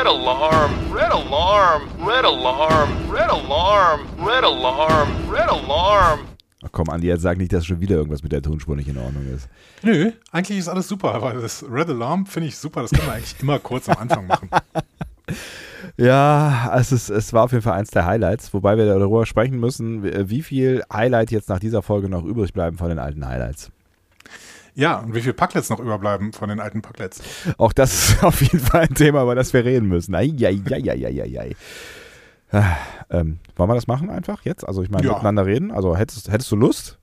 [0.00, 6.20] red alarm, red alarm, red alarm, red alarm, red alarm, red alarm.
[6.64, 8.96] Ach komm, Andi, jetzt sag nicht, dass schon wieder irgendwas mit der Tonspur nicht in
[8.96, 9.46] Ordnung ist.
[9.82, 12.80] Nö, eigentlich ist alles super, aber das Red Alarm finde ich super.
[12.82, 14.48] Das können wir eigentlich immer kurz am Anfang machen.
[15.96, 19.58] Ja, es, ist, es war auf jeden Fall eins der Highlights, wobei wir darüber sprechen
[19.58, 23.70] müssen, wie viel Highlight jetzt nach dieser Folge noch übrig bleiben von den alten Highlights.
[24.80, 27.20] Ja, und wie viele Packlets noch überbleiben von den alten Packlets.
[27.58, 30.14] Auch das ist auf jeden Fall ein Thema, über das wir reden müssen.
[30.14, 31.54] Eieieiei.
[32.52, 32.76] Ah,
[33.10, 34.66] ähm, wollen wir das machen einfach jetzt?
[34.66, 35.12] Also ich meine, Ja.
[35.12, 35.70] miteinander reden.
[35.70, 36.98] Also hättest, hättest du Lust?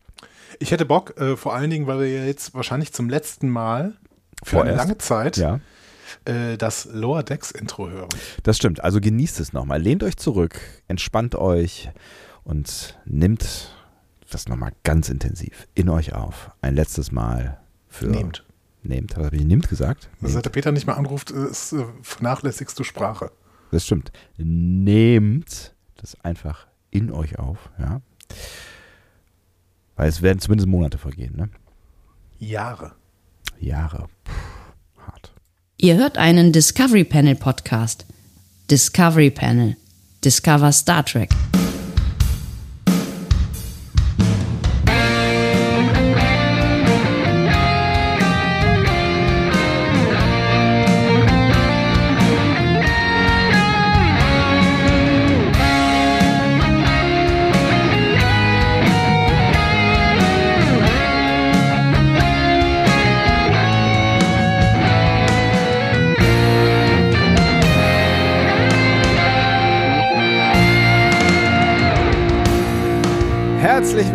[0.59, 3.93] Ich hätte Bock, äh, vor allen Dingen, weil wir jetzt wahrscheinlich zum letzten Mal
[4.43, 4.77] für eine Vorerst.
[4.77, 5.59] lange Zeit Ja,
[6.25, 8.09] äh, das Lower Decks Intro hören.
[8.43, 8.83] das stimmt.
[8.83, 9.81] Also genießt es nochmal.
[9.81, 11.89] Lehnt euch zurück, entspannt euch
[12.43, 13.71] und nimmt
[14.31, 16.51] das nochmal ganz intensiv in euch auf.
[16.61, 17.59] Ein letztes Mal
[17.97, 18.07] für.
[18.07, 18.43] Nehmt.
[18.83, 19.17] Nehmt.
[19.17, 20.09] Was habe ich nimmt gesagt?
[20.21, 23.31] Also seit der Peter nicht mehr anruft, ist, äh, vernachlässigst du Sprache.
[23.71, 24.11] Das stimmt.
[24.37, 28.01] Nehmt das einfach in euch auf, ja.
[29.95, 31.49] Weil es werden zumindest Monate vergehen, ne?
[32.39, 32.93] Jahre.
[33.59, 34.07] Jahre.
[34.23, 35.33] Puh, hart.
[35.77, 38.05] Ihr hört einen Discovery Panel Podcast.
[38.69, 39.75] Discovery Panel.
[40.23, 41.29] Discover Star Trek.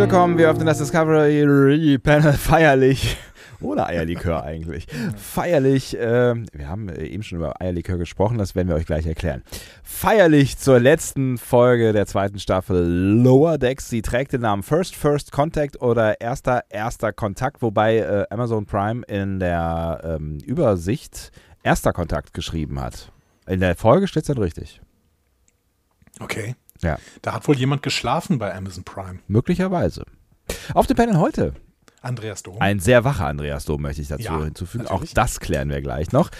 [0.02, 3.16] Willkommen, wir öffnen das Discovery Panel feierlich.
[3.60, 4.88] Oder Eierlikör eigentlich.
[5.16, 9.06] Feierlich, äh, wir haben äh, eben schon über Eierlikör gesprochen, das werden wir euch gleich
[9.06, 9.44] erklären.
[9.84, 13.90] Feierlich zur letzten Folge der zweiten Staffel Lower Decks.
[13.90, 19.04] Sie trägt den Namen First First Contact oder Erster Erster Kontakt, wobei äh, Amazon Prime
[19.06, 21.30] in der ähm, Übersicht
[21.62, 23.12] Erster Kontakt geschrieben hat.
[23.46, 24.80] In der Folge steht es dann richtig.
[26.18, 26.56] Okay.
[26.82, 26.98] Ja.
[27.22, 29.20] Da hat wohl jemand geschlafen bei Amazon Prime.
[29.28, 30.04] Möglicherweise.
[30.74, 31.54] Auf dem Panel heute
[32.02, 32.56] Andreas Dom.
[32.58, 34.86] Ein sehr wacher Andreas Dom möchte ich dazu Ja, hinzufügen.
[34.86, 35.14] Auch natürlich.
[35.14, 36.30] das klären wir gleich noch.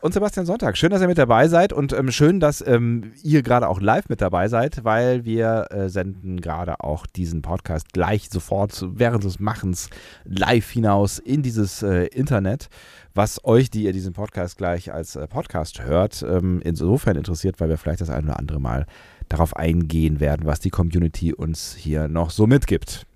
[0.00, 3.42] Und Sebastian Sonntag, schön, dass ihr mit dabei seid und ähm, schön, dass ähm, ihr
[3.42, 8.28] gerade auch live mit dabei seid, weil wir äh, senden gerade auch diesen Podcast gleich
[8.30, 9.88] sofort während des Machens
[10.24, 12.68] live hinaus in dieses äh, Internet,
[13.14, 17.70] was euch, die ihr diesen Podcast gleich als äh, Podcast hört, ähm, insofern interessiert, weil
[17.70, 18.86] wir vielleicht das ein oder andere Mal
[19.28, 23.06] darauf eingehen werden, was die Community uns hier noch so mitgibt.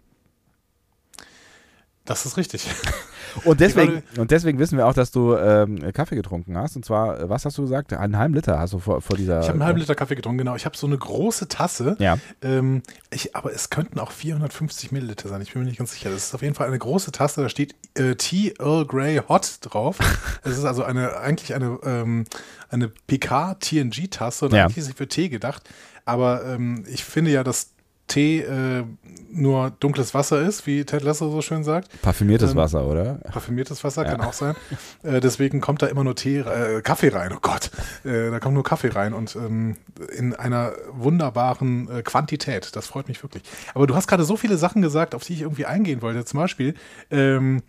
[2.05, 2.67] Das ist richtig.
[3.45, 6.75] Und deswegen, und deswegen wissen wir auch, dass du ähm, Kaffee getrunken hast.
[6.75, 7.93] Und zwar, äh, was hast du gesagt?
[7.93, 9.39] Einen halben Liter hast du vor, vor dieser.
[9.41, 10.57] Ich habe einen halben Liter Kaffee getrunken, genau.
[10.57, 11.95] Ich habe so eine große Tasse.
[12.01, 12.19] Ja.
[12.43, 15.41] Ähm, ich, aber es könnten auch 450 Milliliter sein.
[15.43, 16.11] Ich bin mir nicht ganz sicher.
[16.11, 17.43] Das ist auf jeden Fall eine große Tasse.
[17.43, 19.99] Da steht äh, Tea Earl Grey Hot drauf.
[20.43, 22.25] Es ist also eine eigentlich eine, ähm,
[22.71, 24.65] eine PK-TNG-Tasse und Ja.
[24.65, 25.69] eigentlich ist sie für Tee gedacht.
[26.11, 27.71] Aber ähm, ich finde ja, dass
[28.09, 28.83] Tee äh,
[29.31, 31.89] nur dunkles Wasser ist, wie Ted Lasso so schön sagt.
[32.03, 33.15] Parfümiertes Ähm, Wasser, oder?
[33.31, 34.11] Parfümiertes Wasser Ja.
[34.11, 34.57] kann auch sein.
[35.05, 37.33] Äh, deswegen kommt da immer nur Tee, äh, Kaffee rein.
[37.33, 37.71] Oh Gott,
[38.05, 39.77] äh, da kommt nur Kaffee rein und ähm,
[40.19, 42.75] in einer wunderbaren äh, Quantität.
[42.75, 43.45] Das freut mich wirklich.
[43.75, 46.25] Aber du hast gerade so viele Sachen gesagt, auf die ich irgendwie eingehen wollte.
[46.25, 46.75] Zum Beispiel
[47.13, 47.63] ähm,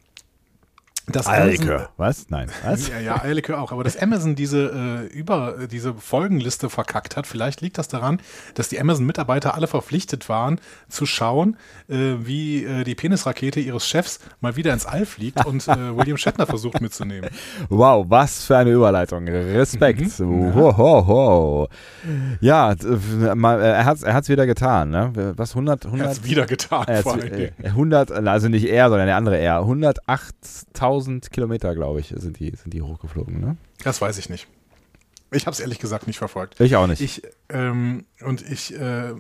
[1.15, 1.89] das Eierlikör.
[1.97, 2.29] Was?
[2.29, 2.49] Nein.
[2.65, 2.87] Was?
[2.89, 3.71] ja, ja, Eierlikör auch.
[3.71, 8.19] Aber dass Amazon diese äh, über diese Folgenliste verkackt hat, vielleicht liegt das daran,
[8.55, 11.57] dass die Amazon-Mitarbeiter alle verpflichtet waren, zu schauen,
[11.89, 16.17] äh, wie äh, die Penisrakete ihres Chefs mal wieder ins All fliegt und äh, William
[16.17, 17.29] Shatner versucht mitzunehmen.
[17.69, 19.27] Wow, was für eine Überleitung.
[19.27, 20.19] Respekt.
[20.19, 20.53] Mhm.
[20.55, 21.67] Ho, ho, ho.
[22.39, 24.89] Ja, äh, äh, er hat es er hat's wieder getan.
[24.89, 25.33] Ne?
[25.37, 25.51] Was?
[25.51, 25.85] 100?
[25.85, 27.51] Er 100 hat es wieder getan, er vor wi- allen Dingen.
[27.61, 29.59] äh, 100, also nicht er, sondern der andere er.
[29.61, 31.00] 108.000
[31.31, 33.39] Kilometer, glaube ich, sind die, sind die hochgeflogen.
[33.39, 33.57] Ne?
[33.83, 34.47] Das weiß ich nicht.
[35.31, 36.59] Ich habe es ehrlich gesagt nicht verfolgt.
[36.59, 37.01] Ich auch nicht.
[37.01, 39.13] Ich, ähm, und ich äh,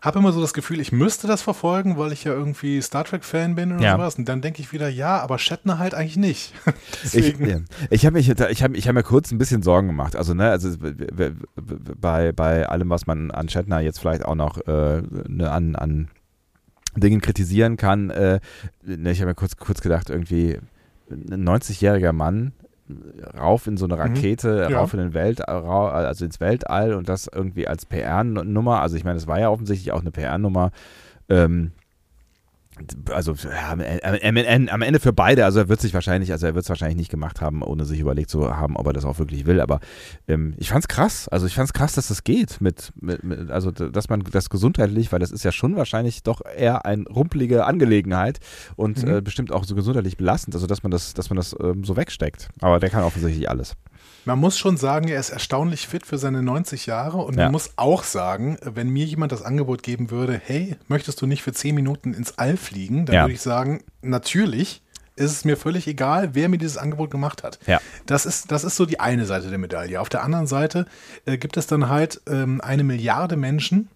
[0.00, 3.54] habe immer so das Gefühl, ich müsste das verfolgen, weil ich ja irgendwie Star Trek-Fan
[3.56, 3.92] bin oder Ja.
[3.96, 4.14] sowas.
[4.16, 6.52] Und dann denke ich wieder, ja, aber Shatner halt eigentlich nicht.
[7.14, 7.34] Ich,
[7.90, 10.14] ich habe mich, ich habe, ich habe mir kurz ein bisschen Sorgen gemacht.
[10.14, 10.70] Also ne, also
[12.00, 16.08] bei bei allem, was man an Shatner jetzt vielleicht auch noch äh, ne, an an
[16.96, 18.10] Dingen kritisieren kann.
[18.10, 18.40] Äh,
[18.84, 20.58] ne, ich habe mir kurz kurz gedacht, irgendwie
[21.10, 22.52] ein 90-jähriger Mann
[23.38, 24.78] rauf in so eine Rakete, Ja.
[24.80, 28.80] rauf in den Welt, rau- also ins Weltall und das irgendwie als PR-Nummer.
[28.82, 30.70] Also ich meine, es war ja offensichtlich auch eine PR-Nummer.
[31.28, 31.72] Ähm,
[33.10, 36.54] also ja, am, am, am Ende für beide, also er wird sich wahrscheinlich, also er
[36.54, 39.18] wird es wahrscheinlich nicht gemacht haben, ohne sich überlegt zu haben, ob er das auch
[39.18, 39.60] wirklich will.
[39.60, 39.80] Aber
[40.28, 43.70] ähm, ich fand's krass, also ich fand's krass, dass das geht mit, mit, mit, also
[43.70, 48.38] dass man das gesundheitlich, weil das ist ja schon wahrscheinlich doch eher eine rumpelige Angelegenheit
[48.76, 49.16] und mhm.
[49.16, 51.96] äh, bestimmt auch so gesundheitlich belastend, also dass man das, dass man das ähm, so
[51.96, 52.48] wegsteckt.
[52.60, 53.76] Aber der kann offensichtlich alles.
[54.24, 57.44] Man muss schon sagen, er ist erstaunlich fit für seine 90 Jahre und ja.
[57.44, 61.42] man muss auch sagen, wenn mir jemand das Angebot geben würde, hey, möchtest du nicht
[61.42, 63.22] für 10 Minuten ins All fliegen, dann ja.
[63.22, 64.82] würde ich sagen, natürlich
[65.16, 67.58] ist es mir völlig egal, wer mir dieses Angebot gemacht hat.
[67.66, 67.80] Ja.
[68.06, 70.00] Das, ist, das ist so die eine Seite der Medaille.
[70.00, 70.86] Auf der anderen Seite
[71.26, 73.88] äh, gibt es dann halt ähm, eine Milliarde Menschen,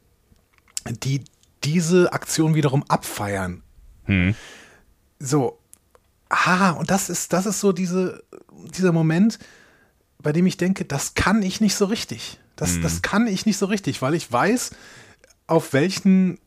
[0.88, 1.22] die
[1.64, 3.62] diese Aktion wiederum abfeiern.
[4.04, 4.34] Hm.
[5.18, 5.58] So,
[6.28, 8.22] ah, und das ist, das ist so diese,
[8.76, 9.38] dieser Moment,
[10.22, 12.38] bei dem ich denke, das kann ich nicht so richtig.
[12.56, 12.82] Das, mhm.
[12.82, 14.70] das kann ich nicht so richtig, weil ich weiß,
[15.46, 16.38] auf welchen,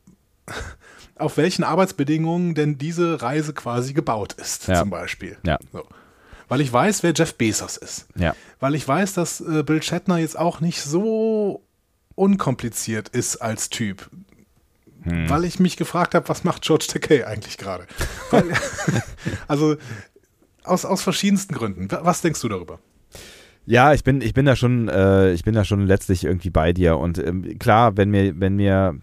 [1.16, 4.80] auf welchen Arbeitsbedingungen denn diese Reise quasi gebaut ist, ja.
[4.80, 5.38] zum Beispiel.
[5.44, 5.58] Ja.
[5.72, 5.84] So.
[6.48, 8.06] Weil ich weiß, wer Jeff Bezos ist.
[8.16, 8.34] Ja.
[8.58, 11.64] Weil ich weiß, dass äh, Bill Shatner jetzt auch nicht so
[12.16, 14.10] unkompliziert ist als Typ.
[15.02, 15.30] Hm.
[15.30, 17.86] Weil ich mich gefragt habe, was macht George Takei eigentlich gerade?
[19.48, 19.76] also
[20.64, 21.88] aus, aus verschiedensten Gründen.
[21.90, 22.80] Was denkst du darüber?
[23.66, 26.72] Ja, ich bin, ich bin da schon, äh, ich bin da schon letztlich irgendwie bei
[26.72, 26.98] dir.
[26.98, 28.96] Und ähm, klar, wenn mir, wenn mir,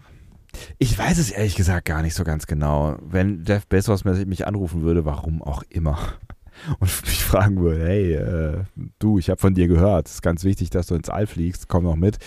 [0.78, 2.96] ich weiß es ehrlich gesagt gar nicht so ganz genau.
[3.00, 5.98] Wenn Jeff Bezos mich anrufen würde, warum auch immer,
[6.80, 8.64] und mich fragen würde, hey, äh,
[8.98, 11.68] du, ich habe von dir gehört, es ist ganz wichtig, dass du ins All fliegst,
[11.68, 12.18] komm noch mit.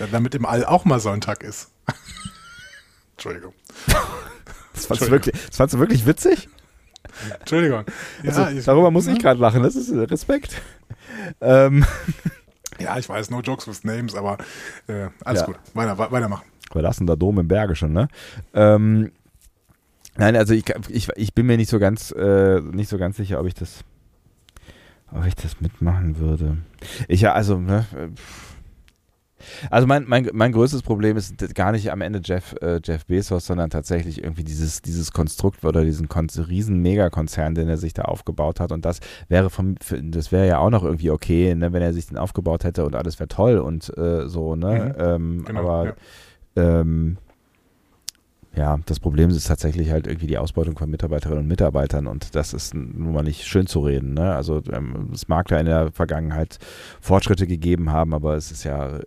[0.00, 1.70] Ja, damit im All auch mal Sonntag ist.
[3.12, 3.52] Entschuldigung.
[4.74, 5.32] Das fandst, Entschuldigung.
[5.32, 6.48] Du wirklich, das fandst du wirklich witzig?
[7.40, 7.84] Entschuldigung.
[8.22, 10.60] Ja, also, ich, darüber muss ich gerade lachen, das ist Respekt.
[11.40, 11.84] ähm.
[12.80, 14.36] Ja, ich weiß, no jokes with names, aber
[14.88, 15.46] äh, alles ja.
[15.46, 15.56] gut.
[15.74, 16.44] Weiter, weitermachen.
[16.72, 18.08] Wir lassen da Dom im Berge schon, ne?
[18.52, 19.12] Ähm,
[20.16, 23.38] nein, also ich, ich, ich bin mir nicht so ganz, äh, nicht so ganz sicher,
[23.38, 23.84] ob ich das,
[25.12, 26.56] ob ich das mitmachen würde.
[27.06, 27.86] Ich ja, also, ne,
[29.70, 33.46] also mein, mein, mein größtes Problem ist gar nicht am Ende Jeff, äh, Jeff Bezos,
[33.46, 38.02] sondern tatsächlich irgendwie dieses, dieses Konstrukt oder diesen Kon riesen Megakonzern, den er sich da
[38.02, 38.72] aufgebaut hat.
[38.72, 42.06] Und das wäre vom, das wäre ja auch noch irgendwie okay, ne, wenn er sich
[42.06, 44.94] den aufgebaut hätte und alles wäre toll und äh, so, ne?
[44.96, 45.04] Mhm.
[45.04, 45.96] Ähm, genau, aber
[46.56, 46.80] ja.
[46.80, 47.18] ähm,
[48.56, 52.54] ja, das Problem ist tatsächlich halt irgendwie die Ausbeutung von Mitarbeiterinnen und Mitarbeitern und das
[52.54, 54.14] ist nun mal nicht schön zu reden.
[54.14, 54.34] Ne?
[54.34, 56.58] Also ähm, es mag da in der Vergangenheit
[57.00, 59.02] Fortschritte gegeben haben, aber es ist ja äh,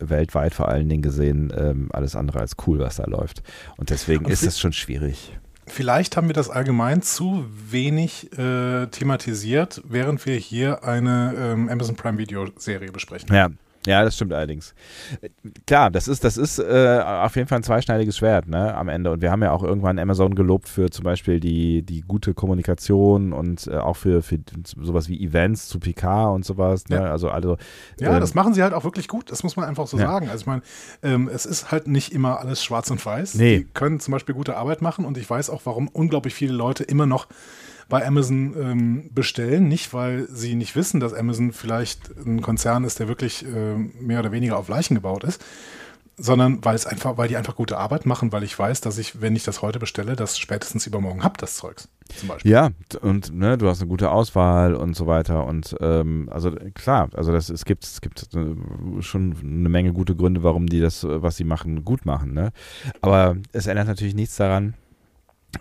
[0.00, 3.42] weltweit vor allen Dingen gesehen ähm, alles andere als cool, was da läuft.
[3.76, 5.36] Und deswegen und ist es schon schwierig.
[5.68, 11.96] Vielleicht haben wir das allgemein zu wenig äh, thematisiert, während wir hier eine ähm, Amazon
[11.96, 13.34] Prime Video Serie besprechen.
[13.34, 13.50] Ja,
[13.86, 14.74] ja, das stimmt allerdings.
[15.66, 19.12] Klar, das ist, das ist äh, auf jeden Fall ein zweischneidiges Schwert ne, am Ende.
[19.12, 23.32] Und wir haben ja auch irgendwann Amazon gelobt für zum Beispiel die, die gute Kommunikation
[23.32, 26.88] und äh, auch für, für sowas wie Events zu PK und sowas.
[26.88, 26.96] Ne?
[26.96, 27.10] Ja.
[27.10, 27.56] Also, also,
[27.98, 30.06] ja, ähm, das machen sie halt auch wirklich gut, das muss man einfach so ja.
[30.06, 30.28] sagen.
[30.28, 30.62] Also ich meine,
[31.02, 33.34] ähm, es ist halt nicht immer alles schwarz und weiß.
[33.34, 33.58] Nee.
[33.58, 36.84] Die können zum Beispiel gute Arbeit machen und ich weiß auch, warum unglaublich viele Leute
[36.84, 37.26] immer noch
[37.88, 39.68] bei Amazon ähm, bestellen.
[39.68, 44.20] Nicht, weil sie nicht wissen, dass Amazon vielleicht ein Konzern ist, der wirklich äh, mehr
[44.20, 45.42] oder weniger auf Leichen gebaut ist,
[46.18, 49.20] sondern weil es einfach, weil die einfach gute Arbeit machen, weil ich weiß, dass ich,
[49.20, 51.88] wenn ich das heute bestelle, das spätestens übermorgen habe, das Zeugs.
[52.14, 52.50] Zum Beispiel.
[52.50, 52.70] Ja,
[53.02, 55.44] und ne, du hast eine gute Auswahl und so weiter.
[55.44, 60.16] Und ähm, also klar, also das, es gibt, es gibt äh, schon eine Menge gute
[60.16, 62.32] Gründe, warum die das, was sie machen, gut machen.
[62.32, 62.52] Ne?
[63.02, 64.74] Aber es ändert natürlich nichts daran,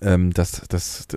[0.01, 1.07] ähm, dass, dass,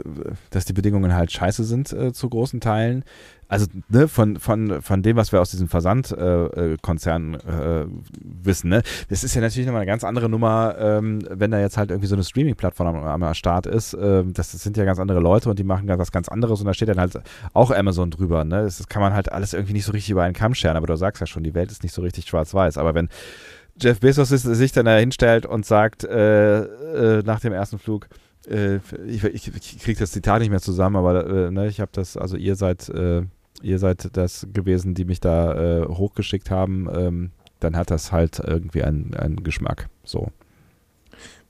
[0.50, 3.04] dass die Bedingungen halt scheiße sind äh, zu großen Teilen.
[3.48, 7.86] Also ne, von, von, von dem, was wir aus diesem Versandkonzern äh, äh,
[8.20, 8.82] wissen, ne?
[9.08, 12.08] das ist ja natürlich nochmal eine ganz andere Nummer, ähm, wenn da jetzt halt irgendwie
[12.08, 13.94] so eine Streaming-Plattform am, am, Start ist.
[13.94, 16.60] Ähm, das, das, sind ja ganz andere Leute und die machen ganz was ganz anderes
[16.60, 17.18] und da steht dann halt
[17.54, 18.44] auch Amazon drüber.
[18.44, 18.64] Ne?
[18.64, 20.86] Das, das kann man halt alles irgendwie nicht so richtig über einen Kamm scheren, aber
[20.86, 22.76] du sagst ja schon, die Welt ist nicht so richtig schwarz-weiß.
[22.76, 23.08] Aber wenn
[23.80, 28.27] Jeff Bezos sich dann da hinstellt und sagt äh, äh, nach dem ersten Flug, äh,
[29.06, 32.16] ich, ich, ich kriege das Zitat nicht mehr zusammen, aber äh, ne, ich habe das,
[32.16, 33.22] also ihr seid, äh,
[33.62, 38.38] ihr seid das gewesen, die mich da äh, hochgeschickt haben, ähm, dann hat das halt
[38.38, 39.88] irgendwie einen, einen Geschmack.
[40.04, 40.28] So.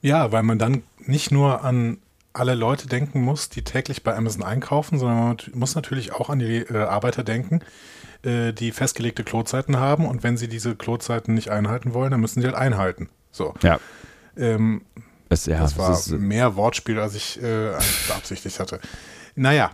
[0.00, 1.98] Ja, weil man dann nicht nur an
[2.32, 6.38] alle Leute denken muss, die täglich bei Amazon einkaufen, sondern man muss natürlich auch an
[6.38, 7.60] die äh, Arbeiter denken,
[8.22, 12.40] äh, die festgelegte Klozeiten haben und wenn sie diese Klozeiten nicht einhalten wollen, dann müssen
[12.40, 13.08] sie halt einhalten.
[13.32, 13.54] So.
[13.62, 13.80] Ja.
[14.36, 14.82] Ähm,
[15.28, 17.72] es, ja, das war ist, mehr Wortspiel, als ich äh,
[18.08, 18.80] beabsichtigt hatte.
[19.34, 19.70] Naja.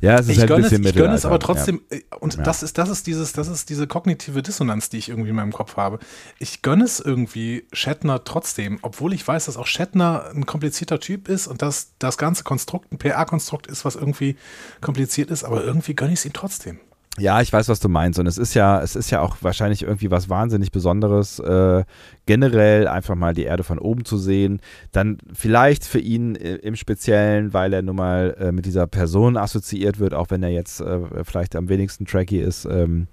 [0.00, 2.00] Ja, es ist ich halt ein gönne es, bisschen ich gönne es aber trotzdem, äh,
[2.20, 2.42] und Ja.
[2.42, 5.52] das ist, das ist dieses, das ist diese kognitive Dissonanz, die ich irgendwie in meinem
[5.52, 5.98] Kopf habe.
[6.38, 11.28] Ich gönne es irgendwie Shatner trotzdem, obwohl ich weiß, dass auch Shatner ein komplizierter Typ
[11.28, 14.36] ist und dass das ganze Konstrukt ein PR-Konstrukt ist, was irgendwie
[14.80, 16.78] kompliziert ist, aber irgendwie gönne ich es ihm trotzdem.
[17.20, 18.18] Ja, ich weiß, was du meinst.
[18.18, 21.84] Und es ist ja, es ist ja auch wahrscheinlich irgendwie was wahnsinnig Besonderes, äh,
[22.26, 24.60] generell einfach mal die Erde von oben zu sehen.
[24.92, 29.36] Dann vielleicht für ihn äh, im Speziellen, weil er nun mal äh, mit dieser Person
[29.36, 32.64] assoziiert wird, auch wenn er jetzt äh, vielleicht am wenigsten tracky ist.
[32.64, 33.06] Ähm,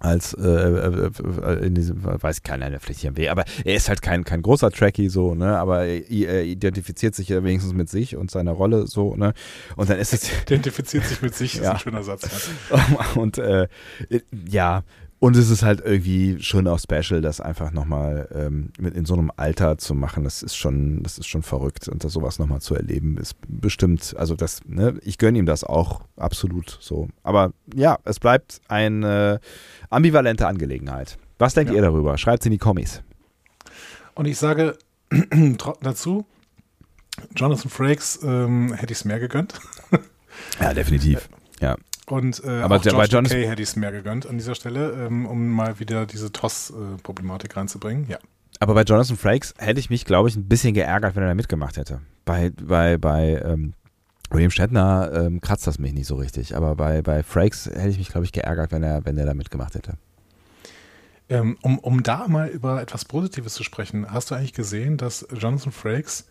[0.00, 1.10] als äh, äh,
[1.42, 4.70] äh, in diesem, weiß keiner, vielleicht hier Weh, aber er ist halt kein, kein großer
[4.70, 8.86] Tracky so, ne, aber er, er identifiziert sich ja wenigstens mit sich und seiner Rolle
[8.86, 9.32] so, ne,
[9.76, 11.72] und dann ist es, Identifiziert sich mit sich, ist Ja.
[11.72, 12.28] ein schöner Satz.
[13.14, 13.68] Und äh,
[14.48, 14.82] ja,
[15.18, 19.14] und es ist halt irgendwie schon auch special, das einfach nochmal ähm, mit in so
[19.14, 20.24] einem Alter zu machen.
[20.24, 21.88] Das ist schon, das ist schon verrückt.
[21.88, 25.64] Und das sowas nochmal zu erleben, ist bestimmt, also das, ne, ich gönne ihm das
[25.64, 27.08] auch absolut so.
[27.22, 29.40] Aber ja, es bleibt eine
[29.90, 31.18] ambivalente Angelegenheit.
[31.38, 31.76] Was denkt Ja.
[31.76, 32.16] ihr darüber?
[32.18, 33.02] Schreibt es in die Kommis.
[34.14, 34.76] Und ich sage
[35.80, 36.26] dazu,
[37.34, 39.58] Jonathan Frakes ähm, hätte ich es mehr gegönnt.
[40.60, 41.30] Ja, definitiv.
[41.62, 41.76] Ja.
[42.04, 44.36] Und äh, Aber auch der- bei George Jonathan- Takei hätte ich es mehr gegönnt an
[44.36, 48.06] dieser Stelle, ähm, um mal wieder diese TOS-Problematik reinzubringen.
[48.06, 48.18] Ja.
[48.60, 51.34] Aber bei Jonathan Frakes hätte ich mich, glaube ich, ein bisschen geärgert, wenn er da
[51.34, 52.00] mitgemacht hätte.
[52.26, 53.72] Bei, bei, bei ähm,
[54.30, 56.56] William Shatner ähm, kratzt das mich nicht so richtig.
[56.56, 59.34] Aber bei, bei Frakes hätte ich mich, glaube ich, geärgert, wenn er, wenn er da
[59.34, 59.94] mitgemacht hätte.
[61.28, 65.26] Ähm, um, um da mal über etwas Positives zu sprechen, hast du eigentlich gesehen, dass
[65.36, 66.28] Jonathan Frakes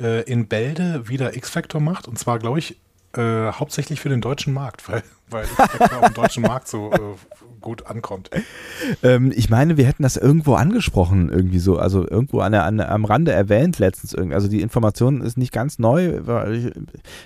[0.00, 2.08] äh, in Bälde wieder X-Factor macht?
[2.08, 2.78] Und zwar, glaube ich,
[3.16, 6.98] äh, hauptsächlich für den deutschen Markt, weil, weil X-Factor auf dem deutschen Markt so äh,
[7.60, 8.30] gut ankommt.
[9.02, 12.80] Ähm, ich meine, wir hätten das irgendwo angesprochen, irgendwie so, also irgendwo an der, an,
[12.80, 14.12] am Rande erwähnt letztens.
[14.12, 14.34] Irgendwie.
[14.34, 16.20] Also die Information ist nicht ganz neu.
[16.24, 16.72] weil Ich, ich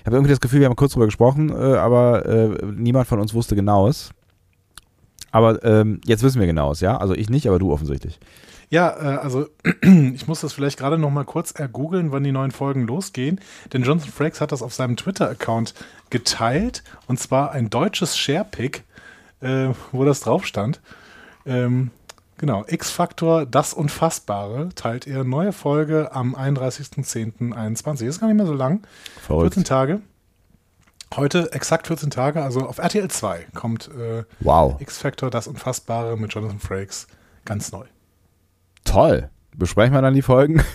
[0.05, 3.33] habe irgendwie das Gefühl, wir haben kurz drüber gesprochen, äh, aber äh, niemand von uns
[3.33, 4.11] wusste genaues.
[5.31, 6.97] Aber ähm, jetzt wissen wir genaues, ja?
[6.97, 8.19] Also ich nicht, aber du offensichtlich.
[8.69, 9.47] Ja, äh, also
[9.81, 13.39] ich muss das vielleicht gerade noch mal kurz ergoogeln, wann die neuen Folgen losgehen.
[13.73, 15.73] Denn Jonathan Frakes hat das auf seinem Twitter-Account
[16.09, 16.83] geteilt.
[17.07, 18.83] Und zwar ein deutsches Sharepick,
[19.41, 20.81] äh, wo das drauf stand.
[21.45, 21.89] Ähm,
[22.37, 25.23] genau, X-Factor, das Unfassbare, teilt er.
[25.23, 28.05] Neue Folge am 31.10.21.
[28.05, 28.83] Ist gar nicht mehr so lang.
[29.27, 30.01] 14 Tage.
[31.15, 34.79] Heute exakt 14 Tage, also auf RTL 2 kommt äh, Wow.
[34.79, 37.07] X-Factor, das Unfassbare mit Jonathan Frakes
[37.45, 37.85] ganz neu.
[38.85, 39.29] Toll.
[39.55, 40.63] Besprechen wir dann die Folgen?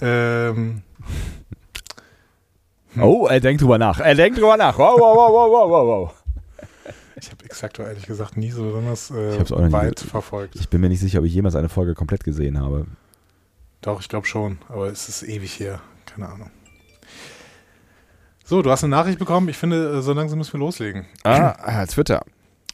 [0.00, 0.82] Ähm,
[3.00, 4.00] Oh, er denkt drüber nach.
[4.00, 4.76] Er denkt drüber nach.
[4.78, 6.94] Wow, wow, wow, wow, wow, wow, wow.
[7.16, 10.56] Ich habe X-Factor ehrlich gesagt nie so besonders äh, weit verfolgt.
[10.56, 12.86] Ich bin mir nicht sicher, ob ich jemals eine Folge komplett gesehen habe.
[13.80, 15.80] Doch, ich glaube schon, aber es ist ewig her.
[16.06, 16.50] Keine Ahnung.
[18.44, 19.48] So, du hast eine Nachricht bekommen.
[19.48, 21.06] Ich finde, äh, so langsam müssen wir loslegen.
[21.22, 22.22] Ah, ah, Twitter.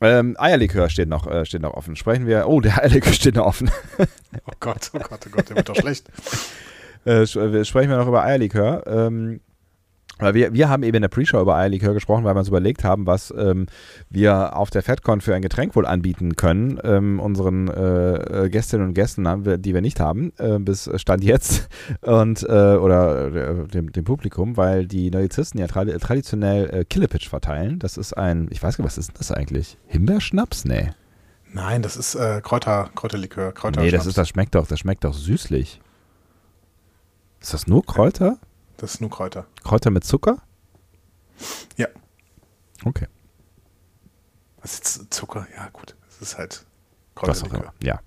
[0.00, 1.97] Ähm, Eierlikör steht noch, äh, steht noch offen.
[1.97, 2.47] Sprechen wir.
[2.49, 3.71] Oh, der Eierlikör steht noch offen.
[3.99, 6.09] Oh Gott, oh Gott, oh Gott, der wird doch schlecht.
[7.05, 8.85] Äh, wir sprechen wir noch über Eierlikör.
[8.87, 9.40] Ähm,
[10.19, 12.85] weil wir, wir haben eben in der Pre-Show über Eierlikör gesprochen, weil wir uns überlegt
[12.85, 13.67] haben, was ähm,
[14.11, 16.79] wir auf der FedCon für ein Getränk wohl anbieten können.
[16.83, 20.91] Ähm, unseren äh, äh, Gästinnen und Gästen, haben wir, die wir nicht haben, äh, bis
[20.97, 21.69] Stand jetzt
[22.03, 27.29] und äh, oder äh, dem, dem Publikum, weil die Neuzisten ja tradi traditionell äh, Killepitch
[27.29, 27.79] verteilen.
[27.79, 29.77] Das ist ein, ich weiß gar nicht, was ist denn das eigentlich?
[29.87, 30.65] Himbeerschnaps?
[30.65, 30.91] Nee.
[31.53, 33.53] Nein, das ist äh, Kräuter, Kräuterlikör.
[33.53, 35.81] Kräuter Nee, das ist, das schmeckt doch, das schmeckt doch süßlich.
[37.41, 38.39] Ist das nur Kräuter?
[38.78, 39.47] Das ist nur Kräuter.
[39.64, 40.38] Kräuter mit Zucker?
[41.76, 41.88] Ja.
[42.85, 43.06] Okay.
[44.62, 45.47] Was ist Zucker?
[45.54, 45.94] Ja, gut.
[46.08, 46.64] Es ist halt
[47.14, 47.73] Kräuterlikör.
[47.82, 48.00] Ja.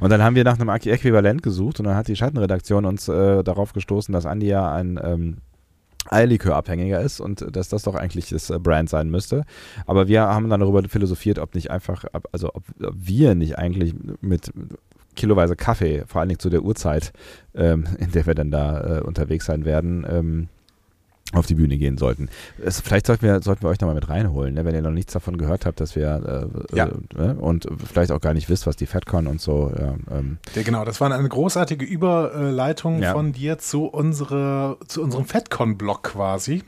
[0.00, 3.08] Und dann haben wir nach einem Äqu- Äquivalent gesucht und dann hat die Schattenredaktion uns
[3.08, 5.38] äh, darauf gestoßen, dass Andi ja ein ähm,
[6.10, 9.44] Eierlikör-Abhängiger ist und dass das doch eigentlich das äh, Brand sein müsste.
[9.86, 14.52] Aber wir haben dann darüber philosophiert, ob nicht einfach, also ob wir nicht eigentlich mit
[15.16, 17.12] kiloweise Kaffee, vor allen Dingen zu der Uhrzeit,
[17.54, 20.48] ähm, in der wir dann da äh, unterwegs sein werden, ähm,
[21.32, 22.28] auf die Bühne gehen sollten.
[22.64, 24.64] Es, vielleicht sollten wir, sollten wir euch nochmal mit reinholen, ne?
[24.64, 26.86] wenn ihr noch nichts davon gehört habt, dass wir äh, Ja.
[26.86, 27.34] äh, ne?
[27.34, 29.72] und vielleicht auch gar nicht wisst, was die FedCon und so.
[29.76, 33.12] Ja, ähm, Ja, genau, das war eine großartige Überleitung Ja.
[33.12, 36.62] von dir zu, unsere, zu unserem FedCon-Blog quasi.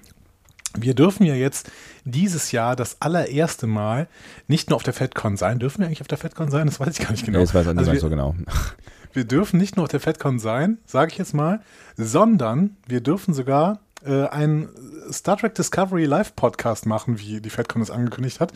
[0.76, 1.70] Wir dürfen ja jetzt
[2.04, 4.08] dieses Jahr das allererste Mal
[4.48, 5.58] nicht nur auf der FedCon sein.
[5.58, 6.66] Dürfen wir eigentlich auf der FedCon sein?
[6.66, 7.38] Das weiß ich gar nicht genau.
[7.38, 8.34] nee, das weiß auch Also niemand wir, so genau.
[9.12, 11.60] wir dürfen nicht nur auf der FedCon sein, sage ich jetzt mal,
[11.96, 14.68] sondern wir dürfen sogar äh, einen
[15.10, 18.52] Star Trek Discovery Live Podcast machen, wie die FedCon es angekündigt hat,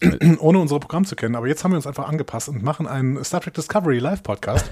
[0.38, 1.36] ohne unser Programm zu kennen.
[1.36, 4.70] Aber jetzt haben wir uns einfach angepasst und machen einen Star Trek Discovery Live Podcast.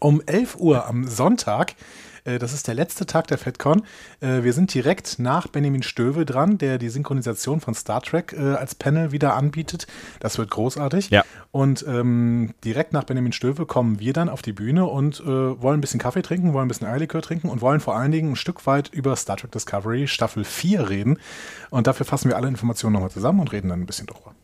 [0.00, 1.74] Um 11 Uhr am Sonntag,
[2.36, 3.82] das ist der letzte Tag der FedCon.
[4.20, 8.54] Äh, wir sind direkt nach Benjamin Stöwe dran, der die Synchronisation von Star Trek äh,
[8.54, 9.86] als Panel wieder anbietet.
[10.20, 11.08] Das wird großartig.
[11.08, 11.24] Ja.
[11.50, 15.78] Und ähm, direkt nach Benjamin Stöwe kommen wir dann auf die Bühne und äh, wollen
[15.78, 18.36] ein bisschen Kaffee trinken, wollen ein bisschen Eierlikör trinken und wollen vor allen Dingen ein
[18.36, 21.18] Stück weit über Star Trek Discovery Staffel 4 reden.
[21.70, 24.34] Und dafür fassen wir alle Informationen nochmal zusammen und reden dann ein bisschen drüber.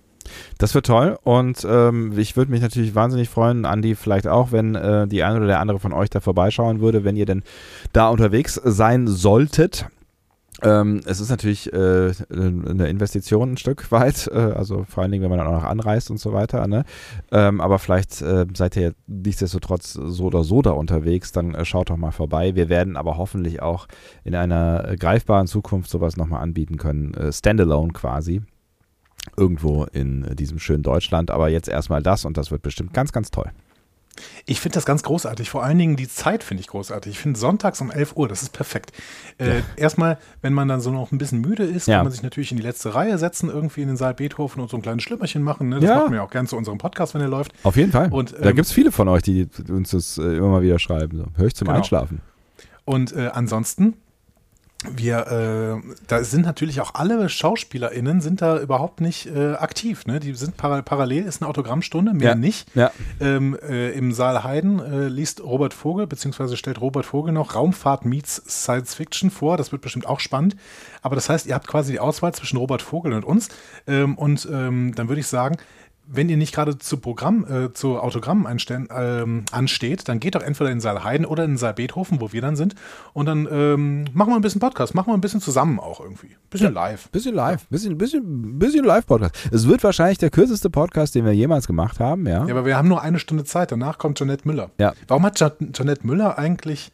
[0.58, 4.74] Das wird toll und ähm, ich würde mich natürlich wahnsinnig freuen, Andi vielleicht auch, wenn
[4.74, 7.42] äh, die eine oder der andere von euch da vorbeischauen würde, wenn ihr denn
[7.92, 9.86] da unterwegs sein solltet.
[10.62, 15.22] Ähm, es ist natürlich äh, eine Investition ein Stück weit, äh, also vor allen Dingen,
[15.22, 16.66] wenn man dann auch noch anreist und so weiter.
[16.68, 16.84] Ne?
[17.32, 21.90] Ähm, aber vielleicht äh, seid ihr nichtsdestotrotz so oder so da unterwegs, dann äh, schaut
[21.90, 22.54] doch mal vorbei.
[22.54, 23.88] Wir werden aber hoffentlich auch
[24.22, 28.42] in einer greifbaren Zukunft sowas nochmal anbieten können, äh, standalone quasi
[29.36, 31.30] irgendwo in diesem schönen Deutschland.
[31.30, 33.50] Aber jetzt erstmal das und das wird bestimmt ganz, ganz toll.
[34.46, 35.50] Ich finde das ganz großartig.
[35.50, 37.10] Vor allen Dingen die Zeit finde ich großartig.
[37.14, 38.92] Ich finde sonntags um 11 Uhr, das ist perfekt.
[39.38, 41.96] Äh, erstmal, wenn man dann so noch ein bisschen müde ist, Ja.
[41.96, 44.70] kann man sich natürlich in die letzte Reihe setzen, irgendwie in den Saal Beethoven und
[44.70, 45.68] so ein kleines Schlümmerchen machen.
[45.68, 45.80] Ne?
[45.80, 45.96] Das Ja.
[45.96, 47.52] machen wir auch gern zu unserem Podcast, wenn er läuft.
[47.64, 48.12] Auf jeden Fall.
[48.12, 50.78] Und, da ähm, gibt es viele von euch, die uns das äh, immer mal wieder
[50.78, 51.16] schreiben.
[51.18, 51.24] So.
[51.36, 51.78] Höre ich zum Genau.
[51.78, 52.20] Einschlafen.
[52.84, 53.94] Und äh, ansonsten,
[54.96, 60.06] wir, äh, da sind natürlich auch alle SchauspielerInnen sind da überhaupt nicht äh, aktiv.
[60.06, 60.20] Ne?
[60.20, 62.34] Die sind para parallel, ist eine Autogrammstunde, mehr Ja.
[62.34, 62.68] nicht.
[62.74, 62.90] Ja.
[63.20, 68.04] Ähm, äh, Im Saal Heiden äh, liest Robert Vogel, beziehungsweise stellt Robert Vogel noch Raumfahrt
[68.04, 69.56] meets Science Fiction vor.
[69.56, 70.56] Das wird bestimmt auch spannend.
[71.02, 73.48] Aber das heißt, ihr habt quasi die Auswahl zwischen Robert Vogel und uns.
[73.86, 75.56] Ähm, und ähm, dann würde ich sagen,
[76.06, 78.46] wenn ihr nicht gerade zu Programm, äh, zu Autogrammen
[78.90, 82.20] ähm, ansteht, dann geht doch entweder in den Saal Heiden oder in den Saal Beethoven,
[82.20, 82.74] wo wir dann sind.
[83.12, 86.36] Und dann ähm, machen wir ein bisschen Podcast, machen wir ein bisschen zusammen auch irgendwie.
[86.50, 87.08] Bisschen live.
[87.10, 89.34] Bisschen live, bisschen, bisschen, bisschen Live-Podcast.
[89.50, 92.44] Es wird wahrscheinlich der kürzeste Podcast, den wir jemals gemacht haben, ja.
[92.44, 93.72] Ja, aber wir haben nur eine Stunde Zeit.
[93.72, 94.70] Danach kommt Janette Müller.
[94.78, 94.92] Ja.
[95.08, 96.92] Warum hat Ja- Janette Müller eigentlich.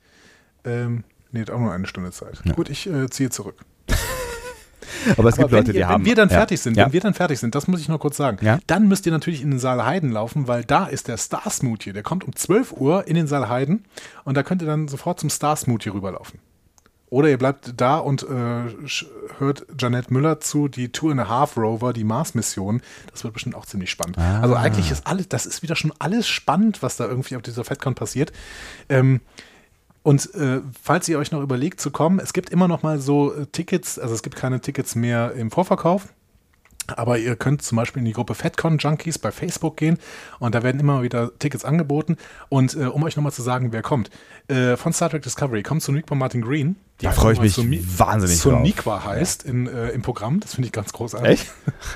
[0.64, 2.42] Ähm, nee, hat auch nur eine Stunde Zeit.
[2.54, 3.56] Gut, ich äh, ziehe zurück.
[5.16, 6.00] Aber es gibt Aber wenn, Leute, die ihr, haben.
[6.02, 6.36] wenn wir dann ja.
[6.36, 6.86] fertig sind, ja.
[6.86, 8.58] wenn wir dann fertig sind, das muss ich noch kurz sagen, Ja.
[8.66, 11.92] dann müsst ihr natürlich in den Saal Heiden laufen, weil da ist der Star Smoothie.
[11.92, 13.84] Der kommt um 12 Uhr in den Saal Heiden
[14.24, 16.38] und da könnt ihr dann sofort zum Star Smoothie rüberlaufen.
[17.10, 18.26] Oder ihr bleibt da und äh,
[19.38, 22.82] hört Janette Müller zu, die Two and a Half Rover, die Mars-Mission.
[23.10, 24.16] Das wird bestimmt auch ziemlich spannend.
[24.16, 24.40] Ah.
[24.40, 27.64] Also eigentlich ist alles, das ist wieder schon alles spannend, was da irgendwie auf dieser
[27.64, 28.30] FedCon passiert.
[28.88, 29.20] Ähm,
[30.02, 33.34] und äh, falls ihr euch noch überlegt zu kommen, es gibt immer noch mal so
[33.34, 36.08] äh, Tickets, also es gibt keine Tickets mehr im Vorverkauf.
[36.96, 39.98] Aber ihr könnt zum Beispiel in die Gruppe FedCon Junkies bei Facebook gehen
[40.40, 42.16] und da werden immer wieder Tickets angeboten.
[42.48, 44.10] Und äh, um euch nochmal zu sagen, wer kommt,
[44.48, 46.76] äh, von Star Trek Discovery kommt Soniqua Martin Green.
[47.00, 47.56] die Da freue ich mich
[47.98, 48.54] wahnsinnig drauf.
[48.54, 50.40] Soniqua heißt in, äh, im Programm.
[50.40, 51.30] Das finde ich ganz großartig.
[51.30, 51.52] Echt?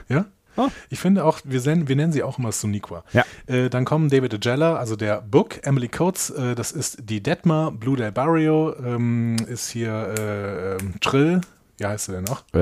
[0.09, 0.27] Ja.
[0.57, 0.69] Ah.
[0.91, 3.05] Ich finde auch, wir, nennen- wir nennen sie auch immer Soniqua.
[3.13, 3.25] Ja.
[3.47, 7.73] Äh, dann kommen David Agella, also der Book, Emily Coates, äh, das ist die Detmar,
[7.73, 11.41] Blue Del Barrio, ähm, ist hier äh, Trill,
[11.79, 12.45] wie heißt sie denn noch?
[12.55, 12.59] Äh,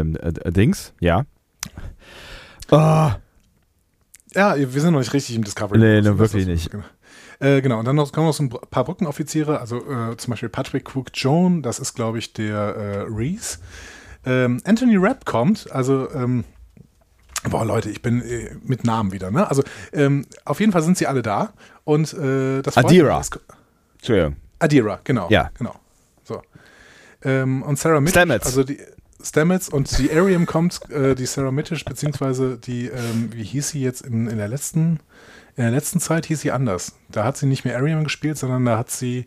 [0.00, 1.24] ähm, äh, Dings, ja.
[2.70, 3.10] Oh,
[4.34, 5.78] Ja, wir sind noch nicht richtig im Discovery.
[5.78, 6.10] Nee, Modus.
[6.10, 6.70] ne, wirklich nicht.
[6.70, 6.84] Genau.
[7.40, 10.48] Äh, genau, und dann noch, kommen noch so ein paar Brückenoffiziere, also äh, zum Beispiel
[10.48, 13.58] Patrick Cook Joan, das ist, glaube ich, der äh, Reese.
[14.24, 16.44] Ähm, Anthony Rapp kommt, also, ähm,
[17.48, 19.48] boah, Leute, ich bin äh, mit Namen wieder, ne?
[19.48, 21.52] Also, ähm, auf jeden Fall sind sie alle da
[21.84, 23.20] und äh, das Adira.
[23.20, 23.30] Es-
[23.98, 24.36] Entschuldigung.
[24.58, 25.28] Adira, genau.
[25.30, 25.50] Ja.
[25.58, 25.74] Genau.
[26.24, 26.42] So.
[27.22, 28.46] Ähm, und Sarah Mittisch, Stamets.
[28.46, 28.78] also die
[29.22, 33.80] Stamets und die Arium kommt, äh, die Sarah Mittisch, beziehungsweise die, ähm, wie hieß sie
[33.80, 35.00] jetzt in, in der letzten,
[35.56, 36.92] in der letzten Zeit hieß sie anders.
[37.10, 39.26] Da hat sie nicht mehr Arium gespielt, sondern da hat sie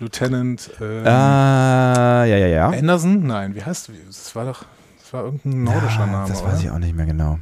[0.00, 2.68] Lieutenant ähm, Ah, ja, ja, ja.
[2.70, 3.26] Anderson?
[3.26, 4.64] Nein, wie heißt Das war doch,
[5.02, 6.28] das war irgendein nordischer Ah, Name.
[6.28, 6.52] Das oder?
[6.52, 7.38] weiß ich auch nicht mehr genau.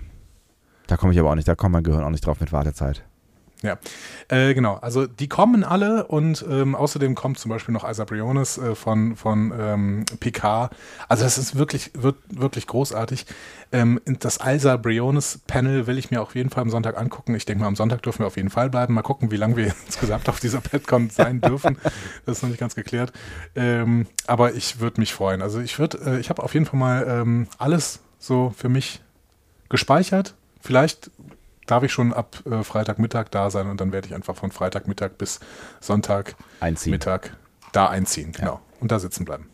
[0.92, 3.02] Da komme ich aber auch nicht, da kommt mein Gehirn auch nicht drauf mit Wartezeit.
[3.62, 3.78] Ja,
[4.28, 4.74] äh, genau.
[4.74, 9.16] Also die kommen alle und ähm, außerdem kommt zum Beispiel noch Isaac Briones äh, von,
[9.16, 10.76] von ähm, Picard.
[11.08, 13.24] Also das ist wirklich, wird, wirklich großartig.
[13.72, 17.34] Ähm, das Isaac Briones Panel will ich mir auf jeden Fall am Sonntag angucken.
[17.36, 18.92] Ich denke mal, am Sonntag dürfen wir auf jeden Fall bleiben.
[18.92, 21.78] Mal gucken, wie lange wir insgesamt auf dieser PetCon sein dürfen.
[22.26, 23.14] Das ist noch nicht ganz geklärt.
[23.54, 25.40] Ähm, aber ich würde mich freuen.
[25.40, 29.00] Also ich würde, äh, ich habe auf jeden Fall mal ähm, alles so für mich
[29.70, 30.34] gespeichert.
[30.62, 31.10] Vielleicht
[31.66, 35.10] darf ich schon ab äh, Freitagmittag da sein und dann werde ich einfach von Freitagmittag
[35.18, 35.40] bis
[35.80, 37.00] Sonntagmittag Einziehen.
[37.72, 38.32] da einziehen.
[38.32, 38.60] Genau.
[38.80, 39.46] Und da sitzen bleiben.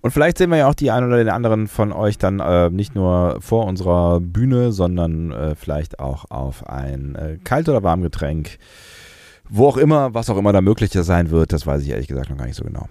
[0.00, 2.70] Und vielleicht sehen wir ja auch die einen oder den anderen von euch dann äh,
[2.70, 8.58] nicht nur vor unserer Bühne, sondern äh, vielleicht auch auf ein äh, Kalt- oder Warmgetränk.
[9.50, 12.28] Wo auch immer, was auch immer da möglich sein wird, das weiß ich ehrlich gesagt
[12.30, 12.88] noch gar nicht so genau.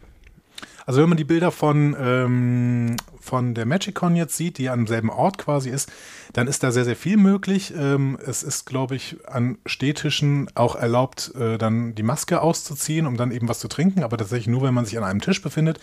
[0.87, 5.09] Also wenn man die Bilder von, ähm, von der MagicCon jetzt sieht, die am selben
[5.09, 5.91] Ort quasi ist,
[6.31, 7.73] dann ist da sehr, sehr viel möglich.
[7.77, 13.17] Ähm, es ist, glaube ich, an Städtischen auch erlaubt, äh, dann die Maske auszuziehen, um
[13.17, 15.77] dann eben was zu trinken, aber tatsächlich nur, wenn man sich an einem Tisch befindet.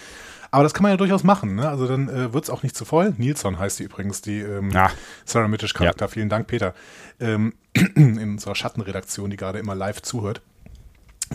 [0.50, 1.54] Aber das kann man ja durchaus machen.
[1.54, 1.68] Ne?
[1.68, 3.12] Also dann äh, wird es auch nicht zu voll.
[3.18, 4.90] Nilsson heißt die übrigens, die ähm, Ah.
[5.26, 6.08] Sarah Mittisch Charakter.
[6.08, 6.72] Vielen Dank, Peter.
[7.20, 7.52] Ähm,
[7.94, 10.40] in unserer Schattenredaktion, die gerade immer live zuhört.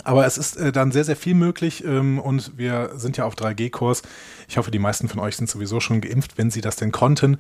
[0.03, 3.35] Aber es ist äh, dann sehr, sehr viel möglich ähm, und wir sind ja auf
[3.35, 4.01] 3G-Kurs.
[4.47, 6.37] Ich hoffe, die meisten von euch sind sowieso schon geimpft.
[6.37, 7.37] Wenn sie das denn konnten,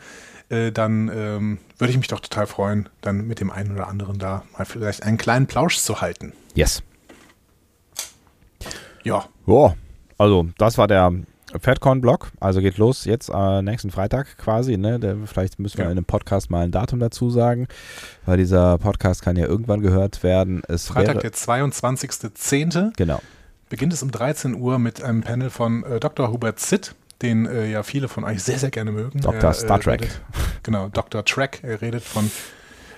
[0.49, 4.19] äh, dann ähm, würde ich mich doch total freuen, dann mit dem einen oder anderen
[4.19, 6.33] da mal vielleicht einen kleinen Plausch zu halten.
[6.55, 6.83] Yes.
[9.03, 9.75] Ja, Ja,
[10.17, 11.11] also das war der
[11.59, 12.31] FedCon-Blog.
[12.39, 14.77] Also geht los jetzt äh, nächsten Freitag quasi.
[14.77, 14.99] Ne?
[14.99, 15.91] Der, vielleicht müssen wir Ja.
[15.91, 17.67] in einem Podcast mal ein Datum dazu sagen,
[18.25, 20.61] weil dieser Podcast kann ja irgendwann gehört werden.
[20.67, 22.91] Es Freitag, der 22.10.
[22.97, 23.21] Genau.
[23.69, 26.31] beginnt es um 13 Uhr mit einem Panel von äh, Dr.
[26.31, 29.19] Hubert Zitt, den äh, ja viele von euch sehr, sehr gerne mögen.
[29.21, 29.41] Dr.
[29.43, 30.01] Er, Star Trek.
[30.01, 30.21] Redet,
[30.63, 31.23] genau, Dr.
[31.25, 31.59] Trek.
[31.63, 32.29] Er redet von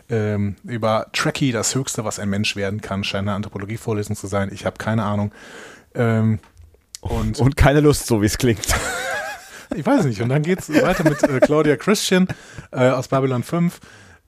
[0.09, 4.49] ähm, über Trekkie, das Höchste, was ein Mensch werden kann, scheint eine Anthropologievorlesung zu sein.
[4.53, 5.31] Ich habe keine Ahnung.
[5.95, 6.39] Ähm,
[7.01, 8.65] und Und keine Lust, so wie es klingt.
[9.75, 10.21] ich weiß nicht.
[10.21, 12.27] Und dann geht es weiter mit äh, Claudia Christian
[12.71, 13.79] äh, aus Babylon 5.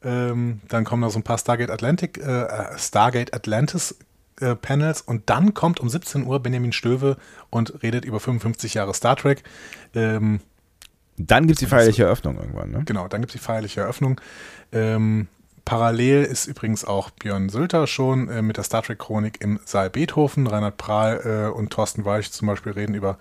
[0.04, 3.96] Ähm, dann kommen noch so ein paar Stargate Atlantic, äh, Stargate Atlantis
[4.42, 7.18] äh, Panels und dann kommt um 17 Uhr Benjamin Stöwe
[7.50, 9.44] und redet über 55 Jahre Star Trek.
[9.94, 10.42] Ähm,
[11.18, 12.72] Dann gibt es die feierliche Eröffnung irgendwann.
[12.72, 12.82] Ne?
[12.86, 14.20] genau, dann gibt es die feierliche Eröffnung.
[14.72, 15.28] Ähm,
[15.66, 19.90] parallel ist übrigens auch Björn Sülter schon äh, mit der Star Trek Chronik im Saal
[19.90, 20.48] Beethoven.
[20.48, 21.22] Reinhard Prahl
[21.52, 23.18] äh, und Thorsten Weich zum Beispiel reden über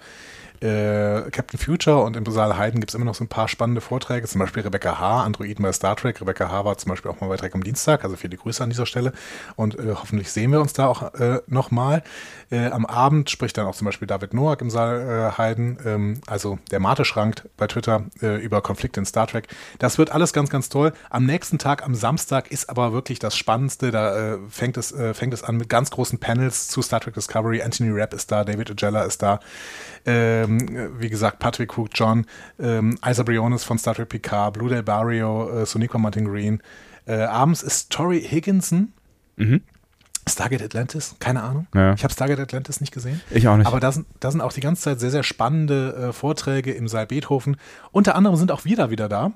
[0.63, 3.81] äh, Captain Future und im Saal Heiden gibt es immer noch so ein paar spannende
[3.81, 6.21] Vorträge, zum Beispiel Rebecca H., Androiden bei Star Trek.
[6.21, 6.65] Rebecca H.
[6.65, 9.13] war zum Beispiel auch mal bei Trek am Dienstag, also viele Grüße an dieser Stelle
[9.57, 12.03] und äh, hoffentlich sehen wir uns da auch äh, nochmal.
[12.51, 16.21] Äh, am Abend spricht dann auch zum Beispiel David Noack im Saal äh, Heiden, ähm,
[16.27, 19.49] also der Mate-Schrank bei Twitter äh, über Konflikte in Star Trek.
[19.79, 20.93] Das wird alles ganz, ganz toll.
[21.11, 23.91] Am nächsten Tag, am Samstag, ist aber wirklich das Spannendste.
[23.91, 27.15] Da äh, fängt, es, äh, fängt es an mit ganz großen Panels zu Star Trek
[27.15, 27.63] Discovery.
[27.63, 29.41] Anthony Rapp ist da, David Agella ist da.
[30.05, 30.52] Ähm,
[30.99, 32.27] wie gesagt, Patrick Hook John,
[32.59, 36.63] ähm, Isa Briones von Star Trek Picard, Blue Del Barrio, äh, Sonequa Martin Green.
[37.07, 38.93] Äh, abends ist Tori Higginson.
[40.29, 41.67] Stargate Atlantis, keine Ahnung.
[41.75, 41.95] Ja.
[41.95, 43.21] Ich habe Stargate Atlantis nicht gesehen.
[43.31, 43.67] Ich auch nicht.
[43.67, 46.87] Aber da sind, da sind auch die ganze Zeit sehr, sehr spannende äh, Vorträge im
[46.87, 47.57] Saal Beethoven.
[47.91, 49.33] Unter anderem sind auch wir da wieder da.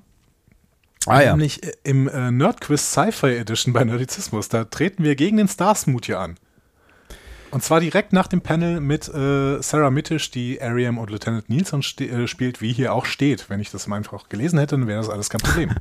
[1.07, 1.31] Ah ja.
[1.33, 4.49] Nämlich äh, im äh, Nerdquiz Sci-Fi Edition bei Nerdizismus.
[4.49, 6.37] Da treten wir gegen den Starsmoot hier an.
[7.51, 11.81] Und zwar direkt nach dem Panel mit äh, Sarah Mittisch, die Ariam und Lieutenant Nielsen
[12.01, 13.49] äh, spielt, wie hier auch steht.
[13.49, 15.71] Wenn ich das mal einfach gelesen hätte, dann wäre das alles kein Problem.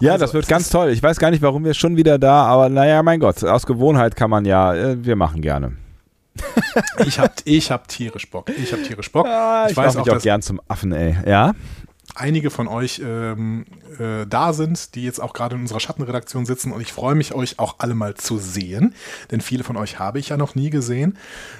[0.00, 0.90] Ja, Also, das wird ganz toll.
[0.90, 4.14] Ich weiß gar nicht, warum wir schon wieder da, aber naja, mein Gott, aus Gewohnheit
[4.14, 5.72] kann man ja, äh, wir machen gerne.
[7.04, 8.50] ich habe ich hab tierisch Bock.
[8.50, 9.26] Ich habe tierisch Bock.
[9.26, 11.16] Ah, ich, ich weiß auch, mich auch dass gern zum Affen, ey.
[11.26, 11.52] Ja?
[12.18, 13.64] Einige von euch ähm,
[13.98, 17.34] äh, da sind, die jetzt auch gerade in unserer Schattenredaktion sitzen und ich freue mich,
[17.34, 18.94] euch auch alle mal zu sehen,
[19.30, 21.16] denn viele von euch habe ich ja noch nie gesehen.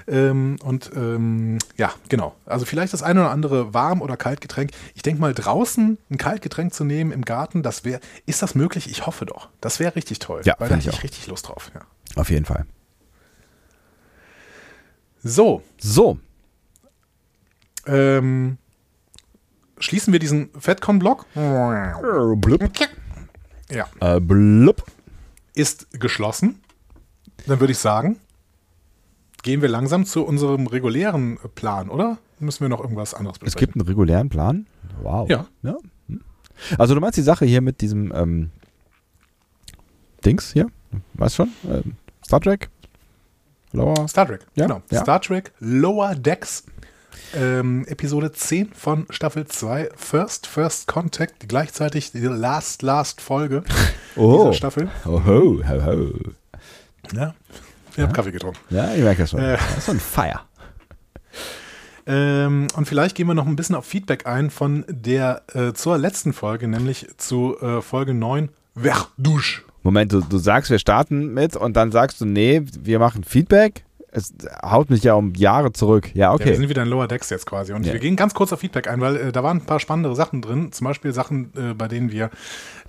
[0.06, 2.34] Ähm, und ähm, ja, genau.
[2.46, 4.70] Also vielleicht das eine oder andere Warm- oder Kaltgetränk.
[4.94, 8.90] Ich denke mal, draußen ein Kaltgetränk zu nehmen im Garten, das wäre, ist das möglich?
[8.90, 9.48] Ich hoffe doch.
[9.60, 10.42] Das wäre richtig toll.
[10.44, 11.04] Ja, weil da hätte ich ich auch.
[11.04, 11.70] richtig Lust drauf.
[11.74, 11.80] Ja.
[12.16, 12.66] Auf jeden Fall.
[15.22, 16.18] So, So,
[17.86, 18.58] ähm,
[19.80, 21.26] schließen wir diesen FedCon-Block.
[21.34, 22.70] blub,
[23.70, 23.86] Ja.
[24.00, 24.84] äh, blub.
[25.54, 26.60] ist geschlossen.
[27.46, 28.18] Dann würde ich sagen,
[29.42, 32.18] gehen wir langsam zu unserem regulären Plan, oder?
[32.40, 33.66] Müssen wir noch irgendwas anderes Es besprechen?
[33.72, 34.66] gibt einen regulären Plan.
[35.02, 35.28] Wow.
[35.28, 35.46] Ja.
[35.62, 36.20] Hm.
[36.76, 38.50] Also du meinst die Sache hier mit diesem ähm,
[40.24, 40.66] Dings hier?
[41.14, 41.50] Weißt schon?
[41.68, 42.68] Ähm, Star Trek?
[43.72, 44.08] Lower?
[44.08, 44.82] Star Trek, Ja, genau.
[44.90, 45.02] ja.
[45.02, 46.64] Star Trek Lower Decks.
[47.34, 53.62] Ähm, Episode 10 von Staffel 2, First First Contact, gleichzeitig die Last Last Folge
[54.16, 54.38] Oh.
[54.38, 54.90] dieser Staffel.
[55.04, 56.12] Oh, ho, ho, ho.
[57.12, 57.34] Ja,
[57.94, 58.58] ich habe Kaffee getrunken.
[58.70, 59.40] Ja, ich merke das schon.
[59.40, 59.56] Äh.
[59.56, 60.42] Das ist so ein Feier.
[62.06, 65.98] Ähm, und vielleicht gehen wir noch ein bisschen auf Feedback ein von der äh, zur
[65.98, 69.62] letzten Folge, nämlich zu äh, Folge 9, Verdouche.
[69.82, 73.84] Moment, du, du sagst, wir starten mit und dann sagst du, nee, wir machen Feedback.
[74.18, 76.10] Es haut mich ja um Jahre zurück.
[76.14, 76.54] Ja, Ja, wir okay.
[76.56, 77.72] sind wieder in Lower Decks jetzt quasi.
[77.72, 77.92] Und Ja.
[77.92, 80.42] wir gehen ganz kurz auf Feedback ein, weil äh, da waren ein paar spannende Sachen
[80.42, 80.72] drin.
[80.72, 82.30] Zum Beispiel Sachen, äh, bei denen wir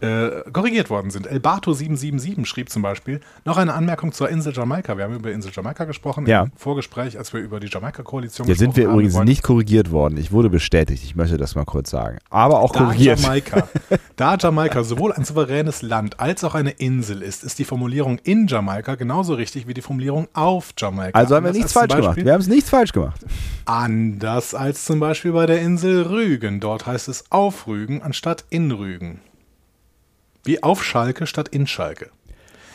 [0.02, 1.28] äh, korrigiert worden sind.
[1.30, 4.98] Elbato777 schrieb zum Beispiel noch eine Anmerkung zur Insel Jamaika.
[4.98, 6.44] Wir haben über Insel Jamaika gesprochen Ja.
[6.44, 8.94] im Vorgespräch, als wir über die Jamaika-Koalition Hier sind wir haben.
[8.94, 10.18] übrigens wollen- nicht korrigiert worden.
[10.18, 11.04] Ich wurde bestätigt.
[11.04, 12.18] Ich möchte das mal kurz sagen.
[12.30, 13.20] Aber auch Da korrigiert.
[13.20, 13.68] Jamaika,
[14.16, 18.48] da Jamaika sowohl ein souveränes Land als auch eine Insel ist, ist die Formulierung in
[18.48, 21.19] Jamaika genauso richtig wie die Formulierung auf Jamaika.
[21.20, 22.18] Also haben wir nichts falsch gemacht.
[22.18, 23.26] Wir haben es nichts falsch gemacht.
[23.66, 26.60] Anders als zum Beispiel bei der Insel Rügen.
[26.60, 29.22] Dort heißt es auf Rügen anstatt in Rügen.
[30.44, 32.10] Wie auf Schalke statt in Schalke.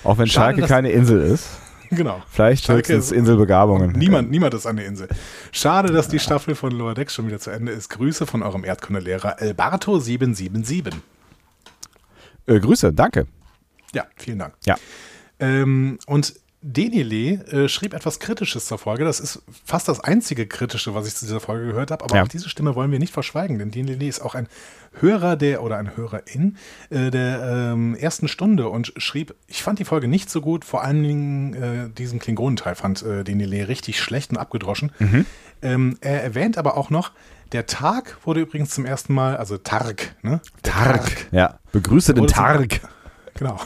[0.05, 1.49] Auch wenn Schade, Schalke keine Insel ist.
[1.91, 2.21] Genau.
[2.29, 3.93] Vielleicht höchstens Inselbegabungen.
[3.93, 5.07] Niemand, niemand ist an der Insel.
[5.53, 7.89] Schade, dass die Staffel von Lower Decks schon wieder zu Ende ist.
[7.91, 10.93] Grüße von eurem Erdkundelehrer Elbarto777.
[12.47, 13.27] Äh, Grüße, danke.
[13.95, 14.55] Ja, vielen Dank.
[14.65, 14.77] Ja.
[15.39, 16.35] Ähm, und
[16.67, 19.05] Denile äh, schrieb etwas Kritisches zur Folge.
[19.05, 22.03] Das ist fast das einzige Kritische, was ich zu dieser Folge gehört habe.
[22.03, 22.23] Aber Ja.
[22.23, 24.49] auch diese Stimme wollen wir nicht verschweigen, denn Denile ist auch ein
[24.99, 26.57] Hörer der oder ein Hörerin
[26.89, 30.83] äh, der ähm, ersten Stunde und schrieb, ich fand die Folge nicht so gut, vor
[30.83, 34.91] allen Dingen äh, diesen Klingonenteil fand äh, Denile richtig schlecht und abgedroschen.
[35.61, 37.13] Ähm, er erwähnt aber auch noch,
[37.53, 40.41] der Tag wurde übrigens zum ersten Mal, also Targ, ne?
[40.65, 41.27] Der Tark.
[41.31, 41.59] Ja.
[41.73, 42.45] Begrüße den Wurde zum-.
[43.37, 43.59] Genau.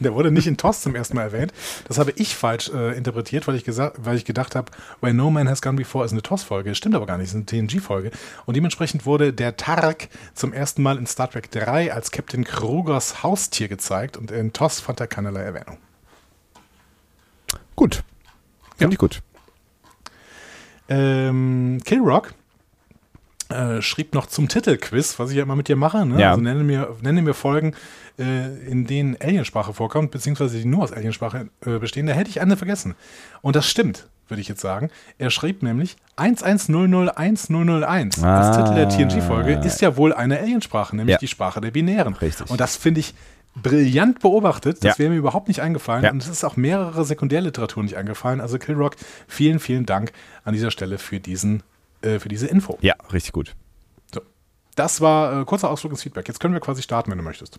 [0.00, 1.52] Der wurde nicht in TOS zum ersten Mal erwähnt.
[1.86, 5.30] Das habe ich falsch äh, interpretiert, weil ich, gesagt, weil ich gedacht habe, Where No
[5.30, 6.74] Man Has Gone Before ist eine TOS-Folge.
[6.74, 8.10] Stimmt aber gar nicht, es ist eine TNG-Folge.
[8.46, 13.22] Und dementsprechend wurde der Tark zum ersten Mal in Star Trek 3 als Captain Krugers
[13.22, 15.78] Haustier gezeigt und in TOS fand er keinerlei Erwähnung.
[17.76, 18.02] Gut.
[18.76, 18.88] Finde Ja.
[18.90, 19.22] ich gut.
[20.88, 22.34] Ähm, Killrock
[23.52, 26.04] äh, schrieb noch zum Titelquiz, was ich ja immer mit dir mache.
[26.04, 26.20] Ne?
[26.20, 26.30] Ja.
[26.30, 27.74] Also nenne mir, nenne mir Folgen,
[28.18, 32.06] äh, in denen Aliensprache vorkommt, beziehungsweise die nur aus Aliensprache äh, bestehen.
[32.06, 32.94] Da hätte ich eine vergessen.
[33.42, 34.90] Und das stimmt, würde ich jetzt sagen.
[35.18, 38.16] Er schrieb nämlich 1100101.
[38.16, 38.62] das Ah.
[38.62, 41.18] Titel der TNG-Folge ist ja wohl eine Aliensprache, nämlich Ja.
[41.18, 42.14] die Sprache der Binären.
[42.14, 42.50] Richtig.
[42.50, 43.14] Und das finde ich
[43.54, 44.78] brillant beobachtet.
[44.82, 44.98] Das Ja.
[44.98, 46.04] wäre mir überhaupt nicht eingefallen.
[46.04, 46.10] Ja.
[46.10, 48.40] Und es ist auch mehrere Sekundärliteratur nicht eingefallen.
[48.40, 48.96] Also Killrock,
[49.28, 50.12] vielen, vielen Dank
[50.44, 51.62] an dieser Stelle für, diesen,
[52.02, 52.78] äh, für diese Info.
[52.80, 53.54] Ja, richtig gut.
[54.14, 54.20] So.
[54.74, 56.28] Das war äh, kurzer Ausflug ins Feedback.
[56.28, 57.58] Jetzt können wir quasi starten, wenn du möchtest.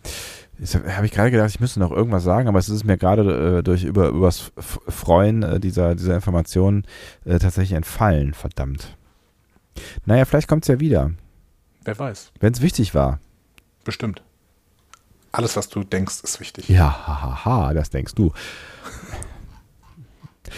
[0.60, 3.60] Jetzt habe ich gerade gedacht, ich müsste noch irgendwas sagen, aber es ist mir gerade
[3.60, 6.86] äh, durch über übers Freuen äh, dieser, dieser Informationen
[7.25, 8.34] äh, tatsächlich entfallen.
[8.34, 8.95] Verdammt.
[10.06, 11.12] Naja, vielleicht kommt es ja wieder,
[11.84, 12.32] Wer weiß.
[12.39, 13.19] wenn es wichtig war.
[13.84, 14.21] Bestimmt.
[15.32, 16.69] Alles, was du denkst, ist wichtig.
[16.69, 18.32] Ja, hahaha, ha, ha, das denkst du.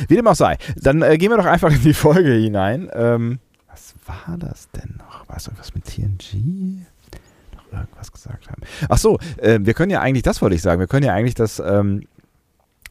[0.10, 0.58] Wie dem auch sei.
[0.76, 2.89] Dann äh, gehen wir doch einfach in die Folge hinein.
[2.93, 3.39] Ähm,
[3.75, 5.27] was war das denn noch?
[5.27, 6.85] War es irgendwas mit TNG?
[7.55, 8.61] Noch irgendwas gesagt haben.
[8.88, 11.35] Ach so, äh, wir können ja eigentlich, das wollte ich sagen, wir können ja eigentlich
[11.35, 12.03] das, ähm,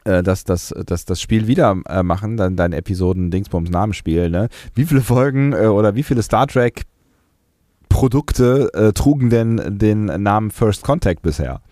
[0.04, 4.48] äh, das, das, das, das Spiel wieder äh, machen, dann dein Episoden Dingsbums Namensspiel, ne?
[4.74, 6.82] Wie viele Folgen äh, oder wie viele Star Trek
[7.88, 11.62] Produkte äh, trugen denn den Namen First Contact bisher?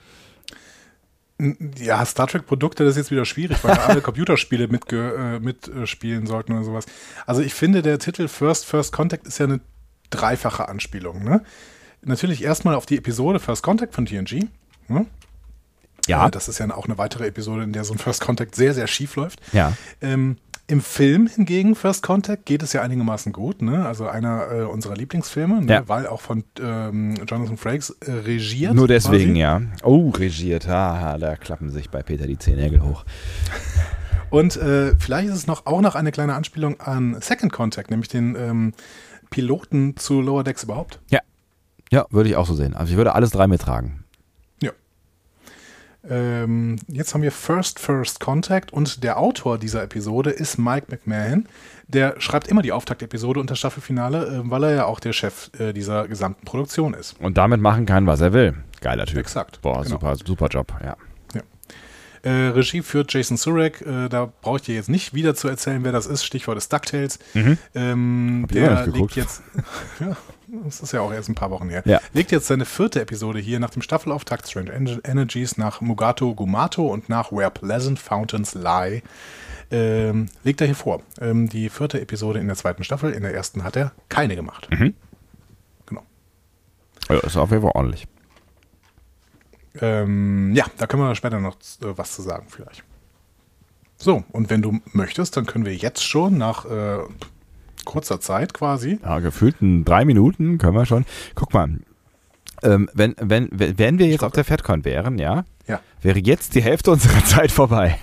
[1.78, 6.26] Ja, Star Trek-Produkte, das ist jetzt wieder schwierig, weil da alle Computerspiele mitge äh, mitspielen
[6.26, 6.86] sollten oder sowas.
[7.26, 9.60] Also ich finde, der Titel First First Contact ist ja eine
[10.10, 11.24] dreifache Anspielung.
[11.24, 11.42] Ne?
[12.02, 14.46] Natürlich erstmal auf die Episode First Contact von TNG.
[14.88, 15.06] Ne?
[16.06, 16.26] Ja.
[16.26, 18.74] Äh, Das ist ja auch eine weitere Episode, in der so ein First Contact sehr,
[18.74, 19.40] sehr schief läuft.
[19.52, 19.72] Ja.
[20.00, 20.36] Ähm,
[20.68, 23.62] Im Film hingegen, First Contact, geht es ja einigermaßen gut.
[23.62, 23.84] Ne?
[23.84, 25.72] Also einer äh, unserer Lieblingsfilme, ne?
[25.72, 25.88] Ja.
[25.88, 28.74] weil auch von ähm, Jonathan Frakes äh, regiert.
[28.74, 29.40] Nur deswegen, quasi.
[29.40, 29.60] ja.
[29.82, 30.68] Oh, regiert.
[30.68, 33.04] Haha, da klappen sich bei Peter die Zehennägel hoch.
[34.30, 38.08] Und äh, vielleicht ist es noch auch noch eine kleine Anspielung an Second Contact, nämlich
[38.08, 38.72] den ähm,
[39.28, 41.00] Piloten zu Lower Decks überhaupt.
[41.10, 41.20] Ja.
[41.90, 42.72] Ja, würde ich auch so sehen.
[42.74, 44.01] Also ich würde alles drei mittragen.
[46.08, 51.46] Ähm, jetzt haben wir First First Contact und der Autor dieser Episode ist Mike McMahon.
[51.86, 55.50] Der schreibt immer die Auftaktepisode und das Staffelfinale, äh, weil er ja auch der Chef
[55.58, 57.14] äh, dieser gesamten Produktion ist.
[57.20, 58.54] Und damit machen kann, was er will.
[58.80, 59.18] Geiler Typ.
[59.18, 59.60] Exakt.
[59.62, 59.90] Boah, Genau.
[59.90, 60.96] super, super Job, ja.
[62.24, 63.80] Äh, Regie führt Jason Surek.
[63.80, 66.22] Äh, da brauche ich dir jetzt nicht wieder zu erzählen, wer das ist.
[66.24, 67.18] Stichwort ist DuckTales.
[67.34, 67.58] Ähm, Mhm.
[67.74, 69.42] Immer der legt jetzt,
[70.00, 70.16] ja,
[70.64, 72.00] das ist ja auch erst ein paar Wochen her, Ja.
[72.12, 76.86] legt jetzt seine vierte Episode hier nach dem Staffelauftakt Strange Ener- Energies nach Mugato Gumato
[76.86, 79.02] und nach Where Pleasant Fountains Lie.
[79.70, 81.02] Ähm, legt er hier vor.
[81.20, 83.12] Ähm, die vierte Episode in der zweiten Staffel.
[83.12, 84.68] In der ersten hat er keine gemacht.
[84.70, 84.94] Mhm.
[85.86, 86.02] Genau.
[87.08, 87.16] ja.
[87.20, 88.06] Ist auf jeden Fall ordentlich.
[89.80, 92.84] Ähm, ja, da können wir später noch äh, was zu sagen, vielleicht.
[93.96, 96.98] So, und wenn du möchtest, dann können wir jetzt schon nach äh,
[97.84, 98.98] kurzer Zeit quasi.
[99.02, 101.04] Ja, gefühlten drei Minuten können wir schon.
[101.34, 101.78] Guck mal,
[102.62, 105.80] ähm, wenn, wenn, wenn wir jetzt auf der FedCon wären, ja, Ja.
[106.00, 107.98] wäre jetzt die Hälfte unserer Zeit vorbei.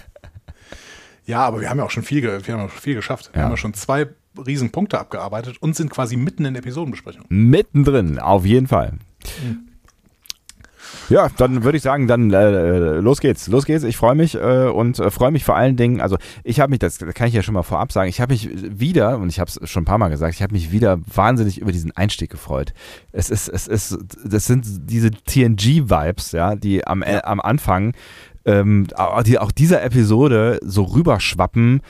[1.25, 3.29] Ja, aber wir haben ja auch schon viel, wir haben viel geschafft.
[3.33, 3.45] Wir Ja.
[3.45, 4.07] haben ja schon zwei
[4.45, 7.25] Riesenpunkte abgearbeitet und sind quasi mitten in der Episodenbesprechung.
[7.29, 8.93] Mittendrin, auf jeden Fall.
[11.09, 13.83] Ja, dann würde ich sagen, dann äh, los geht's, los geht's.
[13.83, 16.79] Ich freue mich äh, und äh, freue mich vor allen Dingen, also ich habe mich,
[16.79, 19.49] das kann ich ja schon mal vorab sagen, ich habe mich wieder, und ich habe
[19.49, 22.73] es schon ein paar Mal gesagt, ich habe mich wieder wahnsinnig über diesen Einstieg gefreut.
[23.11, 27.93] Es ist, es ist, das sind diese TNG-Vibes, ja, die am, äh, am Anfang,
[28.45, 28.87] ähm,
[29.25, 31.81] die auch dieser Episode so rüberschwappen,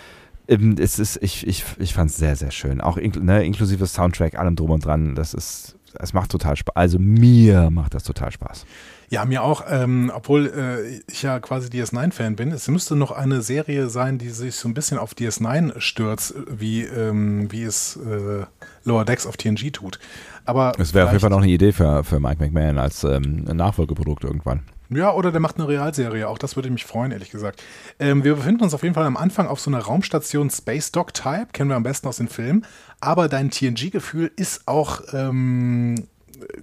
[0.47, 2.81] Ähm, es ist, ich, ich, ich fand es sehr, sehr schön.
[2.81, 5.13] Auch inkl ne, inklusive Soundtrack, allem drum und dran.
[5.13, 6.75] Das ist, es macht total Spaß.
[6.75, 8.65] Also mir macht das total Spaß.
[9.09, 12.51] Ja, mir auch, ähm, obwohl äh, ich ja quasi DS9-Fan bin.
[12.51, 16.83] Es müsste noch eine Serie sein, die sich so ein bisschen auf DS9 stürzt, wie,
[16.83, 18.45] ähm, wie es äh,
[18.83, 19.99] Lower Decks auf TNG tut.
[20.45, 23.45] Aber Es wäre auf jeden Fall noch eine Idee für, für Mike McMahon als ähm,
[23.45, 24.61] Nachfolgeprodukt irgendwann.
[24.91, 26.27] Ja, oder der macht eine Realserie.
[26.27, 27.63] Auch das würde mich freuen, ehrlich gesagt.
[27.99, 31.13] Ähm, wir befinden uns auf jeden Fall am Anfang auf so einer Raumstation Space Dock
[31.13, 31.47] Type.
[31.53, 32.65] Kennen wir am besten aus den Filmen.
[32.99, 36.07] Aber dein TNG-Gefühl ist auch, ähm,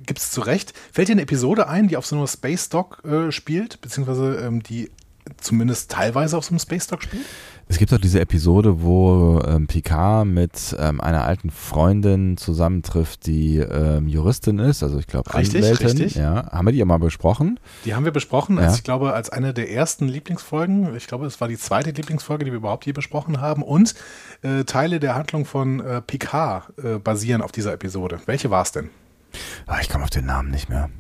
[0.05, 0.73] gibt es zu Recht.
[0.93, 3.81] Fällt dir eine Episode ein, die auf so einer Space Dock äh, spielt?
[3.81, 4.91] Beziehungsweise ähm, die
[5.39, 7.25] zumindest teilweise auf so einem Space Dock spielt?
[7.69, 13.57] Es gibt doch diese Episode, wo ähm, Picard mit ähm, einer alten Freundin zusammentrifft, die
[13.57, 15.87] ähm, Juristin ist, also ich glaube Richtig, Anwältin.
[15.89, 16.15] richtig.
[16.15, 17.59] Ja, haben wir die ja mal besprochen?
[17.85, 18.77] Die haben wir besprochen, als Ja.
[18.77, 20.95] ich glaube, als eine der ersten Lieblingsfolgen.
[20.95, 23.65] Ich glaube, es war die zweite Lieblingsfolge, die wir überhaupt je besprochen haben.
[23.65, 23.97] Und
[24.43, 28.21] äh, Teile der Handlung von äh, Picard äh, basieren auf dieser Episode.
[28.27, 28.91] Welche war es denn?
[29.67, 30.91] Ah, ich komme auf den Namen nicht mehr.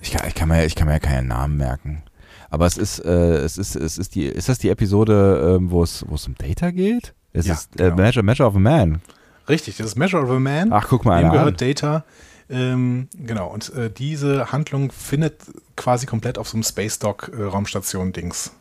[0.00, 2.02] Ich kann, ich kann, mir, ich kann mir ja keinen Namen merken.
[2.50, 5.82] Aber es ist, äh, es ist, es ist die, ist das die Episode, ähm, wo
[5.82, 7.14] es, wo es um Data geht?
[7.32, 7.96] Es Ja, ist äh, genau.
[7.96, 9.02] Measure, Measure of a Man.
[9.48, 10.72] Richtig, das ist Measure of a Man.
[10.72, 11.68] Ach, guck mal Dem gehört an.
[11.68, 12.04] Data.
[12.50, 15.42] Ähm, genau, und äh, diese Handlung findet
[15.76, 18.52] quasi komplett auf so einem Space Dock äh, Raumstation-Dings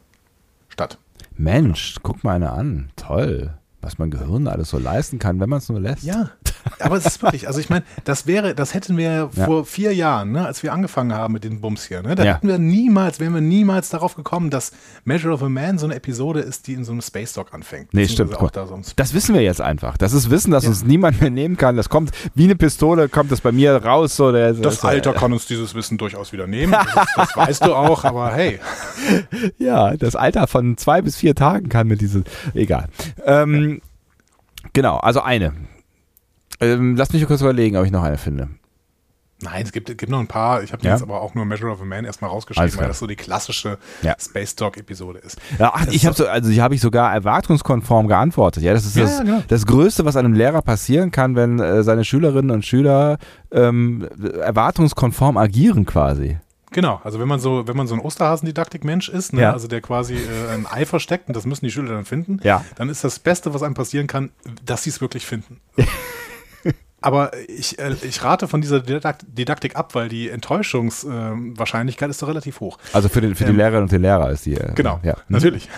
[0.67, 0.97] statt.
[1.37, 2.89] Mensch, guck mal einer an.
[2.97, 3.53] Toll.
[3.79, 6.03] Was mein Gehirn alles so leisten kann, wenn man es nur lässt.
[6.03, 6.31] Ja,
[6.79, 9.45] aber es ist wirklich, also ich meine, das wäre, das hätten wir Ja.
[9.45, 12.35] vor vier Jahren, ne, als wir angefangen haben mit den Bums hier, ne, da Ja.
[12.35, 14.71] hätten wir niemals, wären wir niemals darauf gekommen, dass
[15.05, 17.93] Measure of a Man so eine Episode ist, die in so einem Space Dock anfängt.
[17.93, 18.35] Nee, stimmt.
[18.37, 19.97] Auch da so Das wissen wir jetzt einfach.
[19.97, 20.69] Das ist Wissen, das Ja.
[20.69, 21.75] uns niemand mehr nehmen kann.
[21.77, 24.15] Das kommt wie eine Pistole, kommt das bei mir raus.
[24.15, 26.73] So, der, das Alter kann uns dieses Wissen durchaus wieder nehmen.
[26.73, 28.59] Das, das weißt du auch, aber hey.
[29.57, 32.23] Ja, das Alter von zwei bis vier Tagen kann mit diesem.
[32.53, 32.87] Egal.
[33.25, 33.81] Ähm,
[34.73, 35.53] Genau, also eine.
[36.59, 38.49] Ähm, lass mich kurz überlegen, ob ich noch eine finde.
[39.39, 40.63] Nein, es gibt, es gibt noch ein paar.
[40.63, 40.93] Ich habe Ja?
[40.93, 43.77] jetzt aber auch nur Measure of a Man erstmal rausgeschrieben, weil das so die klassische
[44.01, 44.15] Ja.
[44.19, 45.37] Space Dock-Episode ist.
[45.59, 48.63] Ja, ach, Das ich habe so, also hier habe ich sogar erwartungskonform geantwortet.
[48.63, 49.43] Ja, das ist Ja, das, ja, genau.
[49.47, 53.19] das Größte, was einem Lehrer passieren kann, wenn äh, seine Schülerinnen und Schüler
[53.51, 54.07] ähm,
[54.41, 56.37] erwartungskonform agieren quasi.
[56.71, 59.53] Genau, also wenn man so, wenn man so ein Osterhasendidaktik-Mensch ist, ne, Ja.
[59.53, 62.65] also der quasi äh, ein Ei versteckt und das müssen die Schüler dann finden, Ja.
[62.75, 64.31] dann ist das Beste, was einem passieren kann,
[64.65, 65.59] dass sie es wirklich finden.
[67.07, 72.27] Aber ich, äh, ich rate von dieser Didakt Didaktik ab, weil die Enttäuschungswahrscheinlichkeit ist doch
[72.27, 72.77] relativ hoch.
[72.91, 74.55] Also für, den, für die Ähm, Lehrerinnen und den Lehrer ist die.
[74.55, 75.15] Äh, Genau, Ja.
[75.29, 75.69] natürlich.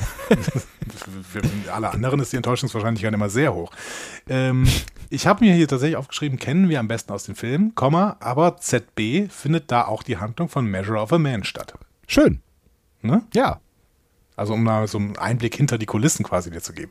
[1.32, 3.72] Für alle anderen ist die Enttäuschungswahrscheinlichkeit immer sehr hoch.
[4.28, 4.68] Ähm,
[5.12, 8.58] ich habe mir hier tatsächlich aufgeschrieben, kennen wir am besten aus den Filmen, Komma, aber
[8.58, 11.76] ZB findet da auch die Handlung von Measure of a Man statt.
[12.08, 12.40] Schön.
[13.04, 13.22] Ne?
[13.36, 13.60] Ja.
[14.36, 16.90] Also um mal so einen Einblick hinter die Kulissen quasi dir zu geben.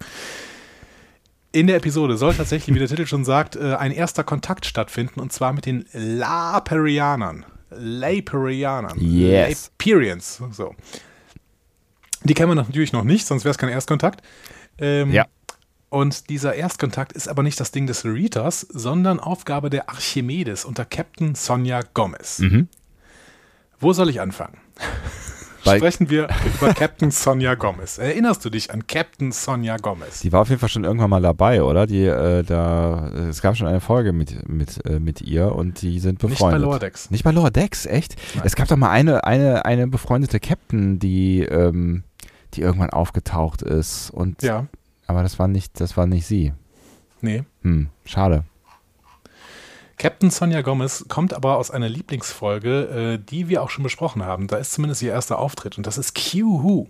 [1.59, 5.19] In der Episode soll tatsächlich, wie der Titel schon sagt, äh, ein erster Kontakt stattfinden
[5.19, 7.45] und zwar mit den Laperianern.
[7.71, 8.97] Laperianern.
[9.01, 9.73] Yes.
[9.77, 10.41] Laperians.
[10.53, 10.77] So.
[12.23, 14.23] Die kennen wir natürlich noch nicht, sonst wäre es kein Erstkontakt.
[14.79, 15.27] Ähm, Ja.
[15.89, 20.85] Und dieser Erstkontakt ist aber nicht das Ding des Reuters, sondern Aufgabe der Archimedes unter
[20.85, 22.39] Captain Sonja Gomez.
[22.39, 22.69] Mhm.
[23.81, 24.59] Wo soll ich anfangen?
[25.65, 27.99] Bei- Sprechen wir über Captain Sonja Gomez.
[27.99, 30.21] Erinnerst du dich an Captain Sonja Gomez?
[30.21, 31.87] Die war auf jeden Fall schon irgendwann mal dabei, oder?
[31.87, 35.99] Die, äh, da, es gab schon eine Folge mit, mit, äh, mit ihr und die
[36.01, 36.61] sind Nicht befreundet.
[36.61, 37.11] bei Lower Decks.
[37.11, 38.17] Nicht bei Lower Decks, echt?
[38.35, 38.45] Nein.
[38.47, 42.05] Es gab doch mal eine, eine, eine befreundete Captain, die, ähm,
[42.55, 44.11] die irgendwann aufgetaucht ist.
[44.11, 44.67] Und, Ja,
[45.07, 46.53] Aber das war nicht, das war nicht sie.
[47.21, 47.43] nee.
[47.63, 48.45] Hm, schade.
[49.99, 54.47] Captain Sonja Gomez kommt aber aus einer Lieblingsfolge, äh, die wir auch schon besprochen haben.
[54.47, 56.89] Da ist zumindest ihr erster Auftritt und das ist Q-Who.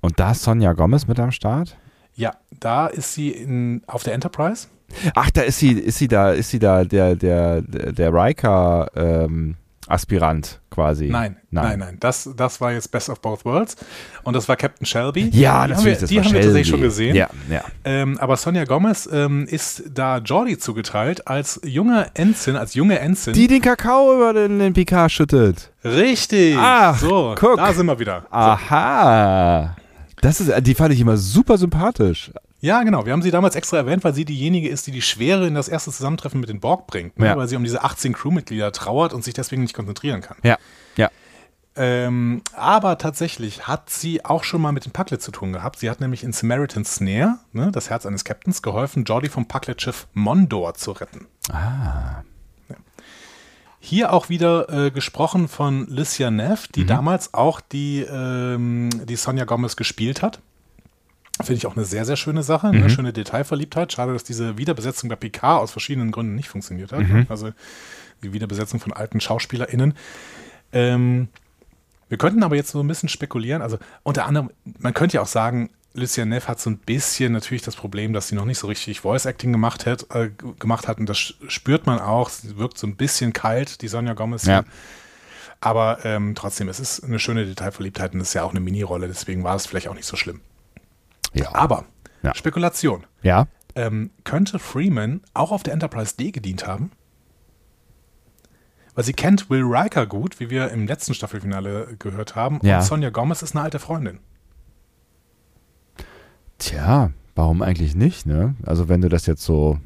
[0.00, 1.76] Und da ist Sonja Gomez mit am Start?
[2.14, 4.68] Ja, da ist sie in, auf der Enterprise.
[5.14, 8.90] Ach, da ist sie, ist sie da, ist sie da der, der, der, der Riker,
[8.94, 9.56] ähm,
[9.88, 11.08] Aspirant quasi.
[11.08, 11.96] Nein, nein, nein.
[11.98, 13.76] Das, das war jetzt Best of Both Worlds.
[14.22, 15.30] Und das war Captain Shelby.
[15.30, 15.84] Ja, die haben natürlich.
[15.84, 16.80] wir, das die war haben wir tatsächlich Shelby.
[16.82, 17.16] schon gesehen.
[17.16, 17.64] Ja, ja.
[17.84, 23.34] Ähm, aber Sonja Gomez ähm, ist da Jordi zugeteilt als junger Ensign, als junge Ensign.
[23.34, 25.72] Die den Kakao über den, den Picard schüttet.
[25.84, 26.56] Richtig.
[26.58, 27.56] Ach, so, guck.
[27.56, 28.26] da sind wir wieder.
[28.30, 29.76] Aha.
[30.20, 32.30] Das ist, die fand ich immer super sympathisch.
[32.60, 33.06] Ja, genau.
[33.06, 35.68] Wir haben sie damals extra erwähnt, weil sie diejenige ist, die die Schwere in das
[35.68, 37.18] erste Zusammentreffen mit den Borg bringt.
[37.18, 37.26] Ne?
[37.26, 37.36] Ja.
[37.36, 40.36] Weil sie um diese 18 Crewmitglieder trauert und sich deswegen nicht konzentrieren kann.
[40.42, 40.58] Ja,
[40.96, 41.08] ja.
[41.76, 45.78] Ähm, aber tatsächlich hat sie auch schon mal mit dem Packlet zu tun gehabt.
[45.78, 50.08] Sie hat nämlich in Samaritan Snare, ne, das Herz eines Captains, geholfen, Jordi vom Packlet-Schiff
[50.12, 51.28] Mondor zu retten.
[51.52, 52.24] Ah.
[53.88, 59.46] Hier auch wieder äh, gesprochen von Licia Neff, die damals auch die, ähm, die Sonja
[59.46, 60.40] Gomez gespielt hat.
[61.40, 63.90] Finde ich auch eine sehr, sehr schöne Sache, eine schöne Detailverliebtheit.
[63.90, 67.00] Schade, dass diese Wiederbesetzung bei Picard aus verschiedenen Gründen nicht funktioniert hat.
[67.30, 67.52] Also
[68.22, 69.94] die Wiederbesetzung von alten SchauspielerInnen.
[70.72, 71.28] Ähm,
[72.10, 73.62] wir könnten aber jetzt so ein bisschen spekulieren.
[73.62, 77.62] Also unter anderem, man könnte ja auch sagen, Lucien Neff hat so ein bisschen natürlich
[77.62, 80.98] das Problem, dass sie noch nicht so richtig Voice Acting gemacht hat, äh, gemacht hat
[80.98, 82.28] und das spürt man auch.
[82.30, 84.46] Sie wirkt so ein bisschen kalt, die Sonja Gomez.
[84.46, 84.64] Ja.
[85.60, 89.08] Aber ähm, trotzdem, es ist eine schöne Detailverliebtheit und es ist ja auch eine Mini-Rolle,
[89.08, 90.40] deswegen war es vielleicht auch nicht so schlimm.
[91.34, 91.54] Ja.
[91.54, 91.84] Aber
[92.22, 92.34] Ja.
[92.34, 93.04] Spekulation.
[93.22, 93.46] ja.
[93.74, 96.90] Ähm, könnte Freeman auch auf der Enterprise D gedient haben?
[98.94, 102.58] Weil sie kennt Will Riker gut, wie wir im letzten Staffelfinale gehört haben.
[102.64, 102.78] Ja.
[102.78, 104.18] Und Sonja Gomez ist eine alte Freundin.
[106.58, 108.56] Tja, warum eigentlich nicht, ne?
[108.66, 109.78] Also wenn du das jetzt so,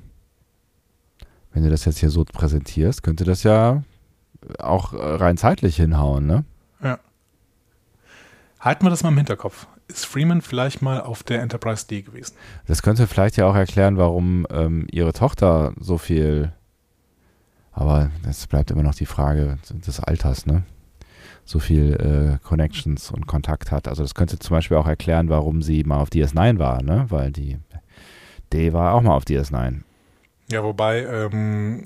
[1.53, 3.83] wenn du das jetzt hier so präsentierst, könnte das ja
[4.59, 6.45] auch äh, rein zeitlich hinhauen, ne?
[6.83, 6.99] Ja.
[8.59, 9.67] Halten wir das mal im Hinterkopf.
[9.89, 12.35] Ist Freeman vielleicht mal auf der Enterprise D gewesen?
[12.67, 16.53] Das könnte vielleicht ja auch erklären, warum ähm, ihre Tochter so viel,
[17.73, 20.63] aber das bleibt immer noch die Frage des Alters, ne?
[21.45, 23.89] So viel äh, Connections und Kontakt hat.
[23.89, 27.07] Also das könnte zum Beispiel auch erklären, warum sie mal auf DS9 war, ne?
[27.09, 27.59] Weil die
[28.53, 29.81] D war auch mal auf DS9.
[30.51, 31.83] Ja, wobei ähm,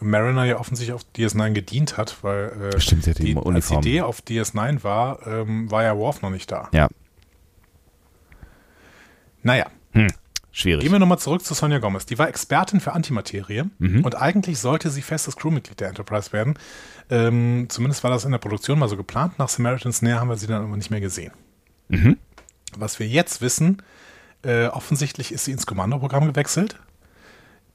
[0.00, 3.42] Mariner ja offensichtlich auf DS9 gedient hat, weil äh, Stimmt, sie hat die die, als
[3.44, 3.82] die Uniform.
[3.82, 6.68] D auf DS9 war, ähm, war ja Worf noch nicht da.
[6.72, 6.88] Ja,
[9.42, 9.66] Naja,
[10.50, 10.82] schwierig.
[10.82, 12.06] Gehen wir nochmal zurück zu Sonja Gomez.
[12.06, 14.04] Die war Expertin für Antimaterie Mhm.
[14.04, 16.54] und eigentlich sollte sie festes Crewmitglied der Enterprise werden.
[17.10, 19.38] Ähm, zumindest war das in der Produktion mal so geplant.
[19.38, 21.32] Nach Samaritan's Snare haben wir sie dann aber nicht mehr gesehen.
[21.88, 22.18] Mhm.
[22.76, 23.82] Was wir jetzt wissen,
[24.42, 26.78] äh, offensichtlich ist sie ins Kommandoprogramm gewechselt,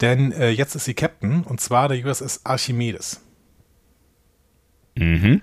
[0.02, 3.22] denn äh, jetzt ist sie Captain und zwar der USS Archimedes.
[4.96, 5.42] Mhm.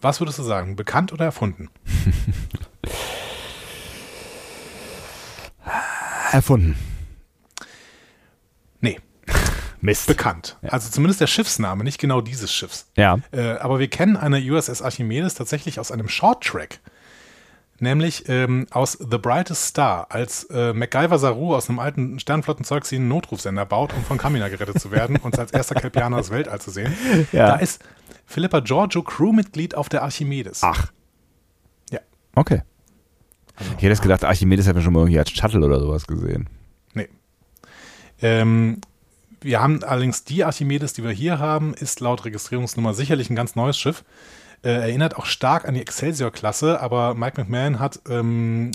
[0.00, 1.68] Was würdest du sagen, bekannt oder erfunden?
[6.32, 6.76] Erfunden.
[9.80, 10.06] Mist.
[10.06, 10.56] bekannt.
[10.62, 12.86] Also zumindest der Schiffsname, nicht genau dieses Schiffs.
[12.96, 13.18] Ja.
[13.32, 16.80] Äh, aber wir kennen eine USS Archimedes tatsächlich aus einem Short-Track.
[17.80, 22.96] Nämlich ähm, aus The Brightest Star, als äh, MacGyver Saru aus einem alten Sternflottenzeug sie
[22.96, 26.60] einen Notrufsender baut, um von Kamina gerettet zu werden und als erster Kelpianer das Weltall
[26.60, 26.92] zu sehen.
[27.32, 27.48] Ja.
[27.48, 27.84] Da ist
[28.26, 30.62] Philippa Giorgio Crewmitglied auf der Archimedes.
[30.62, 30.90] Ach.
[31.90, 32.00] Ja.
[32.34, 32.62] Okay.
[33.60, 36.48] Ich hätte jetzt gedacht, Archimedes hätte man schon mal irgendwie als Shuttle oder sowas gesehen.
[36.94, 37.08] Nee.
[38.20, 38.80] Ähm,
[39.40, 43.56] wir haben allerdings die Archimedes, die wir hier haben, ist laut Registrierungsnummer sicherlich ein ganz
[43.56, 44.04] neues Schiff.
[44.62, 48.72] Äh, erinnert auch stark an die Excelsior-Klasse, aber Mike McMahon hat ähm,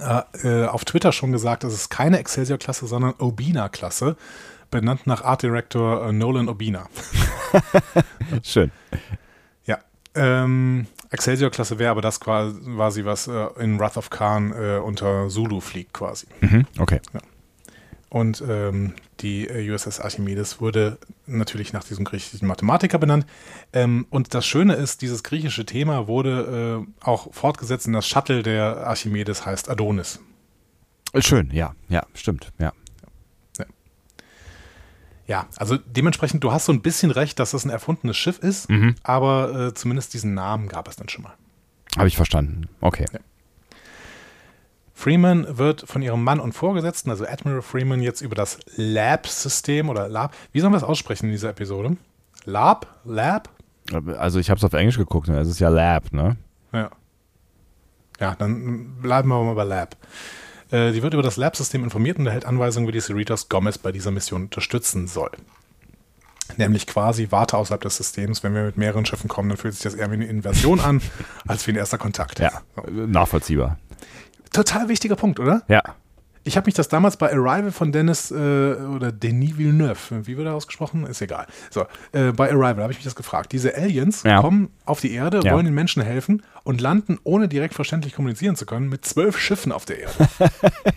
[0.00, 4.16] äh, äh, auf Twitter schon gesagt, es ist keine Excelsior-Klasse, sondern Obina-Klasse,
[4.70, 6.88] benannt nach Art Director äh, Nolan Obina.
[8.42, 8.70] Schön.
[9.66, 9.78] Ja.
[10.14, 15.60] Ähm, Excelsior-Klasse wäre aber das quasi, was äh, in Wrath of Khan äh, unter Zulu
[15.60, 16.26] fliegt quasi.
[16.40, 16.66] Mhm.
[16.78, 17.00] Okay.
[18.14, 23.26] Und ähm, die äh, USS Archimedes wurde natürlich nach diesem griechischen Mathematiker benannt.
[23.72, 28.44] Ähm, und das Schöne ist, dieses griechische Thema wurde äh, auch fortgesetzt in das Shuttle
[28.44, 30.20] der Archimedes, heißt Adonis.
[31.18, 31.74] Schön, ja.
[31.88, 32.52] Ja, stimmt.
[32.60, 32.72] Ja.
[35.26, 38.70] Ja, also dementsprechend, du hast so ein bisschen recht, dass das ein erfundenes Schiff ist,
[38.70, 38.94] Mhm.
[39.02, 41.34] aber äh, zumindest diesen Namen gab es dann schon mal.
[41.96, 42.68] Habe ich verstanden.
[42.80, 43.06] Okay.
[45.04, 50.08] Freeman wird von ihrem Mann und Vorgesetzten, also Admiral Freeman, jetzt über das Lab-System oder
[50.08, 51.98] Lab, wie sollen wir das aussprechen in dieser Episode?
[52.46, 52.86] Lab?
[53.04, 53.50] Lab?
[54.16, 55.38] Also ich habe es auf Englisch geguckt, ne?
[55.38, 56.38] Es ist ja Lab, ne?
[56.72, 56.90] Ja.
[58.18, 59.94] Ja, dann bleiben wir mal bei Lab.
[60.70, 63.92] Äh, die wird über das Lab-System informiert und erhält Anweisungen, wie die Cerritos Gomez bei
[63.92, 65.32] dieser Mission unterstützen soll.
[66.56, 68.42] Nämlich quasi warte außerhalb des Systems.
[68.42, 71.02] Wenn wir mit mehreren Schiffen kommen, dann fühlt sich das eher wie eine Inversion an,
[71.46, 72.38] als wie ein erster Kontakt.
[72.38, 72.62] Ja.
[72.74, 72.90] So.
[72.90, 73.76] Nachvollziehbar.
[74.54, 75.62] Total wichtiger Punkt, oder?
[75.68, 75.82] Ja.
[76.46, 80.46] Ich habe mich das damals bei Arrival von Dennis äh, oder Denis Villeneuve, wie wird
[80.46, 81.06] er ausgesprochen?
[81.06, 81.46] Ist egal.
[81.70, 83.52] So, äh, bei Arrival habe ich mich das gefragt.
[83.52, 84.42] Diese Aliens Ja.
[84.42, 85.54] kommen auf die Erde, Ja.
[85.54, 89.72] wollen den Menschen helfen und landen, ohne direkt verständlich kommunizieren zu können, mit zwölf Schiffen
[89.72, 90.14] auf der Erde.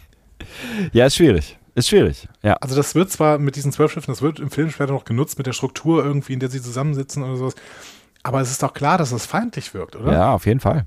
[0.92, 1.58] Ja, ist schwierig.
[1.76, 2.28] Ist schwierig.
[2.42, 2.54] Ja.
[2.56, 5.38] Also das wird zwar mit diesen zwölf Schiffen, das wird im Film später noch genutzt,
[5.38, 7.56] mit der Struktur irgendwie, in der sie zusammensitzen oder sowas.
[8.24, 10.12] Aber es ist doch klar, dass es feindlich wirkt, oder?
[10.14, 10.86] Ja, auf jeden Fall.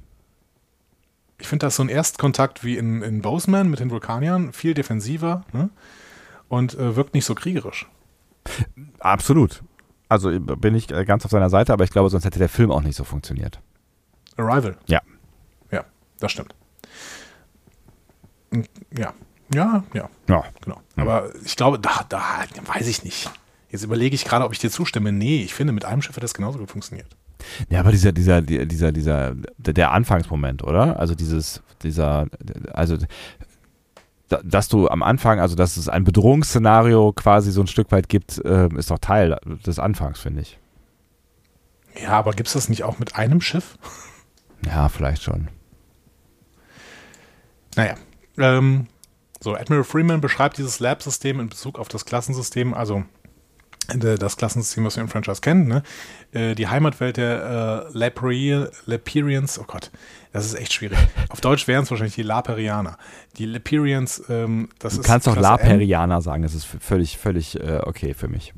[1.41, 5.45] Ich finde das so ein Erstkontakt wie in, in Boseman mit den Vulkaniern, viel defensiver
[5.53, 5.71] ne?
[6.49, 7.89] und äh, wirkt nicht so kriegerisch.
[8.99, 9.63] Absolut.
[10.09, 12.71] Also bin ich äh, ganz auf seiner Seite, aber ich glaube, sonst hätte der Film
[12.71, 13.61] auch nicht so funktioniert.
[14.37, 14.77] Arrival.
[14.87, 15.01] Ja.
[15.71, 15.85] Ja,
[16.19, 16.55] das stimmt.
[18.51, 19.15] Und, Ja,
[19.55, 20.45] ja, ja, Ja.
[20.61, 20.81] genau.
[20.97, 22.23] Aber ich glaube, da, da
[22.67, 23.31] weiß ich nicht.
[23.71, 25.13] Jetzt überlege ich gerade, ob ich dir zustimme.
[25.13, 27.17] Nee, ich finde, mit einem Schiff hat das genauso gut funktioniert.
[27.69, 30.99] Ja, aber dieser, dieser, dieser, dieser, der Anfangsmoment, oder?
[30.99, 32.27] Also dieses, dieser,
[32.73, 32.97] also
[34.45, 38.39] dass du am Anfang, also dass es ein Bedrohungsszenario quasi so ein Stück weit gibt,
[38.45, 40.59] äh, ist doch Teil des Anfangs, finde ich.
[42.01, 43.77] Ja, aber gibt es das nicht auch mit einem Schiff?
[44.65, 45.49] Ja, vielleicht schon.
[47.77, 47.95] Naja,
[48.39, 48.87] ähm,
[49.41, 53.05] so, Admiral Freeman beschreibt dieses Lab-System in Bezug auf das Klassensystem, also
[53.99, 55.83] das Klassensystem, was wir im Franchise kennen, ne?
[56.33, 59.91] Äh, die Heimatwelt der äh, Laperians, oh Gott,
[60.33, 60.99] das ist echt schwierig.
[61.29, 62.99] Auf Deutsch wären es wahrscheinlich die Laperianer.
[63.37, 65.07] Die Laperians, ähm, das du ist.
[65.07, 66.21] Du kannst auch Klasse Laperianer M.
[66.21, 68.55] sagen, das ist völlig, völlig äh, okay für mich.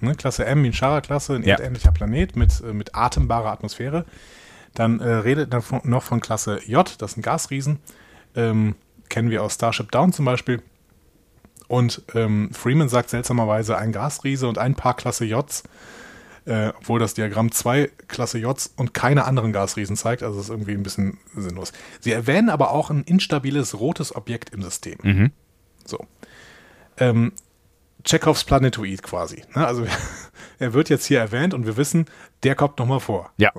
[0.00, 0.14] Ne?
[0.14, 1.56] Klasse M, Minshara-Klasse, ein ja.
[1.56, 4.04] erdähnlicher Planet mit, äh, mit atembarer Atmosphäre.
[4.74, 7.80] Dann äh, redet er noch von Klasse J, das sind Gasriesen.
[8.36, 8.76] Ähm,
[9.08, 10.62] kennen wir aus Starship Down zum Beispiel.
[11.70, 15.62] Und ähm, Freeman sagt seltsamerweise ein Gasriese und ein paar Klasse Js,
[16.44, 20.24] äh, obwohl das Diagramm zwei Klasse Js und keine anderen Gasriesen zeigt.
[20.24, 21.72] Also das ist irgendwie ein bisschen sinnlos.
[22.00, 24.98] Sie erwähnen aber auch ein instabiles rotes Objekt im System.
[25.00, 25.30] Mhm.
[25.84, 26.04] So.
[26.96, 27.30] Ähm,
[28.02, 29.44] Chekhovs Planetoid quasi.
[29.54, 29.64] Ne?
[29.64, 29.86] Also
[30.58, 32.06] er wird jetzt hier erwähnt und wir wissen,
[32.42, 33.30] der kommt nochmal vor.
[33.36, 33.52] Ja.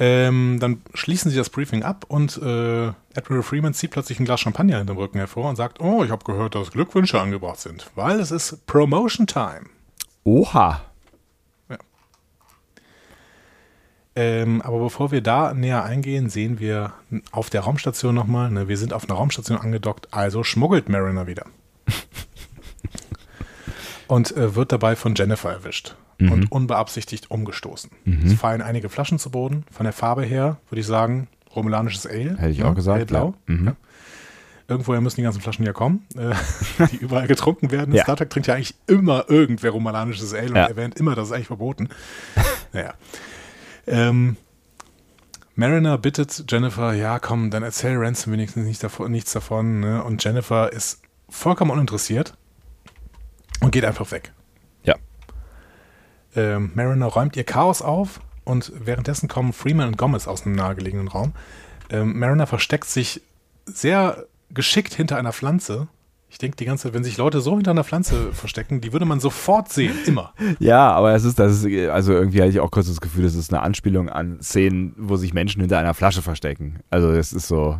[0.00, 4.40] Ähm, dann schließen sie das Briefing ab und äh, Admiral Freeman zieht plötzlich ein Glas
[4.40, 8.20] Champagner hinterm Rücken hervor und sagt, oh, ich habe gehört, dass Glückwünsche angebracht sind, weil
[8.20, 9.66] es ist Promotion Time.
[10.22, 10.82] Oha.
[11.68, 11.78] Ja.
[14.14, 16.92] Ähm, aber bevor wir da näher eingehen, sehen wir
[17.32, 21.46] auf der Raumstation nochmal, ne, wir sind auf einer Raumstation angedockt, also schmuggelt Mariner wieder.
[24.08, 26.32] und äh, wird dabei von Jennifer erwischt mhm.
[26.32, 27.90] und unbeabsichtigt umgestoßen.
[28.04, 28.26] Mhm.
[28.26, 29.64] Es fallen einige Flaschen zu Boden.
[29.70, 32.36] Von der Farbe her würde ich sagen, romulanisches Ale.
[32.38, 32.98] Hätte ich auch gesagt.
[32.98, 33.34] Hellblau.
[33.48, 33.54] Ja.
[33.54, 33.66] Mhm.
[33.66, 33.76] Ja.
[34.70, 36.34] Irgendwoher müssen die ganzen Flaschen ja kommen, äh,
[36.92, 37.94] die überall getrunken werden.
[37.94, 38.02] ja.
[38.02, 41.46] Star Trek trinkt ja eigentlich immer irgendwer romulanisches Ale und erwähnt immer, das ist eigentlich
[41.46, 41.88] verboten.
[42.72, 42.94] naja.
[43.86, 44.36] Ähm,
[45.54, 49.80] Mariner bittet Jennifer, ja komm, dann erzähl Ransom wenigstens nicht davon, nichts davon.
[49.80, 50.04] Ne?
[50.04, 51.00] Und Jennifer ist
[51.30, 52.37] vollkommen uninteressiert
[53.60, 54.32] und geht einfach weg.
[54.82, 54.96] Ja.
[56.34, 61.08] Ähm, Mariner räumt ihr Chaos auf und währenddessen kommen Freeman und Gomez aus einem nahegelegenen
[61.08, 61.32] Raum.
[61.90, 63.22] Ähm, Mariner versteckt sich
[63.66, 65.88] sehr geschickt hinter einer Pflanze
[66.30, 69.06] ich denke die ganze Zeit, wenn sich Leute so hinter einer Pflanze verstecken, die würde
[69.06, 70.34] man sofort sehen, immer.
[70.58, 73.34] Ja, aber es ist, das ist, also irgendwie hatte ich auch kurz das Gefühl, das
[73.34, 76.80] ist eine Anspielung an Szenen, wo sich Menschen hinter einer Flasche verstecken.
[76.90, 77.78] Also es ist so,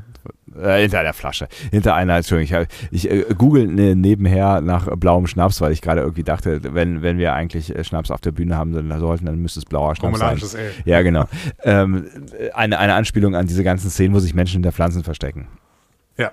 [0.56, 5.26] äh, hinter einer Flasche, hinter einer, Entschuldigung, ich, ich äh, google ne, nebenher nach blauem
[5.26, 8.56] Schnaps, weil ich gerade irgendwie dachte, wenn, wenn wir eigentlich äh, Schnaps auf der Bühne
[8.56, 10.38] haben sollten, dann müsste es blauer Schnaps sein.
[10.38, 10.70] Ale.
[10.84, 11.26] Ja, genau.
[11.62, 12.06] ähm,
[12.54, 15.48] eine, eine Anspielung an diese ganzen Szenen, wo sich Menschen hinter Pflanzen verstecken.
[16.16, 16.32] Ja,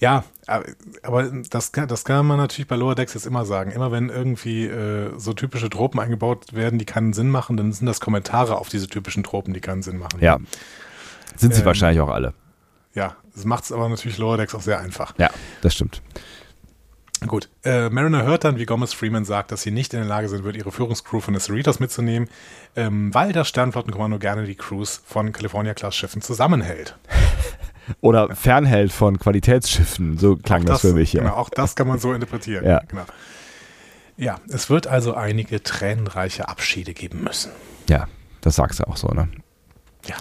[0.00, 3.72] ja, aber das kann, das kann man natürlich bei Lower Decks jetzt immer sagen.
[3.72, 7.86] Immer wenn irgendwie äh, so typische Tropen eingebaut werden, die keinen Sinn machen, dann sind
[7.86, 10.20] das Kommentare auf diese typischen Tropen, die keinen Sinn machen.
[10.20, 10.38] Ja.
[11.36, 12.32] Sind sie ähm, wahrscheinlich auch alle.
[12.94, 15.14] Ja, das macht es aber natürlich Lower Decks auch sehr einfach.
[15.18, 15.30] Ja,
[15.62, 16.00] das stimmt.
[17.26, 20.28] Gut, äh, Mariner hört dann, wie Gomez Freeman sagt, dass sie nicht in der Lage
[20.28, 22.28] sein wird, ihre Führungscrew von den Cerritos mitzunehmen,
[22.76, 26.96] ähm, weil das Sternflottenkommando gerne die Crews von California-Class-Schiffen zusammenhält.
[28.00, 30.18] Oder fernhält von Qualitätsschiffen.
[30.18, 31.12] So klang das, das, für mich.
[31.12, 31.22] Ja.
[31.22, 32.64] Genau, auch das kann man so interpretieren.
[32.64, 32.80] ja.
[32.88, 33.04] Genau.
[34.16, 37.52] ja, es wird also einige tränenreiche Abschiede geben müssen.
[37.88, 38.08] Ja,
[38.40, 39.28] das sagst du auch so, ne?
[40.06, 40.16] Ja.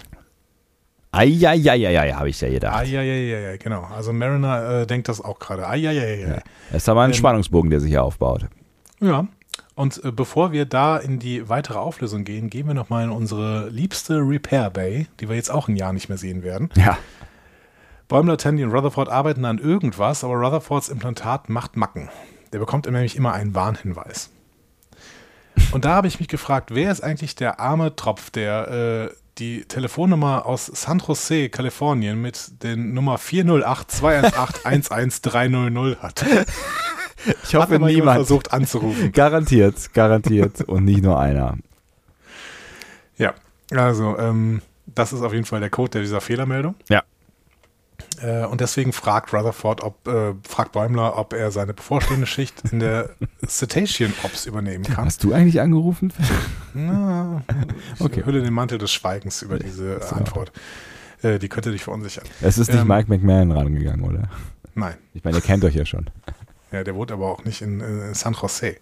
[1.12, 2.76] Eieieiei, habe ich ja gedacht.
[2.76, 3.84] Eieieiei, genau.
[3.96, 5.68] Also Mariner äh, denkt das auch gerade.
[5.68, 6.22] Eieieiei.
[6.22, 6.42] Ja.
[6.72, 8.48] Das ist aber ein ähm, Spannungsbogen, der sich hier aufbaut.
[9.00, 9.28] Ja.
[9.76, 13.70] Und äh, bevor wir da in die weitere Auflösung gehen, gehen wir nochmal in unsere
[13.70, 16.70] liebste Repair Bay, die wir jetzt auch ein Jahr nicht mehr sehen werden.
[16.76, 16.98] Ja.
[18.08, 22.10] Bäumler, Tandy und Rutherford arbeiten an irgendwas, aber Rutherfords Implantat macht Macken.
[22.54, 24.30] Der bekommt nämlich immer einen Warnhinweis.
[25.72, 29.66] Und da habe ich mich gefragt, wer ist eigentlich der arme Tropf, der äh, die
[29.66, 36.24] Telefonnummer aus San Jose, Kalifornien mit den Nummer 408-218-11300 hat?
[37.44, 39.12] Ich hoffe, hat niemand versucht anzurufen.
[39.12, 41.58] Garantiert, garantiert und nicht nur einer.
[43.18, 43.34] Ja,
[43.72, 46.76] also ähm, das ist auf jeden Fall der Code dieser Fehlermeldung.
[46.88, 47.02] Ja.
[48.22, 52.80] Äh, und deswegen fragt Rutherford, ob, äh, fragt Bäumler, ob er seine bevorstehende Schicht in
[52.80, 53.10] der
[53.48, 55.06] Cetacean Ops übernehmen kann.
[55.06, 56.14] Hast du eigentlich angerufen?
[56.74, 57.44] Na,
[57.96, 58.24] ich okay.
[58.26, 60.16] hülle den Mantel des Schweigens über diese so.
[60.16, 60.52] Antwort.
[61.22, 62.26] Äh, die könnte dich verunsichern.
[62.42, 64.30] Es ist nicht ähm, Mike McMahon rangegangen, oder?
[64.76, 64.96] Nein.
[65.14, 66.10] Ich meine, ihr kennt euch ja schon.
[66.72, 68.76] Ja, der wohnt aber auch nicht in, in San Jose.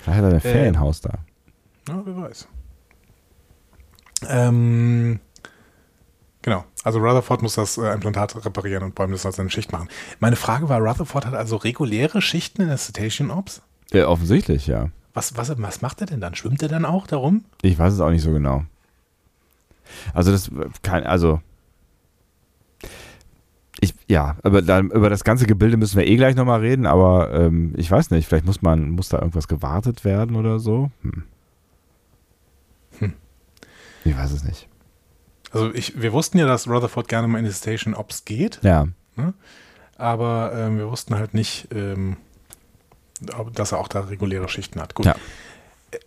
[0.00, 1.12] Vielleicht hat er ein Ferienhaus da.
[1.86, 2.48] Ja, wer weiß.
[4.28, 5.20] Ähm,
[6.46, 6.64] Genau.
[6.84, 9.88] Also Rutherford muss das äh, Implantat reparieren und Bäume müssen halt seine Schicht machen.
[10.20, 13.62] Meine Frage war, Rutherford hat also reguläre Schichten in der Cetacean Ops?
[13.92, 14.90] Ja, offensichtlich, ja.
[15.12, 16.36] Was, was, was macht er denn dann?
[16.36, 17.44] Schwimmt er dann auch darum?
[17.62, 18.64] Ich weiß es auch nicht so genau.
[20.14, 20.48] Also das
[20.82, 21.40] kann, also
[23.80, 27.34] ich, ja, aber dann, über das ganze Gebilde müssen wir eh gleich nochmal reden, aber
[27.34, 30.92] ähm, ich weiß nicht, vielleicht muss man, muss da irgendwas gewartet werden oder so.
[31.02, 31.24] Hm.
[33.00, 33.14] Hm.
[34.04, 34.68] Ich weiß es nicht.
[35.52, 38.86] Also ich, wir wussten ja, dass Rutherford gerne mal in die Station Ops geht, Ja.
[39.96, 42.16] aber ähm, wir wussten halt nicht, ähm,
[43.54, 44.94] dass er auch da reguläre Schichten hat.
[44.94, 45.06] Gut.
[45.06, 45.14] Ja.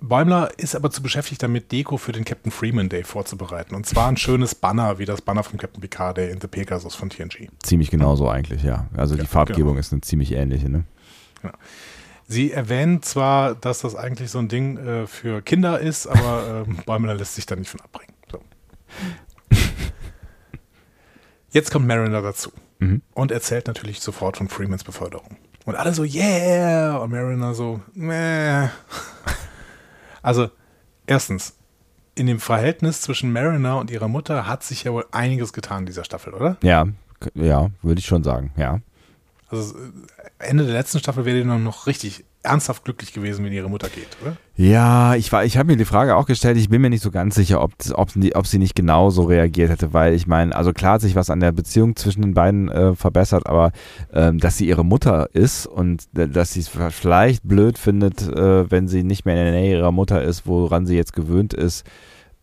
[0.01, 3.73] Bäumler ist aber zu beschäftigt damit, Deko für den Captain Freeman Day vorzubereiten.
[3.73, 6.93] Und zwar ein schönes Banner, wie das Banner vom Captain Picard Day in The Pegasus
[6.95, 7.47] von TNG.
[7.63, 8.87] Ziemlich genauso eigentlich, ja.
[8.95, 9.79] Also Ja, die Farbgebung genau.
[9.79, 10.83] ist eine ziemlich ähnliche, ne?
[12.27, 16.77] Sie erwähnen zwar, dass das eigentlich so ein Ding äh, für Kinder ist, aber ähm,
[16.85, 18.13] Bäumler lässt sich da nicht von abbringen.
[18.31, 18.39] So.
[21.51, 23.01] Jetzt kommt Mariner dazu Mhm.
[23.13, 25.35] und erzählt natürlich sofort von Freemans Beförderung.
[25.65, 26.97] Und alle so, yeah!
[26.97, 28.69] Und Mariner so, meh.
[30.21, 30.49] Also,
[31.07, 31.55] erstens,
[32.15, 35.85] in dem Verhältnis zwischen Mariner und ihrer Mutter hat sich ja wohl einiges getan in
[35.85, 36.57] dieser Staffel, oder?
[36.61, 36.87] Ja,
[37.35, 38.81] ja, würde ich schon sagen, ja.
[39.49, 39.91] Also, äh,
[40.39, 44.07] Ende der letzten Staffel wäre die noch richtig ernsthaft glücklich gewesen, wenn ihre Mutter geht,
[44.21, 44.37] oder?
[44.55, 46.57] Ja, ich war, ich habe mir die Frage auch gestellt.
[46.57, 49.69] Ich bin mir nicht so ganz sicher, ob, ob, sie- ob sie nicht genauso reagiert
[49.69, 52.69] hätte, weil ich meine, also klar hat sich was an der Beziehung zwischen den beiden
[52.69, 53.71] äh, verbessert, aber
[54.13, 58.87] ähm, dass sie ihre Mutter ist und dass sie es vielleicht blöd findet, äh, wenn
[58.87, 61.85] sie nicht mehr in der Nähe ihrer Mutter ist, woran sie jetzt gewöhnt ist,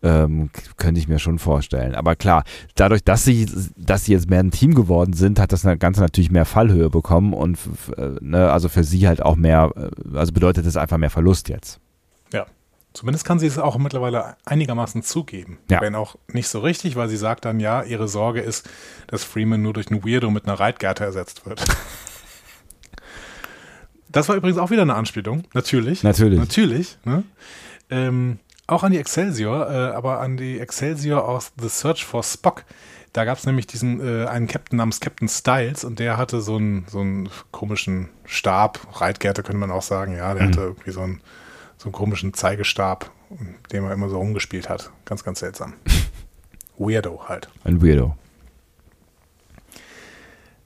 [0.03, 1.95] ähm, könnte ich mir schon vorstellen.
[1.95, 2.43] Aber klar,
[2.75, 6.31] dadurch, dass sie, dass sie jetzt mehr ein Team geworden sind, hat das Ganze natürlich
[6.31, 7.57] mehr Fallhöhe bekommen und
[7.97, 11.49] äh, ne, also für sie halt auch mehr, äh, also bedeutet es einfach mehr Verlust
[11.49, 11.79] jetzt.
[12.31, 12.45] Ja.
[12.93, 15.59] Zumindest kann sie es auch mittlerweile einigermaßen zugeben.
[15.69, 15.81] Ja.
[15.81, 18.67] Wenn auch nicht so richtig, weil sie sagt dann, ja, ihre Sorge ist,
[19.07, 21.63] dass Freeman nur durch einen Weirdo mit einer Reitgerte ersetzt wird.
[24.09, 26.01] Das war übrigens auch wieder eine Anspielung, natürlich.
[26.01, 26.39] Natürlich.
[26.39, 26.97] Natürlich.
[27.03, 27.23] Ne?
[27.89, 32.63] Ähm, auch an die Excelsior, äh, aber an die Excelsior aus The Search for Spock.
[33.13, 36.57] Da gab es nämlich diesen äh, einen Captain namens Captain Styles und der hatte so
[36.57, 41.01] einen, so einen komischen Stab, Reitgerte könnte man auch sagen, ja, der hatte irgendwie so
[41.01, 41.21] einen,
[41.77, 44.91] so einen komischen Zeigestab, mit dem er immer so rumgespielt hat.
[45.05, 45.73] Ganz, ganz seltsam.
[46.77, 47.49] Weirdo halt.
[47.63, 48.15] Ein Weirdo.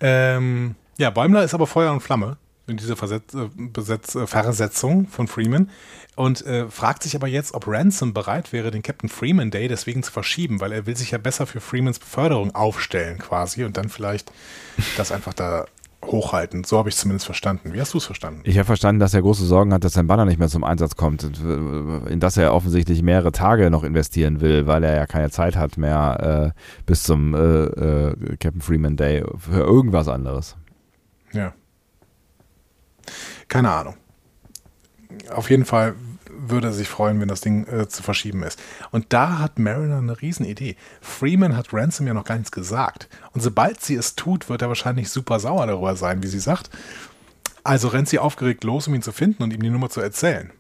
[0.02, 2.38] Ähm, ja, Bäumler ist aber Feuer und Flamme
[2.68, 5.70] in dieser Versetz, äh, Besetz, äh, Versetzung von Freeman
[6.16, 10.04] und äh, fragt sich aber jetzt, ob Ransom bereit wäre, den Captain Freeman Day deswegen
[10.04, 13.90] zu verschieben, weil er will sich ja besser für Freemans Beförderung aufstellen quasi und dann
[13.90, 14.32] vielleicht
[14.98, 15.66] das einfach da
[16.06, 16.64] hochhalten.
[16.64, 17.74] So habe ich es zumindest verstanden.
[17.74, 18.42] Wie hast du es verstanden?
[18.44, 20.96] Ich habe verstanden, dass er große Sorgen hat, dass sein Banner nicht mehr zum Einsatz
[20.96, 25.56] kommt, in das er offensichtlich mehrere Tage noch investieren will, weil er ja keine Zeit
[25.56, 30.58] hat mehr äh, bis zum äh, äh, Captain Freeman Day für irgendwas anderes.
[31.34, 31.54] Ja.
[33.52, 33.96] Keine Ahnung.
[35.30, 35.96] Auf jeden Fall
[36.30, 38.58] würde er sich freuen, wenn das Ding äh, zu verschieben ist.
[38.92, 40.78] Und da hat Mariner eine Riesenidee.
[41.02, 43.10] Freeman hat Ransom ja noch gar nichts gesagt.
[43.34, 46.70] Und sobald sie es tut, wird er wahrscheinlich super sauer darüber sein, wie sie sagt.
[47.66, 50.52] Also rennt sie aufgeregt los, um ihn zu finden und ihm die Nummer zu erzählen.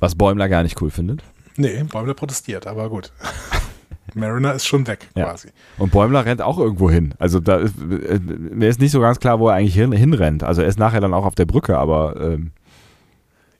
[0.00, 1.22] Was Bäumler gar nicht cool findet.
[1.54, 3.12] Nee, Bäumler protestiert, aber gut.
[4.14, 5.24] Mariner ist schon weg, Ja.
[5.26, 5.48] quasi.
[5.78, 7.14] Und Bäumler rennt auch irgendwo hin.
[7.18, 10.42] Also da ist, äh, mir ist nicht so ganz klar, wo er eigentlich hin, hinrennt.
[10.42, 12.52] Also er ist nachher dann auch auf der Brücke, aber ähm,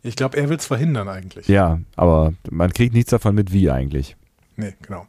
[0.02, 1.46] Ich glaube, er will es verhindern eigentlich.
[1.48, 4.16] ja, aber man kriegt nichts davon mit, wie eigentlich.
[4.56, 5.06] Nee, genau.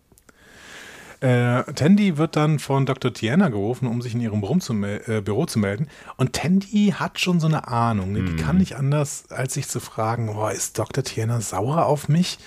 [1.19, 3.13] Äh, Tandy wird dann von Dr.
[3.13, 5.87] Tiana gerufen, um sich in ihrem Büro zu, äh, Büro zu melden.
[6.17, 8.11] Und Tandy hat schon so eine Ahnung.
[8.11, 8.23] Ne?
[8.23, 11.01] Die kann nicht anders, als sich zu fragen, oh, ist Dr.
[11.03, 12.39] Tiana sauer auf mich?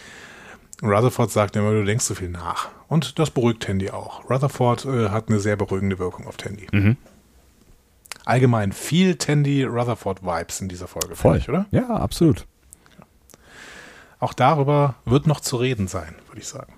[0.82, 2.68] Rutherford sagt immer, du denkst so viel nach.
[2.88, 4.28] Und das beruhigt Tandy auch.
[4.28, 6.66] Rutherford äh, hat eine sehr beruhigende Wirkung auf Tandy.
[8.24, 11.66] Allgemein viel Tandy-Rutherford-Vibes in dieser Folge, finde ich, oder?
[11.70, 12.46] Ja, absolut.
[14.18, 16.72] Auch darüber wird noch zu reden sein, würde ich sagen.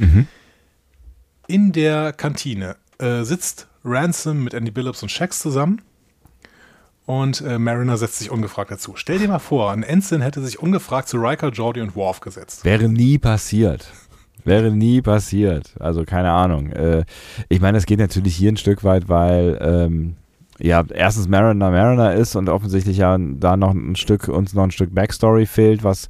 [1.46, 5.82] In der Kantine äh, sitzt Ransom mit Andy Billups und Shax zusammen
[7.10, 8.92] und äh, Mariner setzt sich ungefragt dazu.
[8.94, 12.64] Stell dir mal vor, ein Ensign hätte sich ungefragt zu Riker, Jordi und Worf gesetzt.
[12.64, 13.90] Wäre nie passiert.
[14.44, 15.74] Wäre nie passiert.
[15.80, 16.70] Also keine Ahnung.
[16.70, 17.04] Äh,
[17.48, 20.16] ich meine, es geht natürlich hier ein Stück weit, weil ähm,
[20.60, 24.70] ja erstens Mariner Mariner ist und offensichtlich ja da noch ein Stück uns noch ein
[24.70, 26.08] Stück Backstory fehlt, was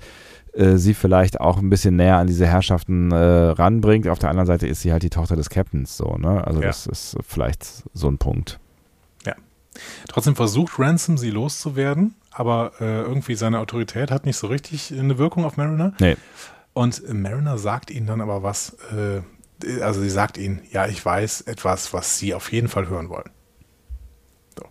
[0.53, 4.07] äh, sie vielleicht auch ein bisschen näher an diese Herrschaften äh, ranbringt.
[4.07, 6.46] Auf der anderen Seite ist sie halt die Tochter des Captains, so ne?
[6.46, 6.66] Also Ja.
[6.66, 8.61] das ist vielleicht so ein Punkt.
[10.09, 15.18] Trotzdem versucht Ransom, sie loszuwerden, aber äh, irgendwie seine Autorität hat nicht so richtig eine
[15.18, 15.95] Wirkung auf Mariner.
[16.01, 16.16] Nee.
[16.73, 19.23] Und Mariner sagt ihnen dann aber was, äh,
[19.83, 23.31] also sie sagt ihnen, ja, ich weiß etwas, was sie auf jeden Fall hören wollen.
[24.57, 24.64] So.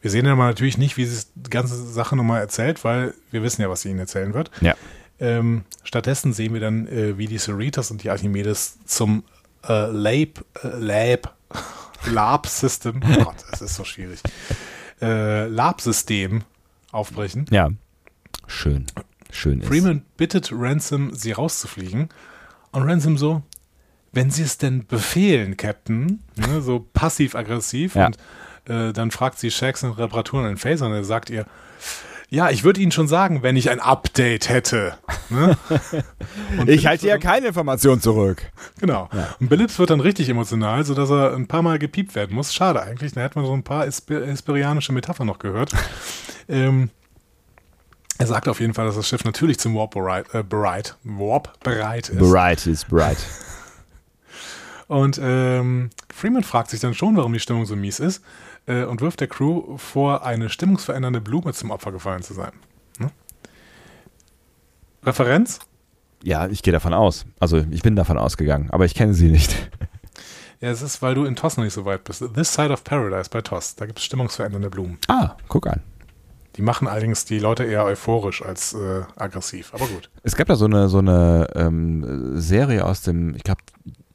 [0.00, 3.42] Wir sehen ja mal natürlich nicht, wie sie die ganze Sache nochmal erzählt, weil wir
[3.42, 4.50] wissen ja, was sie ihnen erzählen wird.
[4.60, 4.74] Ja.
[5.20, 9.24] Ähm, stattdessen sehen wir dann, äh, wie die Cerritos und die Archimedes zum
[9.68, 11.36] äh, Lab, äh, Lab,
[12.06, 14.20] Lab-System, oh Gott, das ist so schwierig,
[15.00, 16.42] äh, Lab-System
[16.90, 17.46] aufbrechen.
[17.50, 17.70] Ja.
[18.46, 18.86] Schön.
[19.30, 19.68] Schön ist.
[19.68, 22.08] Freeman bittet Ransom, sie rauszufliegen.
[22.70, 23.42] Und Ransom so,
[24.12, 27.94] wenn sie es denn befehlen, Captain, ne, so passiv-aggressiv.
[27.94, 28.06] Ja.
[28.06, 28.18] Und
[28.66, 31.46] äh, dann fragt sie Shax nach Reparaturen an den Phaser und er sagt ihr,
[32.32, 34.94] ja, ich würde Ihnen schon sagen, wenn ich ein Update hätte.
[35.28, 35.56] Ne?
[36.66, 38.50] Ich halte ja keine Information zurück.
[38.80, 39.08] Genau.
[39.40, 42.54] Und Billups wird dann richtig emotional, sodass er ein paar Mal gepiept werden muss.
[42.54, 45.72] Schade eigentlich, da hätte man so ein paar Hesper hesperianische Metaphern noch gehört.
[46.48, 46.88] ähm,
[48.18, 51.60] er sagt auf jeden Fall, dass das Schiff natürlich zum Warp bereit, äh, bereit, Warp
[51.60, 52.18] bereit ist.
[52.18, 53.18] Bright ist bright.
[54.88, 58.22] Und ähm, Freeman fragt sich dann schon, warum die Stimmung so mies ist
[58.66, 62.52] äh, und wirft der Crew vor, eine stimmungsverändernde Blume zum Opfer gefallen zu sein.
[62.98, 63.10] Ne?
[65.04, 65.60] Referenz?
[66.22, 67.26] Ja, ich gehe davon aus.
[67.40, 69.70] Also ich bin davon ausgegangen, aber ich kenne sie nicht.
[70.62, 72.22] Ja, es ist, weil du in TOS noch nicht so weit bist.
[72.34, 74.96] This Side of Paradise bei TOS, da gibt es stimmungsverändernde Blumen.
[75.08, 75.82] Ah, guck an.
[76.54, 80.08] Die machen allerdings die Leute eher euphorisch als äh, aggressiv, aber gut.
[80.22, 83.62] Es gab da so eine, so eine ähm, Serie aus dem, ich glaube,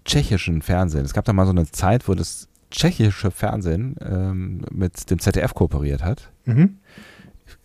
[0.06, 1.04] tschechischen Fernsehen.
[1.04, 5.54] Es gab da mal so eine Zeit, wo das tschechische Fernsehen ähm, mit dem ZDF
[5.54, 6.30] kooperiert hat.
[6.46, 6.78] Mhm.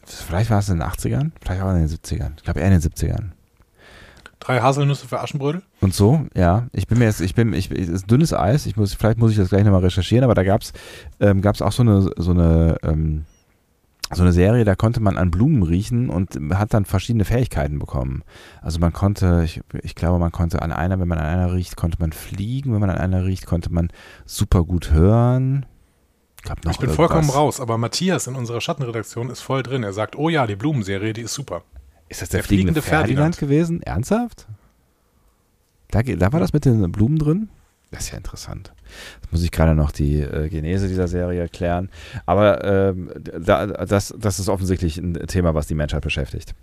[0.04, 2.32] Vielleicht war es in den 80ern, vielleicht auch in den 70ern.
[2.36, 3.30] Ich glaube eher in den 70ern.
[4.40, 5.62] Drei Haselnüsse für Aschenbrödel?
[5.80, 6.66] Und so, ja.
[6.72, 8.66] Ich bin mir jetzt, ich bin, ich, es ist dünnes Eis.
[8.66, 10.72] Ich muss, vielleicht muss ich das gleich nochmal recherchieren, aber da gab es
[11.20, 13.24] ähm, gab's auch so eine, so eine, ähm,
[14.10, 18.22] so eine Serie, da konnte man an Blumen riechen und hat dann verschiedene Fähigkeiten bekommen.
[18.60, 21.76] Also man konnte, ich, ich glaube, man konnte an einer, wenn man an einer riecht,
[21.76, 23.88] konnte man fliegen, wenn man an einer riecht, konnte man
[24.26, 25.64] super gut hören.
[26.42, 26.96] Gab noch ich bin irgendwas.
[26.96, 29.82] vollkommen raus, aber Matthias in unserer Schattenredaktion ist voll drin.
[29.82, 31.62] Er sagt, oh ja, die Blumenserie, die ist super.
[32.08, 33.38] Ist das der, Der fliegende, fliegende Ferdinand, Ferdinand.
[33.38, 33.82] gewesen?
[33.82, 34.46] Ernsthaft?
[35.90, 37.48] Da, da war das mit den Blumen drin?
[37.90, 38.72] Das ist ja interessant.
[39.20, 41.88] Jetzt muss ich gerade noch die äh, Genese dieser Serie erklären.
[42.26, 46.54] Aber ähm, da, das, das ist offensichtlich ein Thema, was die Menschheit beschäftigt.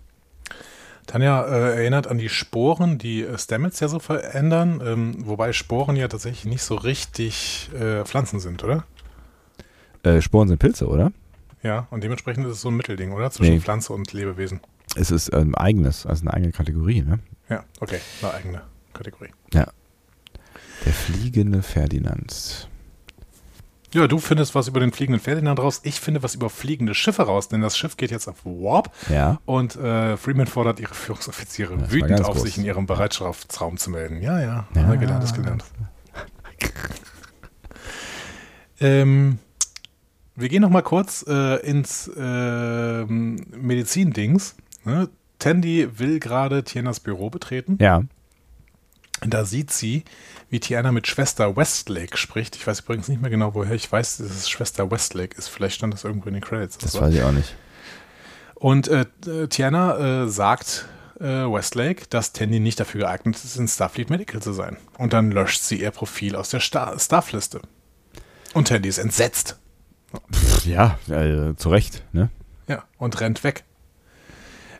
[1.06, 5.96] Tanja äh, erinnert an die Sporen, die äh, Stamets ja so verändern, ähm, wobei Sporen
[5.96, 8.84] ja tatsächlich nicht so richtig äh, Pflanzen sind, oder?
[10.02, 11.12] Äh, Sporen sind Pilze, oder?
[11.62, 13.30] Ja, und dementsprechend ist es so ein Mittelding, oder?
[13.30, 13.60] Zwischen Nee.
[13.60, 14.60] Pflanze und Lebewesen.
[14.96, 17.18] Es ist ein eigenes, also eine eigene Kategorie, ne?
[17.48, 18.62] Ja, okay, eine eigene
[18.92, 19.30] Kategorie.
[20.84, 22.68] Der fliegende Ferdinand.
[23.92, 25.80] Ja, du findest was über den fliegenden Ferdinand raus.
[25.82, 29.40] Ich finde was über fliegende Schiffe raus, denn das Schiff geht jetzt auf Warp Ja.
[29.46, 32.42] und äh, Freeman fordert ihre Führungsoffiziere Das wütend auf, groß.
[32.44, 34.22] sich in ihrem Bereitschaftsraum zu melden.
[34.22, 34.82] Ja, ja, Ja.
[34.82, 34.94] ja.
[34.94, 35.64] gelernt ist gelernt.
[38.80, 39.38] ähm,
[40.36, 44.54] wir gehen noch mal kurz äh, ins ähm, Medizin-Dings.
[44.84, 45.08] Ne?
[45.38, 47.76] Tandy will gerade Tienas Büro betreten.
[47.80, 48.02] Ja.
[49.26, 50.04] Da sieht sie,
[50.50, 52.56] wie Tiana mit Schwester Westlake spricht.
[52.56, 55.48] Ich weiß übrigens nicht mehr genau, woher ich weiß, dass es Schwester Westlake ist.
[55.48, 56.76] Vielleicht stand das irgendwo in den Credits.
[56.78, 57.00] Das so.
[57.00, 57.54] weiß ich auch nicht.
[58.56, 59.06] Und äh,
[59.48, 60.86] Tiana äh, sagt
[61.20, 64.76] äh, Westlake, dass Tandy nicht dafür geeignet ist, in Starfleet Medical zu sein.
[64.98, 67.62] Und dann löscht sie ihr Profil aus der Star Staffliste.
[68.52, 69.56] Und Tandy ist entsetzt.
[70.64, 72.30] Ja, äh, zu Recht, ne?
[72.66, 73.64] Ja, und rennt weg.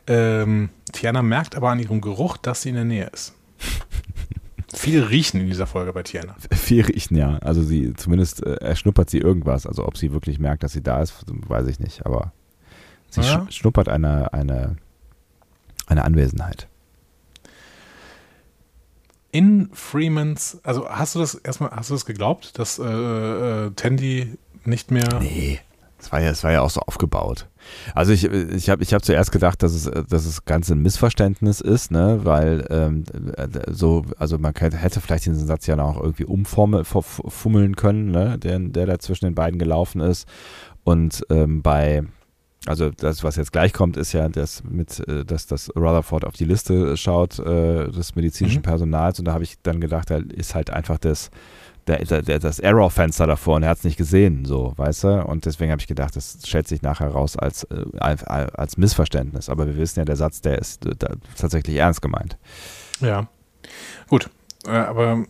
[0.07, 3.33] Ähm, Tiana merkt aber an ihrem Geruch, dass sie in der Nähe ist.
[4.73, 6.35] Viel riechen in dieser Folge bei Tiana.
[6.51, 7.37] Viel riechen, ja.
[7.39, 9.65] Also sie, zumindest äh, erschnuppert sie irgendwas.
[9.65, 12.05] Also ob sie wirklich merkt, dass sie da ist, weiß ich nicht.
[12.05, 12.31] Aber
[13.09, 13.45] sie Ja.
[13.49, 14.77] sch schnuppert eine, eine,
[15.87, 16.67] eine Anwesenheit.
[19.33, 24.37] In Freemans, also hast du das erstmal, hast du das geglaubt, dass äh, äh, Tandy
[24.65, 25.19] nicht mehr.
[25.21, 25.59] Nee.
[26.01, 27.47] Das war ja, das war ja auch so aufgebaut.
[27.93, 31.61] Also ich, ich habe ich hab zuerst gedacht, dass es, dass es ganz ein Missverständnis
[31.61, 33.03] ist, ne, weil ähm,
[33.37, 38.39] äh, so, also man könnte, hätte vielleicht diesen Satz ja auch irgendwie umfummeln können, ne,
[38.39, 40.27] der, der da zwischen den beiden gelaufen ist.
[40.83, 42.01] Und ähm, bei,
[42.65, 46.33] also das, was jetzt gleich kommt, ist ja, dass mit, äh, dass das Rutherford auf
[46.33, 48.63] die Liste schaut äh, des medizinischen Mhm.
[48.63, 51.29] Personals und da habe ich dann gedacht, da ist halt einfach das
[51.87, 55.25] der, der, der, das Error-Fenster davor und er hat es nicht gesehen, so, weißt du?
[55.25, 59.49] Und deswegen habe ich gedacht, das stellt sich nachher raus als, äh, als, Missverständnis.
[59.49, 60.95] Aber wir wissen ja, der Satz, der ist äh,
[61.35, 62.37] tatsächlich ernst gemeint.
[62.99, 63.27] Ja.
[64.07, 64.29] Gut.
[64.65, 65.25] Äh, aber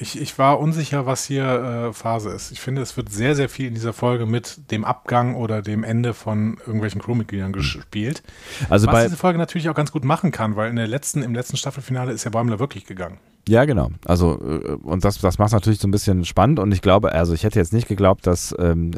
[0.00, 2.52] Ich, ich war unsicher, was hier äh, Phase ist.
[2.52, 5.82] Ich finde, es wird sehr, sehr viel in dieser Folge mit dem Abgang oder dem
[5.82, 8.22] Ende von irgendwelchen Crewmitgliedern gespielt.
[8.70, 11.24] Also was bei, diese Folge natürlich auch ganz gut machen kann, weil in der letzten,
[11.24, 13.18] im letzten Staffelfinale ist ja Bäumler wirklich gegangen.
[13.48, 13.90] Ja, genau.
[14.04, 17.12] Also, äh, und das, das macht es natürlich so ein bisschen spannend und ich glaube,
[17.12, 18.90] also ich hätte jetzt nicht geglaubt, dass, ähm,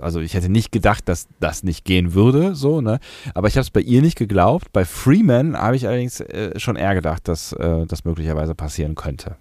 [0.00, 2.98] also ich hätte nicht gedacht, dass das nicht gehen würde, so, ne?
[3.34, 4.72] Aber ich habe es bei ihr nicht geglaubt.
[4.72, 9.36] Bei Freeman habe ich allerdings äh, schon eher gedacht, dass äh, das möglicherweise passieren könnte.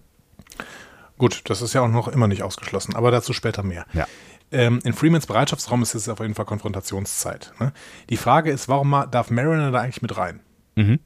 [1.18, 3.86] Gut, das ist ja auch noch immer nicht ausgeschlossen, aber dazu später mehr.
[3.93, 4.06] Ja.
[4.52, 7.52] Ähm, in Freemans Bereitschaftsraum ist es auf jeden Fall Konfrontationszeit.
[7.60, 7.74] Ne?
[8.12, 10.39] Die Frage ist, warum darf Mariner da eigentlich mit rein?
[10.76, 11.00] Mhm.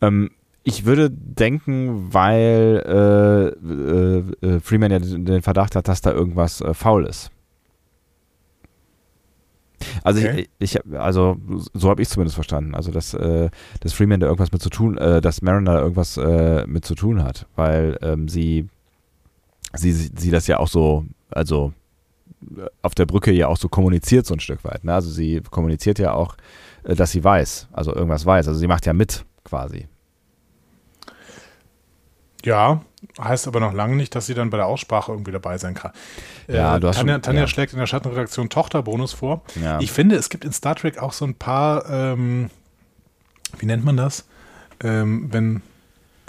[0.00, 0.30] Ähm,
[0.70, 6.60] ich würde denken, weil äh, äh, äh, Freeman ja den Verdacht hat, dass da irgendwas
[6.60, 7.30] äh, faul ist.
[10.04, 10.48] Also Okay.
[10.58, 11.36] ich, ich also
[11.74, 12.74] so habe ich zumindest verstanden.
[12.74, 13.50] Also dass, äh,
[13.80, 16.94] dass Freeman da irgendwas mit zu tun, äh, dass Mariner da irgendwas äh, mit zu
[16.94, 18.68] tun hat, weil ähm, sie,
[19.74, 21.72] sie sie das ja auch so, also
[22.42, 24.84] äh, auf der Brücke ja auch so kommuniziert so ein Stück weit.
[24.84, 24.94] Ne?
[24.94, 26.36] Also sie kommuniziert ja auch,
[26.84, 28.48] äh, dass sie weiß, also irgendwas weiß.
[28.48, 29.88] Also sie macht ja mit quasi.
[32.44, 32.82] Ja,
[33.20, 35.92] heißt aber noch lange nicht, dass sie dann bei der Aussprache irgendwie dabei sein kann.
[36.48, 37.46] Ja, äh, du hast Tanja, schon- Tanja ja.
[37.46, 39.42] schlägt in der Schattenredaktion Tochterbonus vor.
[39.62, 39.78] Ja.
[39.80, 42.50] Ich finde, es gibt in Star Trek auch so ein paar, ähm,
[43.58, 44.24] wie nennt man das?
[44.82, 45.62] Ähm, wenn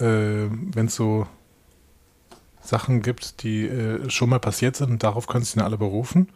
[0.02, 0.48] äh,
[0.80, 1.28] es so
[2.62, 6.30] Sachen gibt, die äh, schon mal passiert sind und darauf können sich dann alle berufen.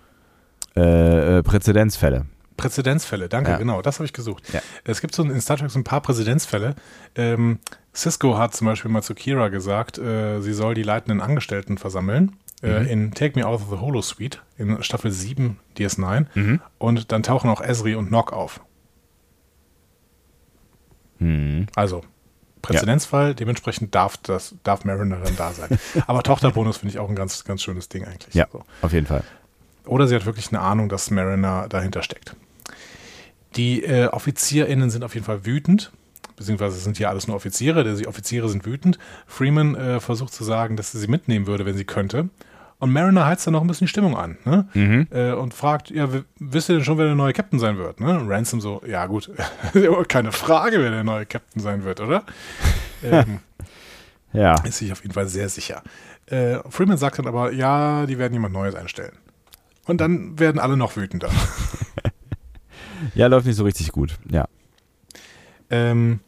[0.77, 2.25] äh, äh, Präzedenzfälle.
[2.57, 3.57] Präzedenzfälle, danke, Ja.
[3.57, 4.43] genau, das habe ich gesucht.
[4.53, 4.61] Ja.
[4.85, 6.75] Es gibt so in Star Trek so ein paar Präzedenzfälle.
[7.15, 7.59] Ähm,
[7.95, 12.35] Cisco hat zum Beispiel mal zu Kira gesagt, äh, sie soll die leitenden Angestellten versammeln.
[12.61, 12.87] Äh, Mhm.
[12.87, 16.61] in Take Me Out of the Holosuite in Staffel 7 DS9 Mhm.
[16.77, 18.61] und dann tauchen auch Esri und Nock auf.
[21.19, 21.67] Hm.
[21.75, 22.01] Also
[22.61, 25.77] Präzedenzfall, dementsprechend darf das darf Mariner dann da sein.
[26.07, 28.33] Aber Tochterbonus finde ich auch ein ganz ganz schönes Ding eigentlich.
[28.33, 28.63] Ja, So.
[28.81, 29.23] auf jeden Fall.
[29.85, 32.35] Oder sie hat wirklich eine Ahnung, dass Mariner dahinter steckt.
[33.55, 35.91] Die äh, OffizierInnen sind auf jeden Fall wütend,
[36.35, 38.97] beziehungsweise sind ja alles nur Offiziere, die Offiziere sind wütend.
[39.27, 42.29] Freeman äh, versucht zu sagen, dass sie sie mitnehmen würde, wenn sie könnte.
[42.77, 44.67] Und Mariner heizt dann noch ein bisschen die Stimmung an ne?
[44.73, 45.07] Mhm.
[45.11, 46.09] äh, und fragt, ja,
[46.39, 48.01] wisst ihr denn schon, wer der neue Captain sein wird?
[48.01, 48.21] Ne?
[48.27, 49.31] Ransom so, ja gut,
[50.09, 52.25] keine Frage, wer der neue Captain sein wird, oder?
[53.03, 53.39] ähm,
[54.33, 54.55] Ja.
[54.65, 55.83] ist sich auf jeden Fall sehr sicher.
[56.25, 59.13] Äh, Freeman sagt dann aber, ja, die werden jemand Neues einstellen.
[59.85, 61.29] Und dann werden alle noch wütender.
[63.13, 64.15] Ja, läuft nicht so richtig gut.
[64.29, 64.47] Ja.
[65.75, 66.19] Ähm,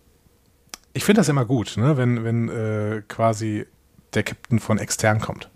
[0.93, 1.97] ich finde das immer gut, ne?
[1.97, 3.65] wenn, wenn äh, quasi
[4.13, 5.49] der Captain von extern kommt.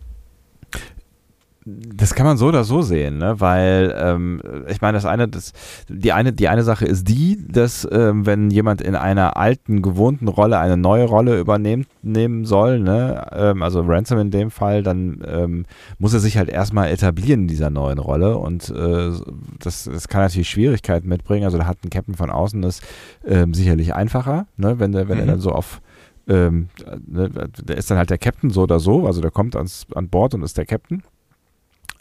[1.64, 3.40] Das kann man so oder so sehen, ne?
[3.40, 5.54] weil ähm, ich meine, das eine, das,
[5.88, 10.28] die eine, die eine Sache ist die, dass ähm, wenn jemand in einer alten, gewohnten
[10.28, 13.28] Rolle eine neue Rolle übernehmen nehmen soll, ne?
[13.32, 15.66] ähm, also Ransom in dem Fall, dann ähm,
[16.00, 19.12] muss er sich halt erstmal etablieren in dieser neuen Rolle und äh,
[19.60, 21.46] das, das kann natürlich Schwierigkeiten mitbringen.
[21.46, 22.82] Also da hat ein Captain von außen das
[23.24, 24.80] ähm, sicherlich einfacher, ne?
[24.80, 25.30] wenn der, wenn er Mhm.
[25.30, 25.80] dann so auf
[26.28, 26.70] ähm,
[27.06, 30.10] ne, der ist dann halt der Captain so oder so, also der kommt ans, an
[30.10, 31.04] Bord und ist der Captain.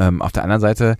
[0.00, 0.96] Ähm, auf der anderen Seite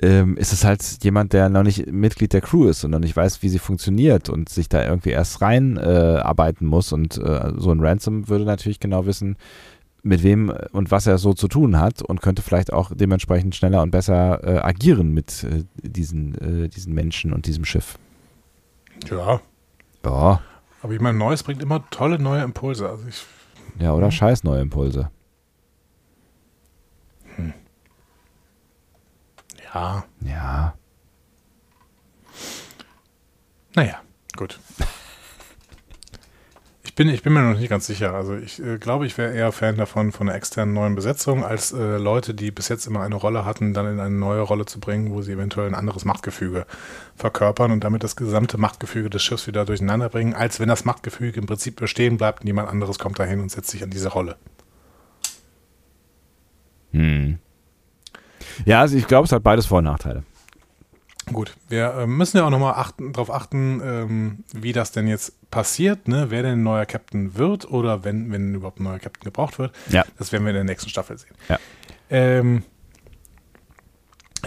[0.00, 3.16] ähm, ist es halt jemand, der noch nicht Mitglied der Crew ist und noch nicht
[3.16, 6.92] weiß, wie sie funktioniert und sich da irgendwie erst rein äh, muss.
[6.92, 9.36] Und äh, so ein Ransom würde natürlich genau wissen,
[10.02, 13.82] mit wem und was er so zu tun hat und könnte vielleicht auch dementsprechend schneller
[13.82, 17.98] und besser äh, agieren mit äh, diesen, äh, diesen Menschen und diesem Schiff.
[19.10, 19.40] Ja,
[20.04, 20.40] Ja,
[20.82, 22.88] aber ich meine, Neues bringt immer tolle neue Impulse.
[22.88, 23.24] Also ich,
[23.80, 25.10] ja oder scheiß neue Impulse.
[29.76, 30.74] Ja, Ja.
[33.74, 34.00] naja,
[34.36, 34.58] gut.
[36.82, 38.14] Ich bin, ich bin mir noch nicht ganz sicher.
[38.14, 41.72] Also ich äh, glaube, ich wäre eher Fan davon, von einer externen neuen Besetzung, als
[41.72, 44.80] äh, Leute, die bis jetzt immer eine Rolle hatten, dann in eine neue Rolle zu
[44.80, 46.64] bringen, wo sie eventuell ein anderes Machtgefüge
[47.14, 51.38] verkörpern und damit das gesamte Machtgefüge des Schiffs wieder durcheinander bringen, als wenn das Machtgefüge
[51.38, 54.36] im Prinzip bestehen bleibt und jemand anderes kommt dahin und setzt sich an diese Rolle.
[56.92, 57.38] Hm.
[58.64, 60.24] Ja, also ich glaube, es hat beides Vor- und Nachteile.
[61.32, 65.50] Gut, wir äh, müssen ja auch nochmal achten, darauf achten, ähm, wie das denn jetzt
[65.50, 66.26] passiert, ne?
[66.28, 69.74] wer denn ein neuer Captain wird oder wenn, wenn überhaupt ein neuer Captain gebraucht wird.
[69.90, 70.04] Ja.
[70.18, 71.34] Das werden wir in der nächsten Staffel sehen.
[71.48, 71.58] Ja.
[72.10, 72.62] Ähm,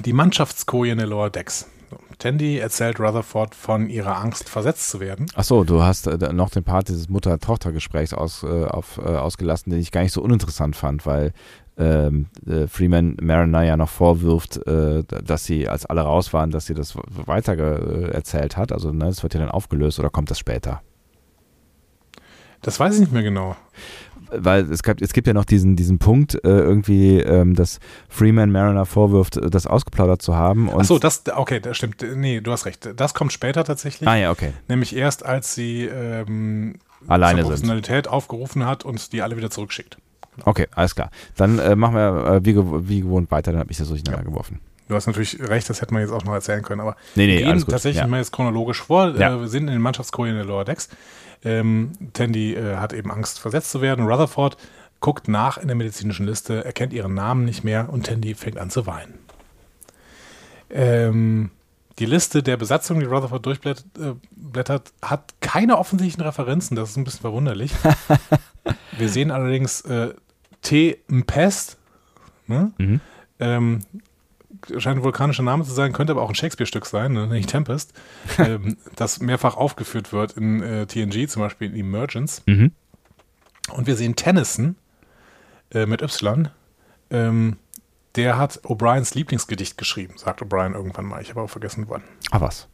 [0.05, 1.67] die Mannschaftskoje in der Lower Decks.
[2.17, 5.25] Tandy erzählt Rutherford von ihrer Angst, versetzt zu werden.
[5.35, 9.71] Ach so, du hast äh, noch den Part dieses Mutter-Tochter-Gesprächs aus, äh, auf, äh, ausgelassen,
[9.71, 11.33] den ich gar nicht so uninteressant fand, weil
[11.79, 16.65] ähm, äh, Freeman Mariner ja noch vorwirft, äh, dass sie, als alle raus waren, dass
[16.65, 18.71] sie das weiter äh, erzählt hat.
[18.71, 20.81] Also ne, das wird ja dann aufgelöst oder kommt das später?
[22.61, 23.55] Das weiß ich nicht mehr genau.
[24.31, 28.51] weil es, gab, es gibt ja noch diesen, diesen Punkt, äh, irgendwie, ähm, dass Freeman
[28.51, 30.67] Mariner vorwirft, äh, das ausgeplaudert zu haben.
[30.67, 32.03] Und Achso, das, okay, das stimmt.
[32.15, 32.89] Nee, du hast recht.
[32.97, 34.07] Das kommt später tatsächlich.
[34.07, 34.51] ah ja, okay.
[34.67, 36.75] Nämlich erst, als sie ähm,
[37.07, 37.43] Alleine.
[37.43, 39.97] Professionalität aufgerufen hat und die alle wieder zurückschickt.
[40.45, 41.11] Okay, alles klar.
[41.35, 44.23] Dann äh, machen wir äh, wie, gew wie gewohnt weiter, dann habe ich das durcheinander
[44.23, 44.59] geworfen.
[44.87, 47.37] Du hast natürlich recht, das hätte man jetzt auch noch erzählen können, aber Nee, nee,
[47.39, 48.07] wir gehen tatsächlich Ja.
[48.07, 49.15] mal jetzt chronologisch vor.
[49.15, 49.35] Ja.
[49.35, 50.89] Äh, wir sind in den Mannschaftskojen der Lower Decks.
[51.43, 54.05] Ähm, Tandy äh, hat eben Angst, versetzt zu werden.
[54.07, 54.57] Rutherford
[54.99, 58.69] guckt nach in der medizinischen Liste, erkennt ihren Namen nicht mehr und Tandy fängt an
[58.69, 59.13] zu weinen.
[60.69, 61.51] Ähm,
[61.99, 63.85] die Liste der Besatzung, die Rutherford durchblättert,
[65.01, 66.75] äh, hat keine offensichtlichen Referenzen.
[66.75, 67.71] Das ist ein bisschen verwunderlich.
[68.97, 70.13] Wir sehen allerdings äh,
[70.61, 70.97] T.
[71.07, 71.77] Mpest,
[72.47, 72.71] ne?
[72.77, 73.01] Mhm.
[73.39, 73.81] ähm,
[74.77, 77.27] scheint ein vulkanischer Name zu sein, könnte aber auch ein Shakespeare-Stück sein, ne?
[77.27, 77.93] nicht Tempest,
[78.37, 82.41] ähm, das mehrfach aufgeführt wird in äh, TNG, zum Beispiel in Emergence.
[82.45, 82.71] Mhm.
[83.71, 84.75] Und wir sehen Tennyson
[85.71, 86.49] äh, mit Y.
[87.11, 87.57] Ähm,
[88.15, 91.21] der hat O'Briens Lieblingsgedicht geschrieben, sagt O'Brien irgendwann mal.
[91.21, 92.03] Ich habe auch vergessen, wann.
[92.31, 92.67] Ah, was?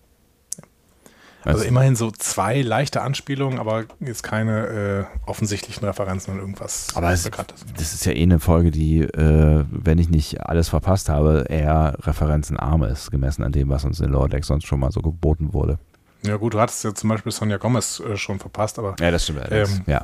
[1.45, 7.11] Also immerhin so zwei leichte Anspielungen, aber jetzt keine äh, offensichtlichen Referenzen an irgendwas Aber
[7.11, 7.65] es, Bekanntes.
[7.77, 11.97] das ist ja eh eine Folge, die, äh, wenn ich nicht alles verpasst habe, eher
[12.01, 15.53] referenzenarm ist, gemessen an dem, was uns in Lower Deck sonst schon mal so geboten
[15.53, 15.77] wurde.
[16.23, 19.23] Ja gut, du hattest ja zum Beispiel Sonja Gomez äh, schon verpasst, aber Ja, das
[19.23, 19.41] stimmt.
[19.51, 20.03] Ähm, ja.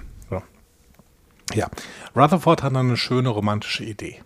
[1.54, 1.70] Ja,
[2.16, 4.22] Rutherford hat dann eine schöne romantische Idee.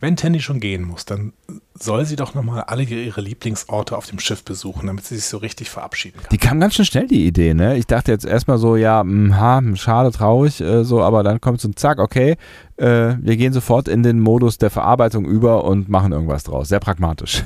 [0.00, 1.34] Wenn Tandy schon gehen muss, dann
[1.74, 5.36] soll sie doch nochmal alle ihre Lieblingsorte auf dem Schiff besuchen, damit sie sich so
[5.36, 6.28] richtig verabschieden kann.
[6.30, 7.76] Die kam ganz schön schnell, die Idee, ne?
[7.76, 11.60] Ich dachte jetzt erstmal so, ja, mh, ha, schade, traurig, äh, so, aber dann kommt
[11.60, 12.36] so ein Zack, okay,
[12.78, 16.68] äh, wir gehen sofort in den Modus der Verarbeitung über und machen irgendwas draus.
[16.68, 17.44] Sehr pragmatisch.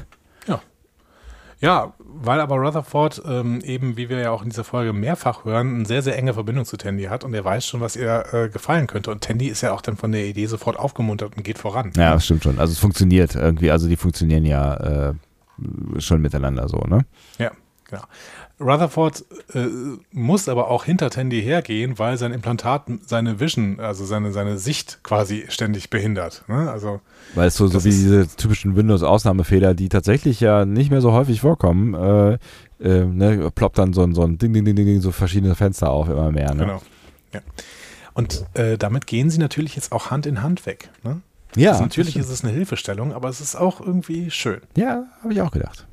[1.61, 1.95] Ja,
[2.27, 5.87] weil aber Rutherford ähm, eben, wie wir ja auch in dieser Folge mehrfach hören, eine
[5.87, 8.87] sehr, sehr enge Verbindung zu Tandy hat und er weiß schon, was ihr äh, gefallen
[8.87, 9.11] könnte.
[9.11, 11.93] Und Tandy ist ja auch dann von der Idee sofort aufgemuntert und geht voran.
[11.97, 12.59] Ja, das stimmt schon.
[12.59, 15.15] Also es funktioniert irgendwie, also die funktionieren ja äh,
[15.99, 17.05] schon miteinander so, ne?
[17.39, 17.53] Ja,
[17.89, 18.03] genau.
[18.61, 19.25] Rutherford
[19.55, 19.67] äh,
[20.13, 25.01] muss aber auch hinter Tandy hergehen, weil sein Implantat seine Vision, also seine, seine Sicht
[25.03, 26.45] quasi ständig behindert.
[26.47, 26.71] Ne?
[26.71, 27.01] Also
[27.35, 31.41] Weil es so, so wie diese typischen Windows-Ausnahmefehler, die tatsächlich ja nicht mehr so häufig
[31.41, 32.39] vorkommen, äh,
[32.81, 35.91] äh, ne, ploppt dann so ein, so ein Ding, Ding, Ding, Ding, so verschiedene Fenster
[35.91, 36.55] auf, immer mehr.
[36.55, 36.65] Ne?
[36.65, 36.83] Genau.
[37.33, 37.41] Ja.
[38.15, 40.91] Und äh, damit gehen sie natürlich jetzt auch Hand in Hand weg.
[41.03, 41.21] Ne?
[41.57, 44.61] Ja, also natürlich ist es eine Hilfestellung, aber es ist auch irgendwie schön.
[44.77, 45.87] Ja, habe ich auch gedacht.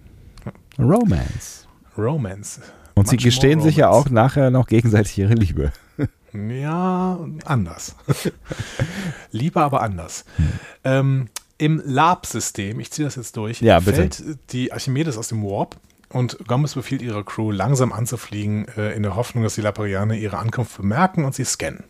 [0.78, 1.61] Romance.
[2.02, 2.62] Romance.
[2.96, 5.72] Und sie gestehen sich ja auch nachher noch gegenseitig ihre Liebe.
[6.34, 7.94] Ja, anders.
[9.32, 10.24] Lieber aber anders.
[10.38, 10.48] Hm.
[10.86, 14.24] Ähm, Im Lab-System, ich ziehe das jetzt durch, Ja, fällt
[14.54, 15.76] die Archimedes aus dem Warp
[16.08, 20.38] und Gomez befiehlt ihrer Crew, langsam anzufliegen, äh, in der Hoffnung, dass die Laparianer ihre
[20.38, 21.84] Ankunft bemerken und sie scannen.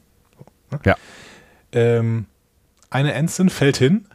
[0.85, 0.95] Ja.
[1.71, 2.25] Ähm,
[2.89, 4.07] eine Ensign fällt hin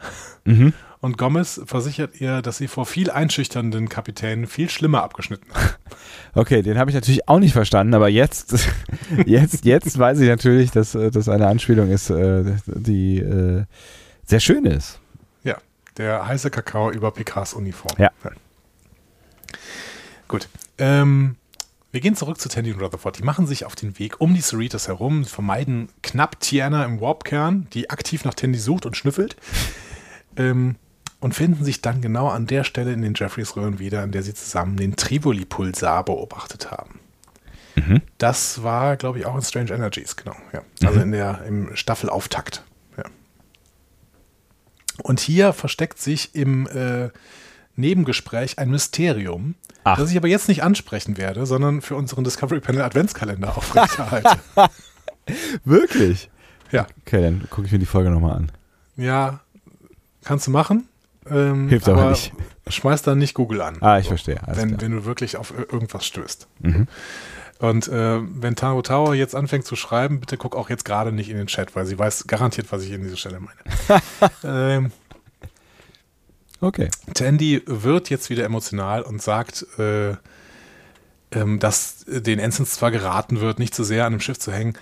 [0.45, 0.73] Mhm.
[1.01, 5.79] Und Gomez versichert ihr, dass sie vor viel einschüchternden Kapitänen viel schlimmer abgeschnitten hat.
[6.35, 8.69] Okay, den habe ich natürlich auch nicht verstanden, aber jetzt,
[9.27, 13.65] jetzt, jetzt weiß ich natürlich, dass äh, das eine Anspielung ist, äh, die äh,
[14.27, 15.01] sehr schön ist.
[15.45, 15.57] Ja,
[15.97, 17.95] der heiße Kakao über Picards Uniform.
[17.97, 18.11] Ja.
[20.29, 20.49] Gut.
[20.77, 21.37] Ähm,
[21.93, 23.19] wir gehen zurück zu Tandy und Rutherford.
[23.19, 27.69] Die machen sich auf den Weg um die Cerritos herum, vermeiden knapp Tiana im Warpkern,
[27.73, 29.37] die aktiv nach Tandy sucht und schnüffelt.
[30.39, 30.77] Ähm,
[31.27, 34.23] und finden sich dann genau an der Stelle in den Jeffreys Röhren wieder, an der
[34.23, 37.01] sie zusammen den Trivoli-Pulsar beobachtet haben.
[38.19, 40.37] Das war, glaube ich, auch in Strange Energies, genau.
[40.53, 40.63] Ja.
[40.87, 42.63] Also in der, im Staffelauftakt.
[42.97, 43.03] Ja.
[45.03, 47.11] Und hier versteckt sich im äh,
[47.75, 49.99] Nebengespräch ein Mysterium, Ach.
[49.99, 54.39] das ich aber jetzt nicht ansprechen werde, sondern für unseren Discovery Panel Adventskalender aufrechterhalte.
[55.65, 56.31] Wirklich?
[56.71, 56.87] ja.
[57.05, 58.53] Okay, dann gucke ich mir die Folge nochmal an.
[58.97, 59.41] ja,
[60.23, 60.89] kannst du machen.
[61.31, 62.33] Ähm, Hilft aber nicht.
[62.69, 63.77] Schmeiß dann nicht Google an.
[63.81, 64.41] Ah, ich verstehe.
[64.47, 66.47] Alles wenn, wenn du wirklich auf ir- irgendwas stößt.
[66.61, 66.89] Mhm.
[67.59, 71.31] Und äh, wenn Taro Tower jetzt anfängt zu schreiben, bitte guck auch jetzt gerade nicht
[71.31, 74.03] in den Chat, weil sie weiß garantiert, was ich in dieser Stelle meine.
[74.45, 74.93] ähm,
[76.61, 76.89] Okay.
[77.15, 80.15] Tandy wird jetzt wieder emotional und sagt, äh,
[81.33, 84.77] ähm, dass den Ensigns zwar geraten wird, nicht zu sehr an dem Schiff zu hängen.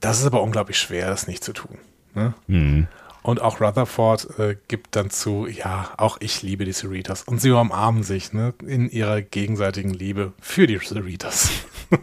[0.00, 1.76] Das ist aber unglaublich schwer, das nicht zu tun.
[2.14, 2.32] Ne?
[2.46, 2.88] Mhm.
[3.28, 7.24] Und auch Rutherford äh, gibt dann zu, ja, auch ich liebe die Cerritos.
[7.24, 11.50] Und sie umarmen sich ne, in ihrer gegenseitigen Liebe für die Cerritos.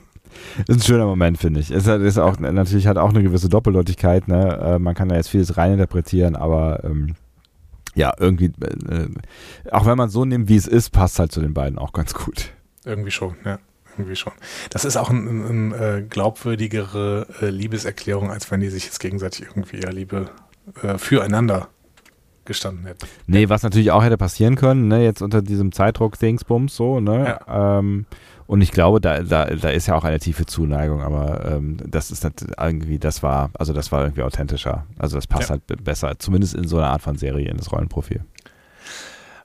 [0.68, 1.72] Das ist ein schöner Moment, finde ich.
[1.72, 4.28] Es hat, ist auch, natürlich hat auch eine gewisse Doppeldeutigkeit.
[4.28, 4.76] Ne?
[4.76, 7.16] Äh, man kann da jetzt vieles reininterpretieren, aber ähm,
[7.96, 8.52] ja, irgendwie,
[8.90, 9.10] äh,
[9.72, 11.92] auch wenn man es so nimmt, wie es ist, passt halt zu den beiden auch
[11.92, 12.54] ganz gut.
[12.86, 13.60] Irgendwie schon, ja.
[13.98, 14.34] irgendwie schon.
[14.70, 19.00] Das ist auch eine ein, ein, äh, glaubwürdigere äh, Liebeserklärung, als wenn die sich jetzt
[19.00, 20.30] gegenseitig irgendwie ja Liebe
[20.82, 21.68] äh, füreinander
[22.46, 23.08] gestanden hätten.
[23.26, 27.38] Nee, was natürlich auch hätte passieren können, ne, jetzt unter diesem Zeitdruck-Dingsbums so, ne?
[27.48, 27.80] Ja.
[27.80, 28.06] Ähm,
[28.48, 32.12] und ich glaube, da, da, da ist ja auch eine tiefe Zuneigung, aber ähm, das
[32.12, 34.86] ist nicht irgendwie, das war, also das war irgendwie authentischer.
[35.00, 35.56] Also das passt Ja.
[35.56, 38.24] halt besser, zumindest in so einer Art von Serie in das Rollenprofil.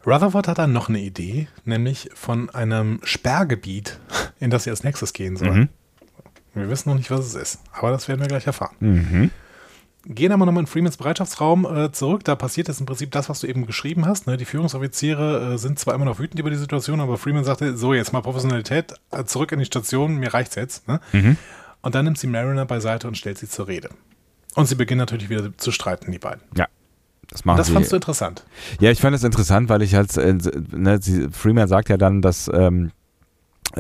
[0.07, 3.99] Rutherford hat dann noch eine Idee, nämlich von einem Sperrgebiet,
[4.39, 5.51] in das sie als nächstes gehen soll.
[5.53, 5.69] Mhm.
[6.53, 8.77] Wir wissen noch nicht, was es ist, aber das werden wir gleich erfahren.
[8.81, 9.31] Mhm.
[10.07, 12.25] Gehen aber nochmal in Freemans Bereitschaftsraum äh, zurück.
[12.25, 14.27] Da passiert jetzt im Prinzip das, was du eben geschrieben hast.
[14.27, 14.39] Ne?
[14.39, 17.93] Die Führungsoffiziere äh, sind zwar immer noch wütend über die Situation, aber Freeman sagte, so,
[17.93, 20.89] jetzt mal Professionalität, äh, zurück in die Station, mir reicht's jetzt.
[20.89, 21.01] Ne?
[21.13, 21.37] Mhm.
[21.83, 23.91] Und dann nimmt sie Mariner beiseite und stellt sie zur Rede.
[24.55, 26.41] Und sie beginnen natürlich wieder zu streiten, die beiden.
[26.57, 26.67] Ja.
[27.29, 27.75] Das machen Das sie.
[27.75, 28.45] fandst du interessant.
[28.81, 30.35] Ja, ich fand es interessant, weil ich halt, äh,
[30.73, 32.91] ne, sie, Freeman sagt ja dann, dass, ähm, äh,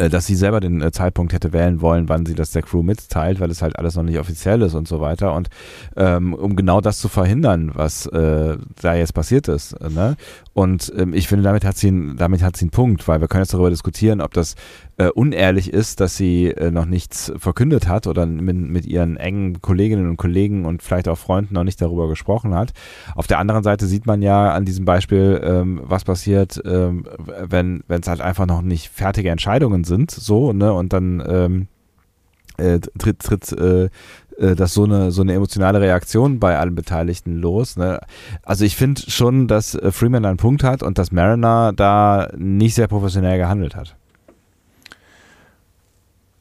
[0.08, 3.40] dass sie selber den äh, Zeitpunkt hätte wählen wollen, wann sie das der Crew mitteilt,
[3.40, 5.34] weil es halt alles noch nicht offiziell ist und so weiter.
[5.34, 5.48] Und
[5.96, 9.72] ähm, um genau das zu verhindern, was äh, da jetzt passiert ist.
[9.74, 10.16] äh, Ne?
[10.52, 13.42] Und ähm, ich finde, damit hat sie damit hat sie einen Punkt, weil wir können
[13.42, 14.54] jetzt darüber diskutieren, ob das
[15.00, 19.62] äh, unehrlich ist, dass sie äh, noch nichts verkündet hat oder mit, mit ihren engen
[19.62, 22.74] Kolleginnen und Kollegen und vielleicht auch Freunden noch nicht darüber gesprochen hat.
[23.14, 27.06] Auf der anderen Seite sieht man ja an diesem Beispiel, ähm, was passiert, ähm,
[27.46, 31.68] wenn es halt einfach noch nicht fertige Entscheidungen sind, so ne und dann ähm,
[32.58, 33.84] äh, tritt tritt äh,
[34.36, 37.78] äh, das so eine so eine emotionale Reaktion bei allen Beteiligten los.
[37.78, 38.00] Ne?
[38.42, 42.74] Also ich finde schon, dass äh, Freeman einen Punkt hat und dass Mariner da nicht
[42.74, 43.96] sehr professionell gehandelt hat.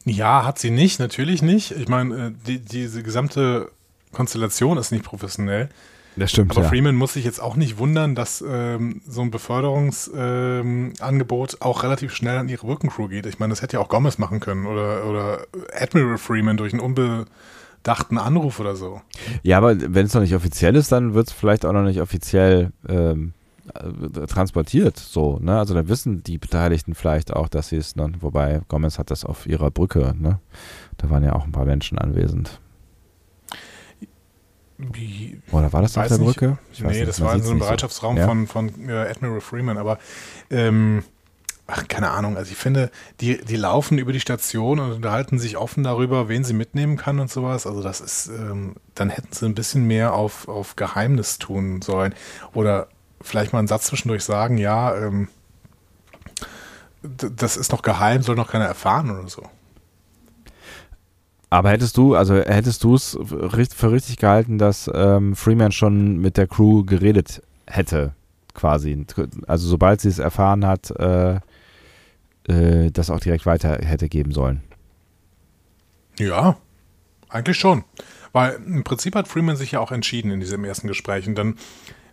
[0.06, 1.72] Ja, hat sie nicht, natürlich nicht.
[1.72, 3.72] Ich meine, äh, die, diese gesamte
[4.12, 5.70] Konstellation ist nicht professionell.
[6.16, 11.54] Das stimmt Aber Freeman muss sich jetzt auch nicht wundern, dass ähm, so ein Beförderungsangebot
[11.54, 13.26] ähm, auch relativ schnell an ihre Brückencrew geht.
[13.26, 16.82] Ich meine, das hätte ja auch Gomez machen können oder, oder Admiral Freeman durch einen
[16.82, 19.00] unbedachten Anruf oder so.
[19.44, 22.02] Ja, aber wenn es noch nicht offiziell ist, dann wird es vielleicht auch noch nicht
[22.02, 23.39] offiziell ähm, äh,
[24.28, 24.98] transportiert.
[24.98, 25.58] So, ne?
[25.60, 29.26] Also dann wissen die Beteiligten vielleicht auch, dass sie es noch, wobei Gomez hat das
[29.26, 30.40] auf ihrer Brücke, ne?
[30.98, 32.60] Da waren ja auch ein paar Menschen anwesend.
[35.52, 36.26] Oder war das auf der nicht.
[36.26, 36.58] Brücke?
[36.72, 38.28] Ich nee, das war in so einem Bereitschaftsraum Ja.
[38.28, 40.00] von, von äh, Admiral Freeman, aber
[40.50, 41.04] ähm,
[41.68, 42.90] ach, keine Ahnung, also ich finde,
[43.20, 47.20] die, die laufen über die Station und unterhalten sich offen darüber, wen sie mitnehmen kann
[47.20, 47.68] und sowas.
[47.68, 52.16] Also das ist, ähm, dann hätten sie ein bisschen mehr auf, auf Geheimnis tun sollen.
[52.54, 52.88] Oder
[53.22, 55.28] vielleicht mal einen Satz zwischendurch sagen, ja, ähm,
[57.02, 59.44] das ist noch geheim, soll noch keiner erfahren oder so.
[61.50, 66.38] Aber hättest du, also hättest du es für richtig gehalten, dass ähm, Freeman schon mit
[66.38, 68.14] der Crew geredet hätte,
[68.54, 69.06] quasi.
[69.48, 71.40] Also sobald sie es erfahren hat, äh,
[72.48, 74.62] äh, das auch direkt weiter hätte geben sollen.
[76.20, 76.58] Ja,
[77.30, 77.84] eigentlich schon.
[78.32, 81.28] Weil im Prinzip hat Freeman sich ja auch entschieden in diesem ersten Gespräch.
[81.28, 81.56] Und dann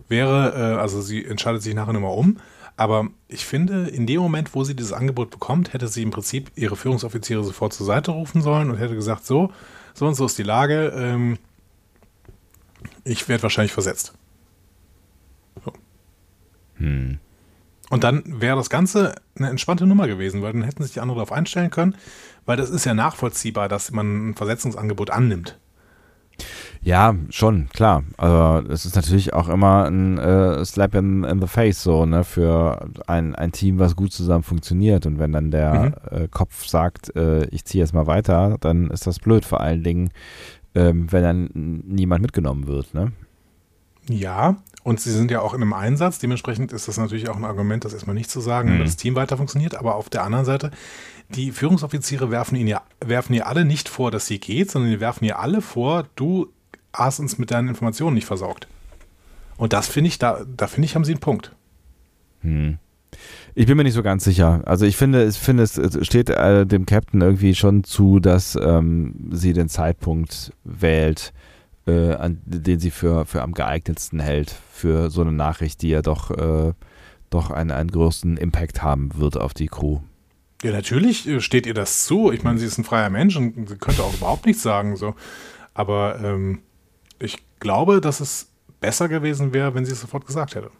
[0.08, 2.38] wäre, äh, also sie entscheidet sich nachher nochmal um.
[2.76, 6.50] Aber ich finde, in dem Moment, wo sie dieses Angebot bekommt, hätte sie im Prinzip
[6.56, 9.50] ihre Führungsoffiziere sofort zur Seite rufen sollen und hätte gesagt, so,
[9.94, 10.92] so und so ist die Lage.
[10.94, 11.38] Ähm,
[13.04, 14.12] ich werde wahrscheinlich versetzt.
[15.64, 15.72] So.
[16.76, 17.18] Hm.
[17.88, 21.18] Und dann wäre das Ganze eine entspannte Nummer gewesen, weil dann hätten sich die anderen
[21.18, 21.94] darauf einstellen können,
[22.44, 25.58] weil das ist ja nachvollziehbar, dass man ein Versetzungsangebot annimmt.
[26.86, 28.04] Ja, schon, klar.
[28.16, 32.22] Aber es ist natürlich auch immer ein äh, Slap in, in the face so, ne,
[32.22, 35.04] für ein, ein Team, was gut zusammen funktioniert.
[35.04, 39.04] Und wenn dann der äh, Kopf sagt, äh, ich ziehe jetzt mal weiter, dann ist
[39.04, 40.10] das blöd, vor allen Dingen,
[40.76, 41.50] ähm, wenn dann
[41.88, 43.10] niemand mitgenommen wird, ne?
[44.08, 46.20] Ja, und sie sind ja auch in einem Einsatz.
[46.20, 48.72] Dementsprechend ist das natürlich auch ein Argument, das erstmal nicht zu sagen, Mhm.
[48.74, 49.74] damit das Team weiter funktioniert.
[49.74, 50.70] Aber auf der anderen Seite,
[51.30, 55.00] die Führungsoffiziere werfen ihnen ja, werfen ihr alle nicht vor, dass sie geht, sondern die
[55.00, 56.46] werfen ihr alle vor, du
[56.96, 58.66] hast uns mit deinen Informationen nicht versorgt.
[59.56, 61.52] Und das finde ich, da, da finde ich, haben sie einen Punkt.
[62.40, 62.78] Hm.
[63.54, 64.62] Ich bin mir nicht so ganz sicher.
[64.66, 69.30] Also ich finde, ich finde es steht äh, dem Captain irgendwie schon zu, dass ähm,
[69.32, 71.32] sie den Zeitpunkt wählt,
[71.86, 76.02] äh, an den sie für, für am geeignetsten hält für so eine Nachricht, die ja
[76.02, 76.74] doch, äh,
[77.30, 80.00] doch einen, einen größten Impact haben wird auf die Crew.
[80.62, 82.32] Ja, natürlich äh, steht ihr das zu.
[82.32, 84.96] Ich meine, sie ist ein freier Mensch und sie könnte auch überhaupt nichts sagen.
[84.96, 85.14] So.
[85.72, 86.60] Aber ähm,
[87.18, 88.50] ich glaube, dass es
[88.80, 90.70] besser gewesen wäre, wenn sie es sofort gesagt hätte.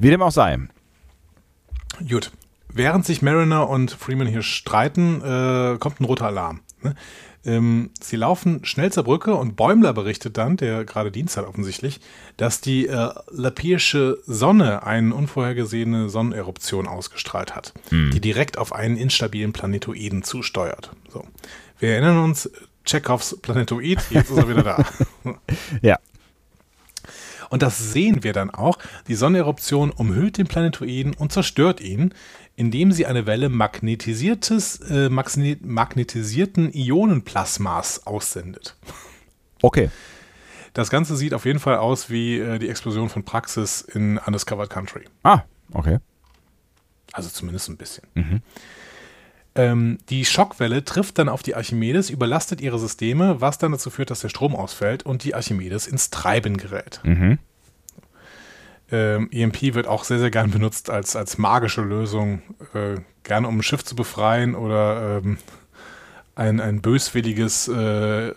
[0.00, 0.58] Wie dem auch sei.
[2.08, 2.32] Gut.
[2.72, 6.60] Während sich Mariner und Freeman hier streiten, äh, kommt ein roter Alarm.
[6.82, 6.94] Ne?
[7.44, 12.00] Ähm, sie laufen schnell zur Brücke und Bäumler berichtet dann, der gerade Dienst hat offensichtlich,
[12.38, 19.52] dass die äh, Lapiersche Sonne eine unvorhergesehene Sonneneruption ausgestrahlt hat, die direkt auf einen instabilen
[19.52, 20.92] Planetoiden zusteuert.
[21.08, 21.24] So.
[21.78, 22.50] Wir erinnern uns,
[22.84, 24.84] Chekhovs Planetoid, jetzt ist er wieder da.
[25.82, 25.98] Ja.
[27.50, 28.78] Und das sehen wir dann auch.
[29.08, 32.14] Die Sonneneruption umhüllt den Planetoiden und zerstört ihn,
[32.54, 38.76] indem sie eine Welle magnetisiertes, äh, magnetisierten Ionenplasmas aussendet.
[39.62, 39.90] Okay.
[40.72, 44.70] Das Ganze sieht auf jeden Fall aus wie äh, die Explosion von Praxis in Undiscovered
[44.70, 45.04] Country.
[45.24, 45.42] Ah,
[45.72, 45.98] okay.
[47.12, 48.04] Also zumindest ein bisschen.
[49.54, 54.10] Ähm, die Schockwelle trifft dann auf die Archimedes, überlastet ihre Systeme, was dann dazu führt,
[54.10, 57.00] dass der Strom ausfällt und die Archimedes ins Treiben gerät.
[58.92, 62.42] Ähm, EMP wird auch sehr, sehr gern benutzt als, als magische Lösung,
[62.74, 65.38] äh, gerne um ein Schiff zu befreien oder ähm,
[66.34, 68.32] ein, ein böswilliges äh,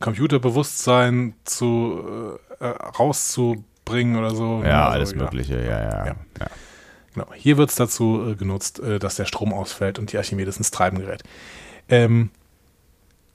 [0.00, 4.62] Computerbewusstsein zu, äh, rauszubringen oder so.
[4.64, 6.06] Ja, Also, alles Mögliche, ja, ja.
[6.06, 6.16] Ja.
[6.40, 6.46] ja.
[7.16, 7.32] Genau.
[7.34, 10.70] Hier wird es dazu äh, genutzt, äh, dass der Strom ausfällt und die Archimedes ins
[10.70, 11.22] Treiben gerät.
[11.88, 12.28] Ähm,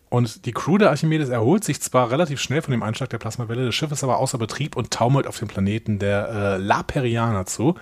[0.09, 3.65] und die Crew der Archimedes erholt sich zwar relativ schnell von dem Einschlag der Plasmawelle,
[3.65, 7.73] das Schiff ist aber außer Betrieb und taumelt auf den Planeten der äh, Laperianer zu.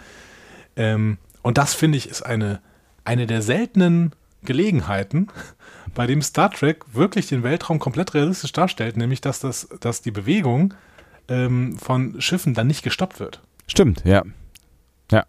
[0.77, 2.61] Ähm, und das finde ich ist eine,
[3.03, 4.13] eine der seltenen
[4.43, 5.27] Gelegenheiten,
[5.95, 10.11] bei dem Star Trek wirklich den Weltraum komplett realistisch darstellt, nämlich dass, das, dass die
[10.11, 10.75] Bewegung
[11.27, 13.41] ähm, von Schiffen dann nicht gestoppt wird.
[13.67, 14.23] Stimmt, ja.
[15.11, 15.25] Ja.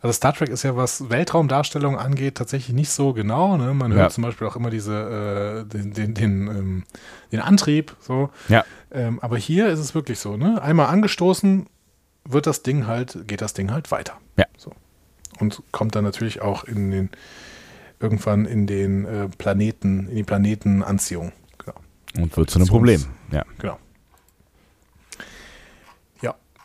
[0.00, 3.56] Also Star Trek ist ja, was Weltraumdarstellung angeht, tatsächlich nicht so genau.
[3.56, 3.74] Ne?
[3.74, 4.10] Man hört Ja.
[4.10, 6.84] zum Beispiel auch immer diese, äh, den, den, den, ähm,
[7.32, 7.96] den Antrieb.
[8.00, 8.30] So.
[8.48, 8.64] Ja.
[8.92, 10.36] Ähm, aber hier ist es wirklich so.
[10.36, 10.62] Ne?
[10.62, 11.66] Einmal angestoßen,
[12.24, 14.14] wird das Ding halt, geht das Ding halt weiter.
[14.36, 14.44] Ja.
[14.56, 14.72] So.
[15.40, 17.10] Und kommt dann natürlich auch in den
[18.00, 21.32] irgendwann in den äh, Planeten, in die Planetenanziehung.
[21.58, 21.76] Genau.
[22.22, 23.04] Und wird zu einem Problem.
[23.32, 23.44] Ja.
[23.58, 23.78] Genau.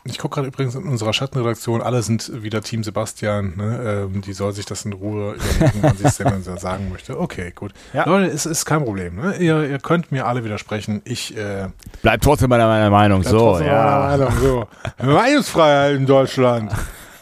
[0.06, 3.54] Ich gucke gerade übrigens in unserer Schattenredaktion, alle sind wieder Team Sebastian.
[3.56, 4.08] Ne?
[4.12, 7.18] Ähm, die soll sich das in Ruhe überlegen, wann sie es denn sagen möchte.
[7.18, 7.72] Okay, gut.
[7.94, 8.06] Ja.
[8.06, 9.16] Leute, es ist kein Problem.
[9.16, 9.36] Ne?
[9.38, 11.00] Ihr, ihr könnt mir alle widersprechen.
[11.04, 11.68] Ich äh,
[12.02, 13.22] Bleibt trotzdem bei meiner Meinung.
[13.22, 14.08] bleib So, ja.
[14.08, 14.68] meiner Meinung, so.
[15.02, 16.70] Meinungsfreiheit in Deutschland.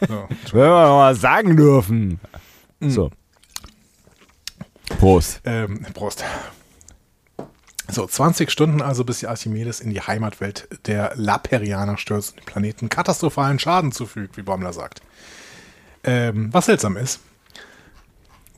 [0.00, 0.28] So.
[0.52, 2.18] Wenn wir mal sagen dürfen.
[2.80, 3.10] So.
[4.98, 5.40] Prost.
[5.44, 6.24] Ähm, Prost.
[7.92, 12.46] So, 20 Stunden also, bis die Archimedes in die Heimatwelt der Laperianer stürzt und den
[12.46, 15.02] Planeten katastrophalen Schaden zufügt, wie Bommler sagt.
[16.04, 17.20] Ähm, was seltsam ist,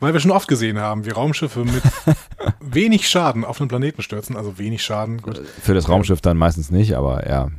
[0.01, 1.83] weil wir schon oft gesehen haben, wie Raumschiffe mit
[2.61, 6.71] wenig Schaden auf einen Planeten stürzen, also wenig Schaden, gut, Für das Raumschiff dann meistens
[6.71, 7.51] nicht, aber ja.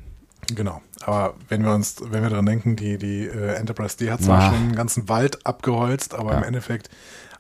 [0.47, 0.81] genau.
[1.02, 4.39] Aber wenn wir uns, wenn wir daran denken, die, die äh, Enterprise D hat zwar
[4.39, 4.45] Ah.
[4.49, 6.47] schon einen ganzen Wald abgeholzt, aber im Ja.
[6.47, 6.89] Endeffekt,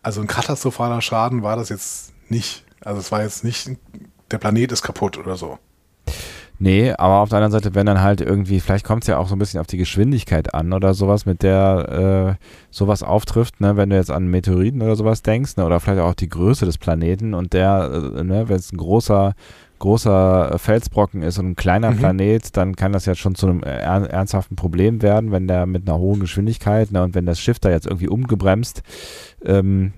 [0.03, 2.63] also ein katastrophaler Schaden war das jetzt nicht.
[2.81, 3.71] Also es war jetzt nicht,
[4.31, 5.57] der Planet ist kaputt oder so.
[6.57, 9.27] Nee, aber auf der anderen Seite, wenn dann halt irgendwie, vielleicht kommt es ja auch
[9.27, 13.75] so ein bisschen auf die Geschwindigkeit an oder sowas, mit der äh, sowas auftrifft, ne,
[13.75, 16.77] wenn du jetzt an Meteoriten oder sowas denkst, ne, oder vielleicht auch die Größe des
[16.77, 19.33] Planeten und der, äh, ne, wenn es ein großer,
[19.79, 21.97] großer Felsbrocken ist und ein kleiner Mhm.
[21.97, 25.89] Planet, dann kann das ja schon zu einem ern ernsthaften Problem werden, wenn der mit
[25.89, 28.81] einer hohen Geschwindigkeit, ne, und wenn das Schiff da jetzt irgendwie umgebremst,
[29.43, 29.91] ähm,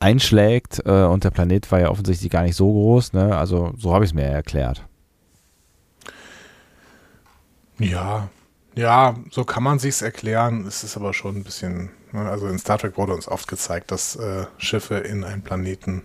[0.00, 3.36] einschlägt äh, und der Planet war ja offensichtlich gar nicht so groß, ne?
[3.36, 4.84] Also so habe ich es mir erklärt.
[7.78, 8.28] Ja,
[8.74, 10.66] ja, so kann man sich's erklären.
[10.66, 13.90] Es ist aber schon ein bisschen, ne, also in Star Trek wurde uns oft gezeigt,
[13.90, 16.02] dass äh, Schiffe in einen Planeten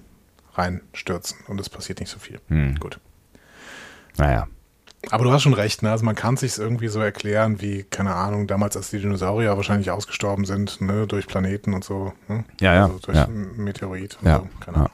[0.53, 2.39] reinstürzen und es passiert nicht so viel.
[2.47, 2.75] Hm.
[2.79, 2.99] Gut.
[4.17, 4.47] Naja.
[5.11, 5.91] Aber du hast schon recht, ne?
[5.91, 9.91] Also man kann sich's irgendwie so erklären, wie, keine Ahnung, damals, als die Dinosaurier wahrscheinlich
[9.91, 12.13] ausgestorben sind, ne, durch Planeten und so.
[12.27, 12.45] Ne?
[12.59, 13.27] Ja, ja, Also durch ja.
[13.27, 14.49] Meteorit und Ja, so.
[14.59, 14.89] Keine ja.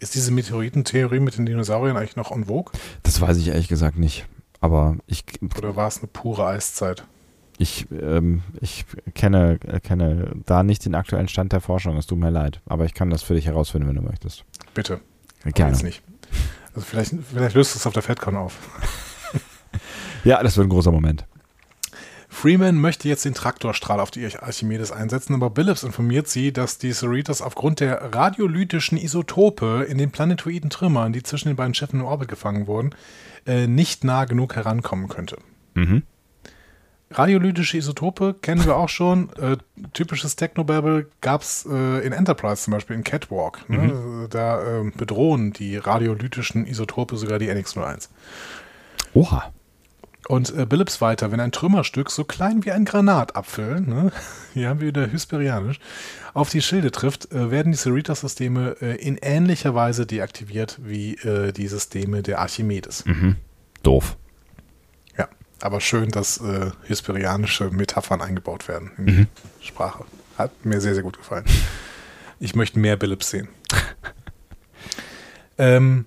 [0.00, 2.72] Ist diese Meteoritentheorie mit den Dinosauriern eigentlich noch en vogue?
[3.02, 4.26] Das weiß ich ehrlich gesagt nicht.
[4.60, 5.24] Aber ich,
[5.56, 7.04] Oder war es eine pure Eiszeit?
[7.58, 8.84] ich, ähm, ich
[9.14, 11.96] kenne, kenne da nicht den aktuellen Stand der Forschung.
[11.96, 12.60] Es tut mir leid.
[12.66, 14.44] Aber ich kann das für dich herausfinden, wenn du möchtest.
[14.74, 15.00] Bitte.
[15.42, 15.72] Aber Gerne.
[15.72, 16.02] Jetzt nicht.
[16.74, 18.56] Also vielleicht, vielleicht löst es auf der FedCon auf.
[20.24, 21.26] Ja, das wird ein großer Moment.
[22.34, 26.92] Freeman möchte jetzt den Traktorstrahl auf die Archimedes einsetzen, aber Billups informiert sie, dass die
[26.92, 32.06] Cerritos aufgrund der radiolytischen Isotope in den planetoiden Trümmern, die zwischen den beiden Schiffen im
[32.06, 32.90] Orbit gefangen wurden,
[33.46, 35.38] äh, nicht nah genug herankommen könnte.
[35.74, 36.02] Mhm.
[37.10, 39.30] Radiolytische Isotope kennen wir auch schon.
[39.34, 39.56] Äh,
[39.92, 43.68] typisches Technobabble gab es äh, in Enterprise zum Beispiel, in Catwalk.
[43.70, 44.26] Ne?
[44.30, 48.08] Da äh, bedrohen die radiolytischen Isotope sogar die NX-01.
[49.14, 49.52] Oha.
[50.26, 54.12] Und äh, Billups weiter, wenn ein Trümmerstück so klein wie ein Granatapfel, ne,
[54.54, 55.78] hier haben wir wieder Hysperianisch,
[56.32, 61.52] auf die Schilde trifft, äh, werden die Cerritos-Systeme äh, in ähnlicher Weise deaktiviert wie äh,
[61.52, 63.04] die Systeme der Archimedes.
[63.82, 64.16] Doof.
[65.18, 65.28] Ja,
[65.60, 69.26] aber schön, dass äh, hysperianische Metaphern eingebaut werden in die
[69.60, 70.04] Sprache.
[70.38, 71.44] Hat mir sehr, sehr gut gefallen.
[72.40, 73.48] Ich möchte mehr Billups sehen.
[75.58, 76.06] ähm,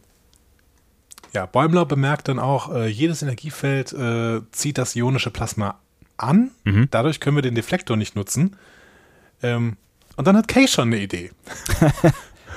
[1.38, 5.80] ja, Bäumler bemerkt dann auch, äh, jedes Energiefeld äh, zieht das ionische Plasma
[6.18, 6.50] an.
[6.90, 8.56] Dadurch können wir den Deflektor nicht nutzen.
[9.44, 9.78] Ähm,
[10.16, 11.30] und dann hat Kay schon eine Idee.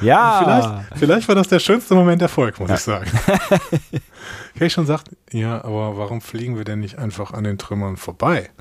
[0.00, 0.40] Ja.
[0.42, 3.10] Vielleicht, vielleicht war das der schönste Moment der Folge, muss ich sagen.
[4.58, 8.48] Kay schon sagt, ja, aber warum fliegen wir denn nicht einfach an den Trümmern vorbei?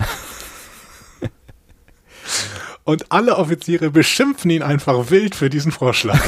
[2.84, 6.20] Und alle Offiziere beschimpfen ihn einfach wild für diesen Vorschlag.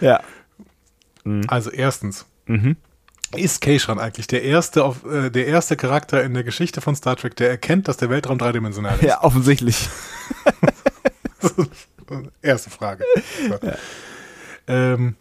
[0.00, 0.20] Ja.
[1.46, 2.76] Also erstens, Mhm.
[3.36, 7.16] ist Keishran eigentlich der erste, auf- äh, der erste Charakter in der Geschichte von Star
[7.16, 9.02] Trek, der erkennt, dass der Weltraum dreidimensional ist?
[9.02, 9.88] Ja, offensichtlich.
[12.42, 13.04] Erste Frage.
[13.48, 13.58] So.
[14.66, 15.16] Ähm,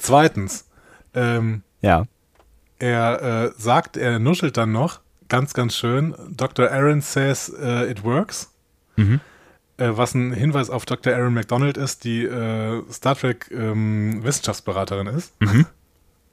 [0.00, 0.66] zweitens,
[1.14, 2.06] ähm, Ja.
[2.78, 6.70] er äh, sagt, er nuschelt dann noch, ganz, ganz schön, Dr.
[6.70, 8.52] Aaron says uh, it works.
[8.96, 9.20] Mhm.
[9.78, 11.14] Äh, was ein Hinweis auf Dr.
[11.14, 15.32] Aaron McDonald ist, die äh, Star Trek ähm, Wissenschaftsberaterin ist,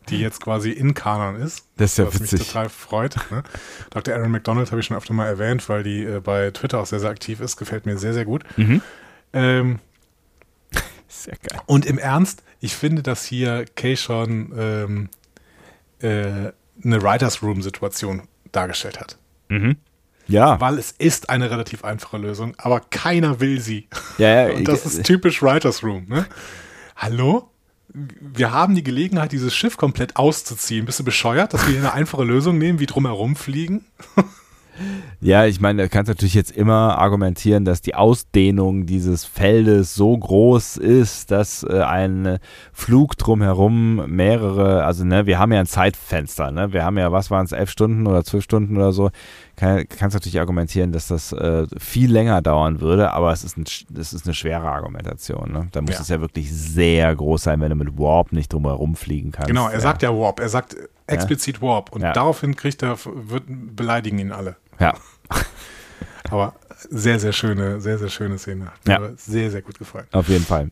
[0.09, 1.59] die jetzt quasi in Kanon ist.
[1.59, 1.69] Mhm.
[1.77, 2.47] Das ist ja was mich witzig.
[2.47, 3.15] total freut.
[3.31, 3.43] Ne?
[3.91, 4.13] Dr.
[4.15, 6.99] Aaron McDonald habe ich schon öfter mal erwähnt, weil die äh, bei Twitter auch sehr,
[6.99, 7.57] sehr aktiv ist.
[7.57, 8.43] Gefällt mir sehr, sehr gut.
[8.57, 8.81] Mhm.
[9.33, 9.79] Ähm,
[11.07, 11.61] Sehr geil.
[11.65, 15.09] und im Ernst, ich finde, dass hier Kay schon ähm,
[16.01, 16.51] äh,
[16.83, 19.17] eine Writers Room-Situation dargestellt hat.
[20.29, 20.61] Ja.
[20.61, 23.87] Weil es ist eine relativ einfache Lösung, aber keiner will sie.
[24.17, 26.05] Ja, ja, Und das ist typisch Writers Room.
[26.07, 26.25] Ne?
[26.95, 27.49] Hallo?
[27.91, 30.85] Wir haben die Gelegenheit, dieses Schiff komplett auszuziehen.
[30.85, 33.85] Bist du bescheuert, dass wir hier eine einfache Lösung nehmen, wie drumherum fliegen?
[35.21, 40.17] Ja, ich meine, du kannst natürlich jetzt immer argumentieren, dass die Ausdehnung dieses Feldes so
[40.17, 42.39] groß ist, dass äh, ein
[42.71, 46.71] Flug drumherum mehrere, also ne, wir haben ja ein Zeitfenster, ne?
[46.71, 49.11] Wir haben ja, was waren es, elf Stunden oder zwölf Stunden oder so.
[49.59, 53.65] Kann, kannst natürlich argumentieren, dass das äh, viel länger dauern würde, aber es ist, ein,
[53.89, 55.51] das ist eine schwere Argumentation.
[55.51, 55.67] Ne?
[55.73, 55.99] Da muss Ja.
[56.01, 59.49] es ja wirklich sehr groß sein, wenn du mit Warp nicht drumherum fliegen kannst.
[59.49, 59.79] Genau, er ja.
[59.81, 60.77] sagt ja Warp, er sagt
[61.07, 61.91] explizit Warp.
[61.91, 64.55] Und daraufhin kriegt er, wird, beleidigen ihn alle.
[64.79, 64.93] Ja,
[66.29, 66.53] Aber
[66.89, 68.67] sehr, sehr schöne, sehr, sehr schöne Szene.
[68.67, 68.99] Hat Ja.
[68.99, 70.07] Mir sehr, sehr gut gefallen.
[70.13, 70.69] auf jeden Fall.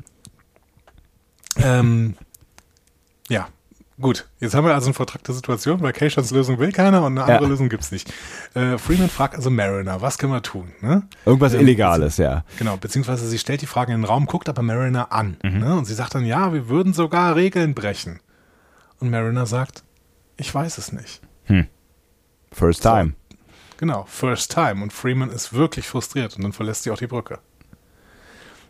[1.57, 2.15] Ähm,
[3.27, 3.47] ja,
[3.99, 4.27] gut.
[4.39, 7.43] Jetzt haben wir also eine vertrackte Situation, weil Keishans Lösung will keiner und eine andere
[7.43, 7.49] Ja.
[7.49, 8.11] Lösung gibt es nicht.
[8.53, 10.71] Äh, Freeman fragt also Mariner, was können wir tun?
[10.81, 11.07] Ne?
[11.25, 12.43] Irgendwas Ähm, Illegales, ja.
[12.57, 15.37] Genau, beziehungsweise sie stellt die Frage in den Raum, guckt aber Mariner an.
[15.43, 15.59] Mhm.
[15.59, 15.75] Ne?
[15.77, 18.19] Und sie sagt dann, ja, wir würden sogar Regeln brechen.
[18.99, 19.83] Und Mariner sagt,
[20.37, 21.21] ich weiß es nicht.
[22.51, 23.13] First time.
[23.77, 24.81] Genau, first time.
[24.81, 27.39] Und Freeman ist wirklich frustriert und dann verlässt sie auch die Brücke.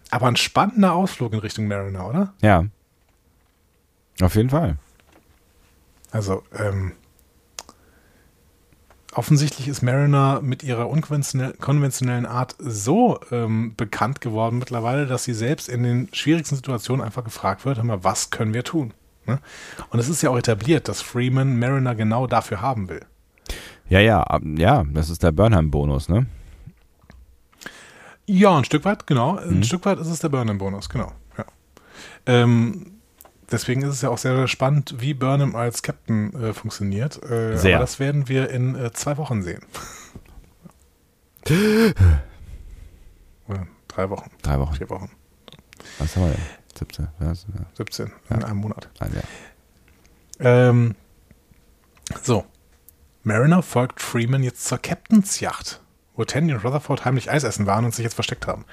[0.09, 2.33] Aber ein spannender Ausflug in Richtung Mariner, oder?
[2.41, 2.65] Ja.
[4.21, 4.77] Auf jeden Fall.
[6.11, 6.93] Also, ähm,
[9.13, 15.33] offensichtlich ist Mariner mit ihrer unkonventionell- konventionellen Art so ähm, bekannt geworden mittlerweile, dass sie
[15.33, 18.93] selbst in den schwierigsten Situationen einfach gefragt wird, mal, was können wir tun?
[19.25, 19.39] Ne?
[19.89, 23.05] Und es ist ja auch etabliert, dass Freeman Mariner genau dafür haben will.
[23.89, 24.25] Ja, ja,
[24.55, 26.27] ja, das ist der Burnham-Bonus, ne?
[28.25, 29.37] Ja, ein Stück weit, genau.
[29.37, 31.13] Ein Stück weit ist es der Burnham-Bonus, genau.
[31.37, 31.45] Ja.
[32.25, 32.96] Ähm,
[33.51, 37.21] deswegen ist es ja auch sehr, sehr spannend, wie Burnham als Captain äh, funktioniert.
[37.23, 37.75] Äh, Sehr.
[37.77, 39.61] Aber das werden wir in äh, zwei Wochen sehen.
[43.47, 44.75] Oder drei Wochen, Drei Wochen.
[44.75, 45.09] vier Wochen,
[45.99, 46.41] Was haben wir denn?
[46.77, 47.07] 17.
[47.19, 47.45] Was?
[47.57, 47.65] Ja.
[47.75, 48.89] 17 in einem Monat.
[48.99, 49.21] Nein, ja.
[50.69, 50.95] Ähm,
[52.21, 52.45] so.
[53.23, 55.81] Mariner folgt Freeman jetzt zur Captains Yacht,
[56.15, 58.65] wo Tandy und Rutherford heimlich Eis essen waren und sich jetzt versteckt haben.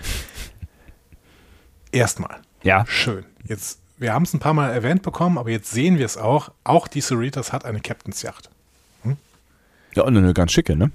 [1.93, 2.41] Erstmal.
[2.63, 2.85] ja.
[2.87, 3.25] Schön.
[3.45, 6.51] Jetzt, wir haben es ein paar Mal erwähnt bekommen, aber jetzt sehen wir es auch.
[6.65, 8.51] Auch die Cerritos hat eine Captains Yacht.
[9.95, 10.91] Ja, und eine ganz schicke, ne?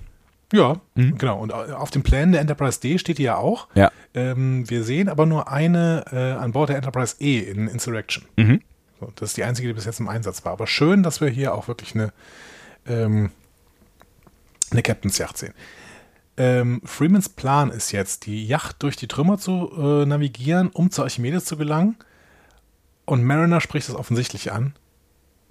[0.51, 1.39] Ja, genau.
[1.39, 3.67] Und auf den Plänen der Enterprise D steht die ja auch.
[3.75, 3.91] Ja.
[4.13, 8.25] Ähm, wir sehen aber nur eine äh, an Bord der Enterprise E in Insurrection.
[8.35, 8.61] Mhm.
[8.99, 10.53] So, das ist die einzige, die bis jetzt im Einsatz war.
[10.53, 12.11] Aber schön, dass wir hier auch wirklich eine,
[12.87, 13.31] ähm,
[14.71, 15.53] eine Captains Yacht sehen.
[16.35, 21.03] Ähm, Freemans Plan ist jetzt, die Yacht durch die Trümmer zu äh, navigieren, um zur
[21.03, 21.95] Archimedes zu gelangen.
[23.09, 24.75] Und Mariner spricht es offensichtlich an.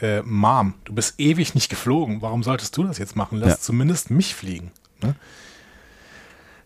[0.00, 2.22] Äh, Mom, du bist ewig nicht geflogen.
[2.22, 3.38] Warum solltest du das jetzt machen?
[3.38, 3.58] Lass Ja.
[3.58, 4.70] zumindest mich fliegen.
[5.02, 5.16] Ne?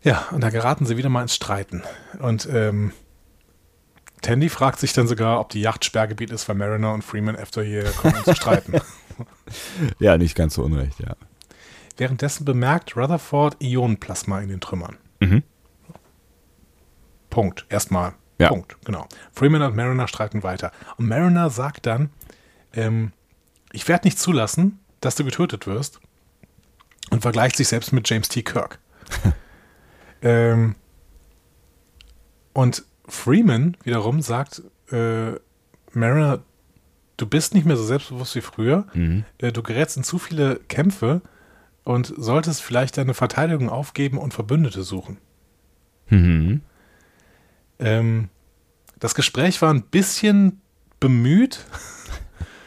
[0.02, 1.82] Ja, und da geraten sie wieder mal ins Streiten.
[2.18, 2.92] Und ähm,
[4.20, 7.62] Tandy fragt sich dann sogar, ob die Yacht Sperrgebiet ist, weil Mariner und Freeman öfter
[7.62, 8.74] hier kommen, um zu streiten.
[9.98, 11.14] Ja, nicht ganz so unrecht, ja.
[11.98, 14.96] Währenddessen bemerkt Rutherford Ionenplasma in den Trümmern.
[15.20, 15.42] Mhm.
[17.28, 17.66] Punkt.
[17.68, 18.14] Erstmal.
[18.42, 18.48] Ja.
[18.48, 18.76] Punkt.
[18.84, 19.06] Genau.
[19.32, 20.72] Freeman und Mariner streiten weiter.
[20.96, 22.10] Und Mariner sagt dann,
[22.74, 23.12] ähm,
[23.72, 26.00] ich werde nicht zulassen, dass du getötet wirst.
[27.10, 28.42] Und vergleicht sich selbst mit James T.
[28.42, 28.78] Kirk.
[30.22, 30.76] ähm,
[32.52, 35.32] und Freeman wiederum sagt, äh,
[35.92, 36.40] Mariner,
[37.16, 38.86] du bist nicht mehr so selbstbewusst wie früher.
[39.38, 41.22] Äh, du gerätst in zu viele Kämpfe
[41.84, 45.18] und solltest vielleicht deine Verteidigung aufgeben und Verbündete suchen.
[46.08, 46.62] Mhm.
[47.82, 48.28] Ähm,
[48.98, 50.60] das Gespräch war ein bisschen
[51.00, 51.64] bemüht,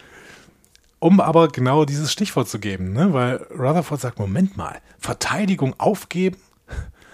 [1.00, 3.14] um aber genau dieses Stichwort zu geben, ne?
[3.14, 6.38] weil Rutherford sagt, Moment mal, Verteidigung aufgeben?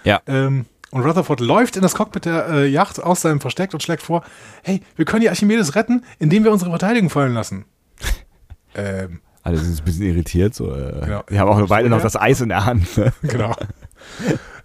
[0.04, 0.20] Ja.
[0.26, 4.02] Ähm, und Rutherford läuft in das Cockpit der äh, Yacht aus seinem Versteck und schlägt
[4.02, 4.24] vor,
[4.62, 7.64] hey, wir können die Archimedes retten, indem wir unsere Verteidigung fallen lassen.
[8.74, 10.54] ähm, Alle sind ein bisschen irritiert.
[10.54, 11.22] So, äh, Genau.
[11.30, 12.02] Die haben auch beide noch Ja.
[12.02, 12.96] das Eis in der Hand.
[12.98, 13.12] Ne?
[13.22, 13.54] genau.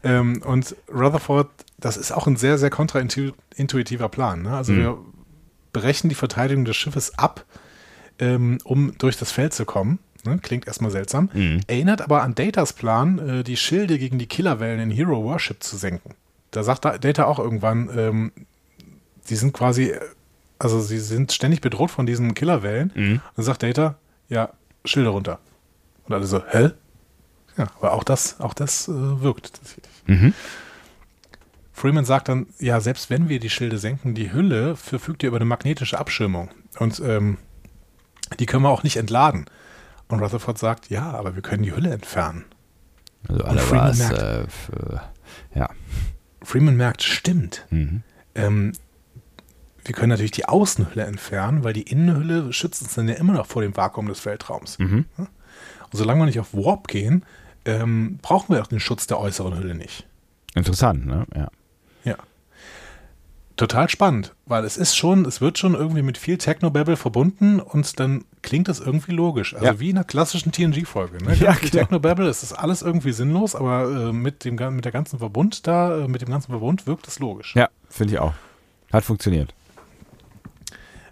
[0.03, 4.41] ähm, und Rutherford, das ist auch ein sehr, sehr kontraintuitiver Plan.
[4.43, 4.51] Ne?
[4.55, 4.77] Also Mhm.
[4.77, 4.97] wir
[5.73, 7.45] brechen die Verteidigung des Schiffes ab,
[8.19, 9.99] ähm, um durch das Feld zu kommen.
[10.25, 10.39] Ne?
[10.41, 11.29] Klingt erstmal seltsam.
[11.33, 11.61] Mhm.
[11.67, 15.77] Erinnert aber an Datas Plan, äh, die Schilde gegen die Killerwellen in Hero Worship zu
[15.77, 16.15] senken.
[16.51, 18.31] Da sagt Da- Data auch irgendwann, ähm,
[19.29, 19.99] die sind quasi, äh,
[20.59, 22.91] also sie sind ständig bedroht von diesen Killerwellen.
[22.95, 23.21] Mhm.
[23.35, 23.95] Dann sagt Data,
[24.29, 24.49] ja,
[24.83, 25.39] Schilde runter.
[26.05, 26.71] Und alle so, hä?
[27.57, 29.93] Ja, aber auch das, auch das äh, wirkt tatsächlich.
[30.07, 30.33] Mhm.
[31.77, 35.37] Freeman sagt dann, ja, selbst wenn wir die Schilde senken, die Hülle verfügt ja über
[35.37, 36.49] eine magnetische Abschirmung.
[36.79, 37.37] Und ähm,
[38.39, 39.45] die können wir auch nicht entladen.
[40.07, 42.45] Und Rutherford sagt, ja, aber wir können die Hülle entfernen.
[43.29, 43.99] Also alle Freeman was.
[43.99, 45.01] merkt- Äh, für,
[45.53, 45.69] ja.
[46.41, 47.67] Freeman merkt, stimmt.
[47.69, 48.01] Mhm.
[48.33, 48.71] Ähm,
[49.85, 53.45] wir können natürlich die Außenhülle entfernen, weil die Innenhülle schützt uns dann ja immer noch
[53.45, 54.79] vor dem Vakuum des Weltraums.
[54.79, 55.05] Mhm.
[55.17, 55.27] Und
[55.91, 57.23] solange wir nicht auf Warp gehen,
[57.65, 60.07] ähm, brauchen wir auch den Schutz der äußeren Hülle nicht.
[60.55, 61.27] Interessant, ne?
[61.35, 61.49] Ja.
[62.07, 62.15] Ja.
[63.55, 67.99] Total spannend, weil es ist schon, es wird schon irgendwie mit viel Technobabble verbunden und
[67.99, 69.55] dann klingt das irgendwie logisch.
[69.55, 69.79] Also Ja.
[69.79, 71.23] wie in einer klassischen TNG-Folge.
[71.23, 71.34] Ne?
[71.34, 71.71] Ja, genau.
[71.71, 76.03] Technobabble, es ist alles irgendwie sinnlos, aber äh, mit, dem, mit der ganzen Verbund da,
[76.03, 77.55] äh, mit dem ganzen Verbund wirkt es logisch.
[77.55, 78.34] Ja, finde ich auch.
[78.93, 79.55] Hat funktioniert.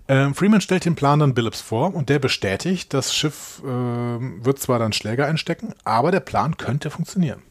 [0.07, 4.59] Ähm, Freeman stellt den Plan dann Billups vor und der bestätigt, das Schiff ähm, wird
[4.59, 7.41] zwar dann Schläger einstecken, aber der Plan könnte funktionieren.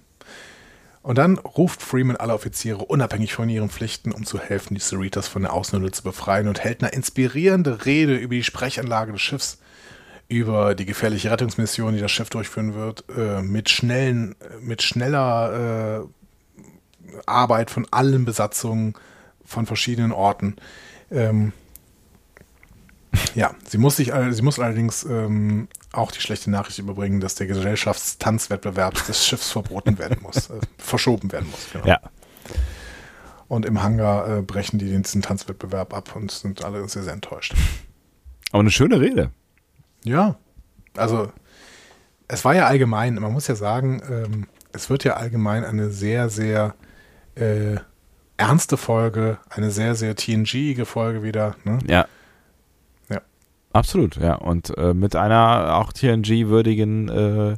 [1.04, 5.28] Und dann ruft Freeman alle Offiziere unabhängig von ihren Pflichten, um zu helfen, die Cerritas
[5.28, 9.58] von der Außenhülle zu befreien und hält eine inspirierende Rede über die Sprechanlage des Schiffs,
[10.28, 17.18] über die gefährliche Rettungsmission, die das Schiff durchführen wird, äh, mit schnellen, mit schneller äh,
[17.26, 18.94] Arbeit von allen Besatzungen
[19.44, 20.56] von verschiedenen Orten.
[21.10, 21.52] Ähm,
[23.34, 27.46] ja, sie muss, sich, sie muss allerdings ähm, auch die schlechte Nachricht überbringen, dass der
[27.46, 31.68] Gesellschaftstanzwettbewerb des Schiffs verboten werden muss, äh, verschoben werden muss.
[31.72, 31.86] Genau.
[31.86, 32.00] Ja.
[33.48, 37.54] Und im Hangar äh, brechen die diesen Tanzwettbewerb ab und sind alle sehr, sehr enttäuscht.
[38.50, 39.30] Aber eine schöne Rede.
[40.04, 40.36] Ja,
[40.96, 41.32] also
[42.28, 46.28] es war ja allgemein, man muss ja sagen, ähm, es wird ja allgemein eine sehr,
[46.28, 46.74] sehr
[47.34, 47.76] äh,
[48.36, 51.56] ernste Folge, eine sehr, sehr TNG-ige Folge wieder.
[51.64, 51.78] Ne?
[51.86, 51.94] Ja.
[52.00, 52.08] Ja.
[53.74, 54.36] Absolut, ja.
[54.36, 57.56] Und äh, mit einer auch TNG-würdigen äh,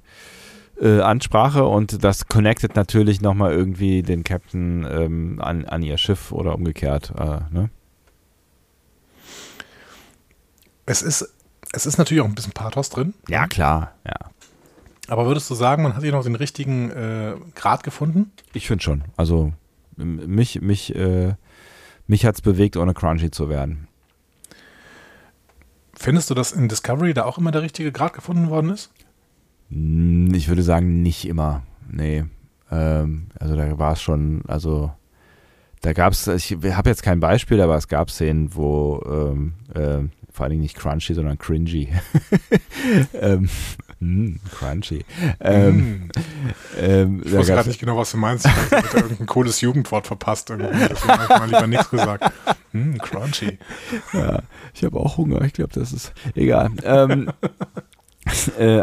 [0.80, 6.32] äh, Ansprache und das connectet natürlich nochmal irgendwie den Captain ähm, an, an ihr Schiff
[6.32, 7.12] oder umgekehrt.
[7.18, 7.68] Äh, ne?
[10.86, 11.34] Es ist,
[11.72, 13.12] es ist natürlich auch ein bisschen Pathos drin.
[13.28, 14.30] Ja, klar, ja.
[15.09, 18.32] Aber würdest du sagen, man hat hier noch den richtigen äh, Grad gefunden?
[18.55, 19.05] Ich finde schon.
[19.18, 19.52] Also
[19.97, 21.34] mich, mich, äh,
[22.06, 23.86] mich hat es bewegt, ohne crunchy zu werden.
[25.98, 28.90] Findest du, dass in Discovery da auch immer der richtige Grad gefunden worden ist?
[29.70, 31.62] Hm, Ich würde sagen, nicht immer.
[31.90, 32.24] Nee.
[32.70, 34.93] Ähm, also da war es schon, also
[35.81, 40.10] da gab es, ich habe jetzt kein Beispiel, aber es gab Szenen, wo ähm, ähm,
[40.31, 41.89] vor allen Dingen nicht crunchy, sondern cringy.
[43.14, 43.48] ähm,
[44.06, 45.04] mm, crunchy.
[45.40, 46.10] Ähm, Hm.
[46.78, 48.46] ähm, Ich gab's- gerade nicht genau, was du meinst.
[48.46, 50.50] Ich hätte irgendein cooles Jugendwort verpasst.
[50.50, 50.68] Irgendwie.
[50.88, 52.32] Deswegen habe ich mal lieber nichts gesagt.
[52.72, 53.58] Hm, crunchy.
[54.12, 54.42] Ja,
[54.74, 55.42] ich habe auch Hunger.
[55.42, 56.70] Ich glaube, das ist egal.
[56.84, 57.30] Ähm,
[58.58, 58.80] äh,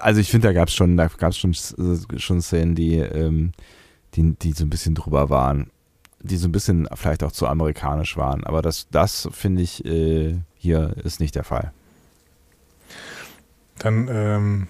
[0.00, 1.54] also ich finde, da gab es schon, da gab es schon,
[2.16, 3.52] schon Szenen, die, ähm,
[4.14, 5.70] die, die so ein bisschen drüber waren,
[6.22, 8.44] die so ein bisschen vielleicht auch zu amerikanisch waren.
[8.44, 11.72] Aber das, das finde ich äh, hier ist nicht der Fall.
[13.78, 14.68] Dann ähm,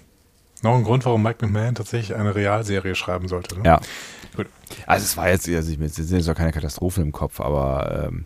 [0.61, 3.57] noch ein Grund, warum Mike McMahon tatsächlich eine Realserie schreiben sollte.
[3.57, 3.65] Ne?
[3.65, 3.81] Ja.
[4.35, 4.47] Gut.
[4.85, 8.07] Also es war jetzt, also ich, es sind jetzt auch keine Katastrophen im Kopf, aber
[8.07, 8.25] ähm,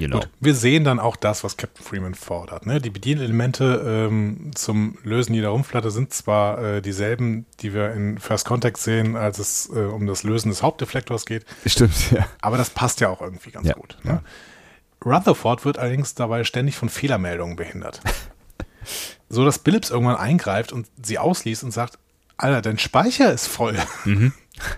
[0.00, 0.18] you know.
[0.20, 2.66] Gut, wir sehen dann auch das, was Captain Freeman fordert.
[2.66, 2.80] Ne?
[2.80, 8.46] Die Bedienelemente ähm, zum Lösen jeder Rumpfplatte sind zwar äh, dieselben, die wir in First
[8.46, 12.26] Contact sehen, als es äh, um das Lösen des Hauptdeflektors geht, Stimmt, ja.
[12.40, 13.98] aber das passt ja auch irgendwie ganz Ja, gut.
[14.02, 14.22] Ne?
[15.04, 18.00] Rutherford wird allerdings dabei ständig von Fehlermeldungen behindert.
[19.28, 21.98] so dass Billups irgendwann eingreift und sie ausliest und sagt,
[22.36, 23.76] Alter, dein Speicher ist voll.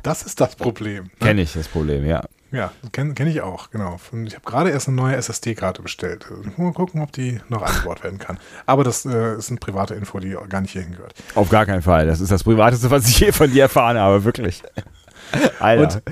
[0.05, 1.05] Das ist das Problem.
[1.05, 1.11] ne?
[1.27, 2.23] Kenne ich das Problem, ja.
[2.53, 3.99] Ja, kenne kenn ich auch, genau.
[4.13, 6.27] Und Ich habe gerade erst eine neue SSD-Karte bestellt.
[6.31, 8.39] Also, Mal gucken, ob die noch eingebaut werden kann.
[8.67, 11.15] Aber das äh, ist eine private Info, die gar nicht hierhin gehört.
[11.35, 12.07] Auf gar keinen Fall.
[12.07, 14.63] Das ist das Privateste, was ich je von dir erfahren habe, wirklich.
[15.59, 16.03] Alter.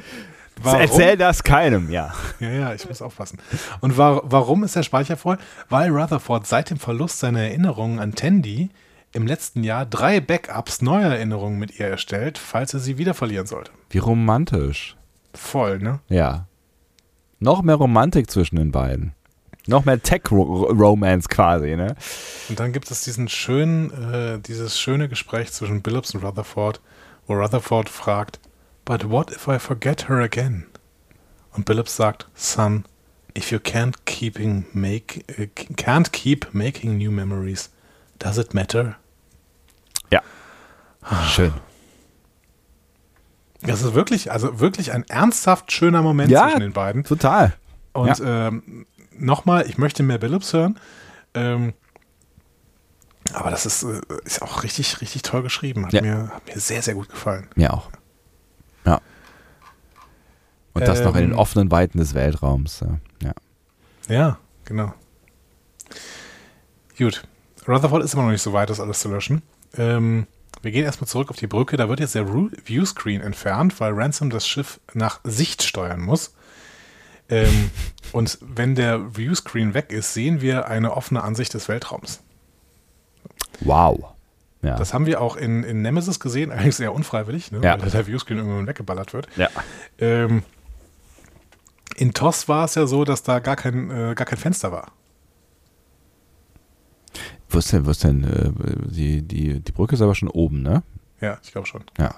[0.63, 0.81] Warum?
[0.81, 2.13] Erzähl das keinem, ja.
[2.39, 3.39] Ja, ja, ich muss aufpassen.
[3.81, 5.39] Und wa warum ist der Speicher voll?
[5.69, 8.71] Weil Rutherford seit dem Verlust seiner Erinnerungen an Tandy
[9.13, 13.47] im letzten Jahr drei Backups neuer Erinnerungen mit ihr erstellt, falls er sie wieder verlieren
[13.47, 13.73] sollte.
[13.89, 14.97] Wie romantisch.
[15.35, 16.01] Voll, ne?
[16.09, 16.47] Ja.
[17.39, 19.15] Noch mehr Romantik zwischen den beiden.
[19.67, 21.95] Noch mehr Tech-Romance quasi, ne?
[22.49, 26.81] Und dann gibt es diesen schönen, äh, dieses schöne Gespräch zwischen Billups und Rutherford,
[27.27, 28.41] wo Rutherford fragt,
[28.91, 30.67] But what if I forget her again?
[31.53, 32.85] Und Billups sagt, Son,
[33.39, 35.47] if you can't keeping make äh,
[35.77, 37.71] can't keep making new memories,
[38.19, 38.97] does it matter?
[40.11, 40.23] Ja.
[41.29, 41.53] Schön.
[43.61, 46.49] Das ist wirklich, also wirklich ein ernsthaft schöner Moment Ja.
[46.49, 47.05] zwischen den beiden.
[47.05, 47.55] Total.
[47.93, 48.87] Und ähm,
[49.17, 50.81] nochmal, ich möchte mehr Billups hören.
[51.35, 51.75] Ähm,
[53.35, 55.87] aber das ist, äh, ist auch richtig, richtig toll geschrieben.
[55.87, 56.03] Hat, Ja.
[56.03, 57.47] mir, hat mir sehr, sehr gut gefallen.
[57.55, 57.89] Mir auch.
[58.85, 59.01] Ja.
[60.73, 61.39] Und das noch in den Ähm.
[61.39, 62.85] offenen Weiten des Weltraums.
[63.23, 63.33] Ja.
[64.09, 64.39] ja.
[64.65, 64.95] Genau.
[66.97, 67.25] Gut.
[67.67, 69.43] Rutherford ist immer noch nicht so weit, das alles zu löschen.
[69.77, 70.27] Ähm,
[70.63, 71.77] wir gehen erstmal zurück auf die Brücke.
[71.77, 76.35] Da wird jetzt der Viewscreen entfernt, weil Ransom das Schiff nach Sicht steuern muss.
[77.29, 77.71] Ähm,
[78.13, 82.21] und wenn der Viewscreen weg ist, sehen wir eine offene Ansicht des Weltraums.
[83.61, 84.15] Wow.
[84.63, 84.77] Ja.
[84.77, 87.61] Das haben wir auch in, in Nemesis gesehen, allerdings sehr unfreiwillig, ne?
[87.63, 87.81] Ja.
[87.81, 89.29] weil der Viewscreen irgendwann weggeballert wird.
[89.37, 89.49] ja.
[89.99, 90.43] Ähm,
[91.97, 94.93] in TOS war es ja so, dass da gar kein, äh, gar kein Fenster war.
[97.51, 98.53] Wo ist denn, wo ist denn äh,
[98.91, 100.83] die, die, die Brücke ist aber schon oben, ne?
[101.21, 101.85] Ja, ich glaube schon.
[101.99, 102.15] Ja.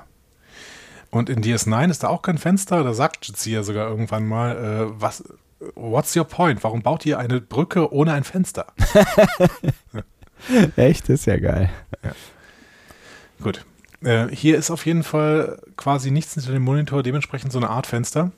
[1.10, 2.84] Und in DS9 ist da auch kein Fenster.
[2.84, 5.24] Da sagt Jitsi sogar irgendwann mal, äh, was,
[5.74, 6.62] what's your point?
[6.64, 8.66] Warum baut ihr eine Brücke ohne ein Fenster?
[10.76, 11.08] Echt?
[11.08, 11.70] Ist ja geil.
[13.42, 13.64] Gut.
[14.02, 17.86] Äh, hier ist auf jeden Fall quasi nichts hinter dem Monitor, dementsprechend so eine Art
[17.86, 18.32] Fenster.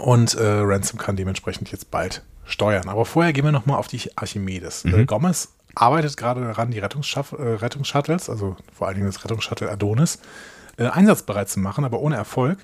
[0.00, 2.88] Und äh, Ransom kann dementsprechend jetzt bald steuern.
[2.88, 4.84] Aber vorher gehen wir nochmal auf die Archimedes.
[4.84, 9.70] Äh, Gomez arbeitet gerade daran, die Rettungsschaff äh, Rettungsshuttles, also vor allen Dingen das Rettungsshuttle
[9.70, 10.18] Adonis,
[10.76, 12.58] äh, einsatzbereit zu machen, aber ohne Erfolg.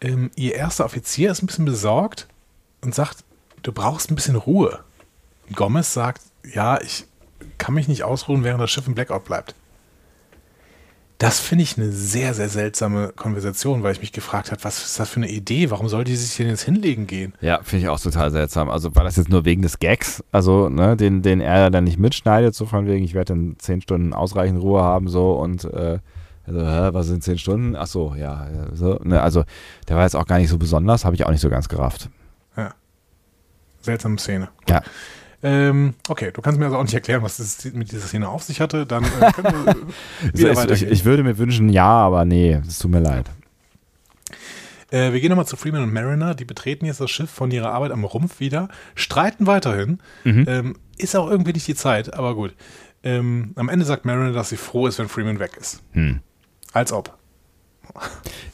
[0.00, 2.28] Ähm, ihr erster Offizier ist ein bisschen besorgt
[2.82, 3.24] und sagt,
[3.62, 4.80] du brauchst ein bisschen Ruhe.
[5.54, 7.06] Gomez sagt, ja, ich
[7.58, 9.54] kann mich nicht ausruhen, während das Schiff im Blackout bleibt.
[11.20, 14.98] Das finde ich eine sehr, sehr seltsame Konversation, weil ich mich gefragt habe, was ist
[14.98, 15.70] das für eine Idee?
[15.70, 17.34] Warum soll die sich denn jetzt hinlegen gehen?
[17.42, 18.70] Ja, finde ich auch total seltsam.
[18.70, 21.98] Also war das jetzt nur wegen des Gags, also ne, den, den er dann nicht
[21.98, 25.98] mitschneidet, so von wegen, ich werde dann zehn Stunden ausreichend Ruhe haben, so und äh,
[26.46, 27.76] also, hä, was sind zehn Stunden?
[27.76, 29.44] Ach so, ja, so, ne, also
[29.88, 32.08] der war jetzt auch gar nicht so besonders, habe ich auch nicht so ganz gerafft.
[32.56, 32.72] Ja.
[33.82, 34.48] Seltsame Szene.
[34.70, 34.80] Ja,
[35.42, 38.42] Ähm, okay, du kannst mir also auch nicht erklären, was das mit dieser Szene auf
[38.42, 38.84] sich hatte.
[38.84, 39.76] Dann äh, können wir
[40.54, 43.30] wieder ich, ich, würde mir wünschen, ja, aber nee, es tut mir leid.
[44.90, 46.34] Äh, wir gehen nochmal zu Freeman und Mariner.
[46.34, 49.98] Die betreten jetzt das Schiff von ihrer Arbeit am Rumpf wieder, streiten weiterhin.
[50.24, 52.54] Ähm, ist auch irgendwie nicht die Zeit, aber gut.
[53.02, 55.82] Ähm, am Ende sagt Mariner, dass sie froh ist, wenn Freeman weg ist.
[55.92, 56.20] Hm.
[56.72, 57.16] Als ob.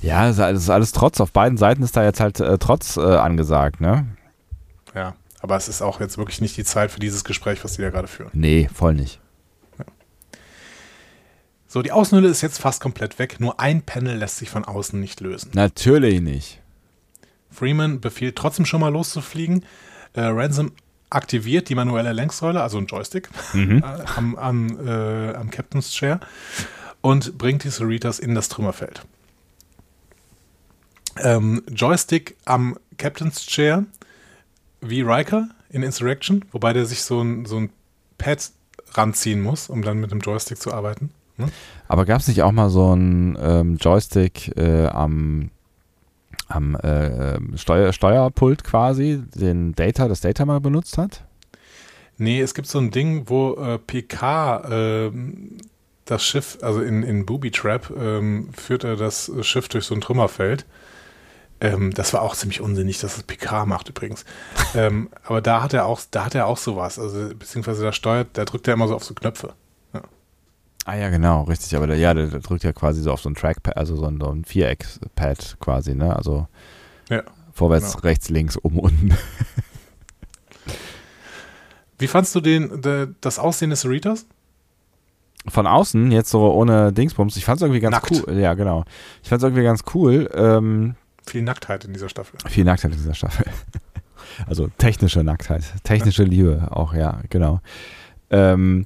[0.01, 1.21] Ja, es ist alles, alles Trotz.
[1.21, 4.07] Auf beiden Seiten ist da jetzt halt äh, Trotz äh, angesagt, ne?
[5.47, 5.49] Ja.
[5.49, 7.91] Aber es ist auch jetzt wirklich nicht die Zeit für dieses Gespräch, was die da
[7.91, 8.31] gerade führen.
[8.33, 9.21] Nee, voll nicht.
[11.69, 13.39] So, die Außenhülle ist jetzt fast komplett weg.
[13.39, 15.51] Nur ein Panel lässt sich von außen nicht lösen.
[15.55, 16.63] Natürlich nicht.
[17.51, 19.65] Freeman befiehlt trotzdem schon mal loszufliegen.
[20.15, 20.73] Äh, Ransom
[21.11, 23.83] aktiviert die manuelle Lenksäule, also ein Joystick, äh,
[24.17, 26.21] am, am, äh, am Captain's Chair
[27.01, 29.03] und bringt die Cerritos in das Trümmerfeld.
[31.19, 33.85] Ähm, Joystick am Captain's Chair
[34.81, 37.71] wie Riker in Insurrection, wobei der sich so ein, so ein
[38.19, 38.51] Pad
[38.93, 41.11] ranziehen muss, um dann mit dem Joystick zu arbeiten.
[41.37, 41.49] Ne?
[41.89, 45.51] Aber gab es nicht auch mal so einen ähm, Joystick äh, am,
[46.49, 51.25] am äh, Steuer, Steuerpult quasi, den Data, das Data mal benutzt hat?
[52.19, 55.59] Nee, es gibt so ein Ding, wo äh, PK ähm,
[56.07, 60.01] das Schiff, also in, in Booby Trap, ähm, führt er das Schiff durch so ein
[60.01, 60.65] Trümmerfeld.
[61.61, 64.25] Ähm, das war auch ziemlich unsinnig, dass es Picard macht übrigens.
[64.75, 66.99] ähm, aber da hat er auch, da hat er auch sowas.
[66.99, 69.55] Also beziehungsweise da steuert, da drückt er immer so auf so Knöpfe.
[69.95, 70.03] Ja.
[70.85, 71.75] Ah ja, genau, richtig.
[71.77, 74.07] Aber der, ja, der, der drückt ja quasi so auf so ein Trackpad, also so
[74.07, 76.15] ein, so ein Viereck-Pad quasi, ne?
[76.15, 76.47] Also
[77.09, 77.23] Ja,
[77.53, 78.03] vorwärts, genau.
[78.05, 79.17] rechts, links, oben, unten.
[81.99, 84.27] Wie fandst du den, de, das Aussehen des Cerritos?
[85.49, 88.11] Von außen, jetzt so ohne Dingsbums, ich fand es irgendwie ganz Nackt.
[88.11, 88.35] cool.
[88.39, 88.85] Ja, genau.
[89.23, 90.29] Ich fand es irgendwie ganz cool.
[90.35, 90.97] Ähm,
[91.27, 92.39] Viel Nacktheit in dieser Staffel.
[92.49, 93.47] viel Nacktheit in dieser Staffel.
[94.47, 97.61] Also technische Nacktheit, technische Liebe auch, ja, genau.
[98.29, 98.85] Ähm,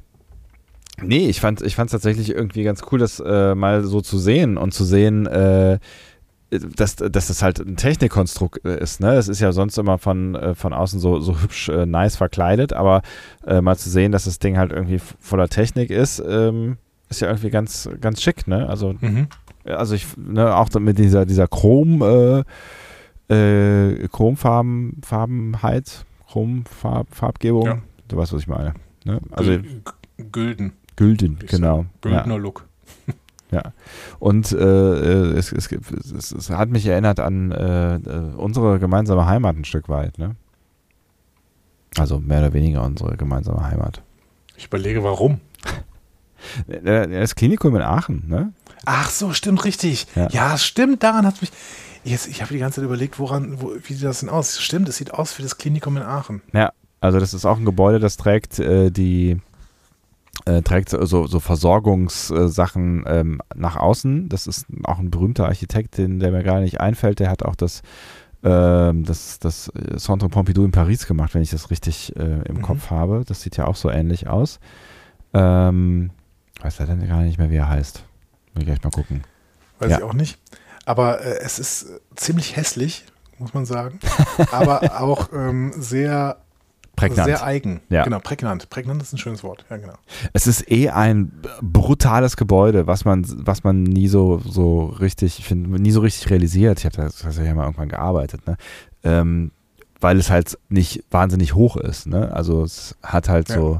[1.03, 4.57] nee, ich fand ich fand tatsächlich irgendwie ganz cool, das äh, mal so zu sehen
[4.57, 5.79] und zu sehen, äh,
[6.51, 9.01] dass, dass das halt ein Technikkonstrukt äh, ist.
[9.01, 9.15] Ne?
[9.15, 12.73] Es ist ja sonst immer von, äh, von außen so, so hübsch äh, nice verkleidet,
[12.73, 13.03] aber
[13.47, 16.77] äh, mal zu sehen, dass das Ding halt irgendwie voller Technik ist, ähm,
[17.09, 18.47] ist ja irgendwie ganz, ganz schick.
[18.47, 18.69] Ne?
[18.69, 19.27] Also Mhm.
[19.77, 22.45] Also ich, ne, auch mit dieser, dieser Chrom, äh,
[23.31, 27.67] äh, Chromfarben, Farbenheit, Chromfarbgebung.
[27.67, 27.79] Ja.
[28.09, 28.75] Du weißt, was ich meine.
[29.05, 29.21] Ne?
[29.31, 29.59] Also
[30.33, 30.73] Gülden.
[30.97, 31.87] Gülden, genau.
[32.01, 32.67] Güldner Look.
[33.51, 33.73] ja.
[34.19, 39.57] Und äh, es, es, es, es hat mich erinnert an äh, äh, unsere gemeinsame Heimat
[39.57, 40.19] ein Stück weit.
[40.19, 40.37] Ne?
[41.97, 44.03] Also mehr oder weniger unsere gemeinsame Heimat.
[44.57, 45.41] Ich überlege, warum.
[46.67, 48.55] Das Klinikum in Aachen, ne?
[48.87, 50.07] Ach so, stimmt, richtig.
[50.15, 50.29] Ja.
[50.31, 51.51] Ja, stimmt, daran hat mich.
[52.03, 54.59] Jetzt, ich habe die ganze Zeit überlegt, woran, wo, wie sieht das denn aus?
[54.61, 56.41] Stimmt, es sieht aus wie das Klinikum in Aachen.
[56.53, 59.39] Ja, also das ist auch ein Gebäude, das trägt äh, die
[60.47, 64.29] äh, trägt so, so so Versorgungssachen ähm, nach außen.
[64.29, 67.19] Das ist auch ein berühmter Architekt, den, der mir gerade nicht einfällt.
[67.21, 67.83] Der hat auch das
[68.43, 72.63] ähm, das, das Centre Pompidou in Paris gemacht, wenn ich das richtig äh, im Mhm.
[72.63, 73.23] Kopf habe.
[73.27, 74.59] Das sieht ja auch so ähnlich aus.
[75.35, 76.11] Ähm,
[76.63, 78.05] weiß leider gar nicht mehr, wie er heißt.
[78.55, 79.23] Will ich gleich mal gucken.
[79.79, 79.99] Weiß Ja.
[79.99, 80.39] ich auch nicht.
[80.85, 83.05] Aber äh, es ist äh, ziemlich hässlich,
[83.39, 83.99] muss man sagen.
[84.53, 86.39] Aber auch ähm, sehr,
[86.97, 87.27] Prägnant.
[87.27, 87.81] sehr eigen.
[87.89, 88.05] Ja.
[88.05, 88.69] Genau, prägnant.
[88.71, 89.65] Prägnant ist ein schönes Wort.
[89.71, 89.95] Ja, genau.
[90.33, 91.33] Es ist eh ein
[91.63, 96.29] brutales Gebäude, was man, was man nie so, so richtig, ich finde, nie so richtig
[96.31, 96.79] realisiert.
[96.81, 98.57] Ich habe das, das ja mal irgendwann gearbeitet, ne?
[99.03, 99.53] Ähm,
[100.03, 102.33] weil es halt nicht wahnsinnig hoch ist, ne?
[102.33, 103.55] Also es hat halt Ja.
[103.57, 103.79] so,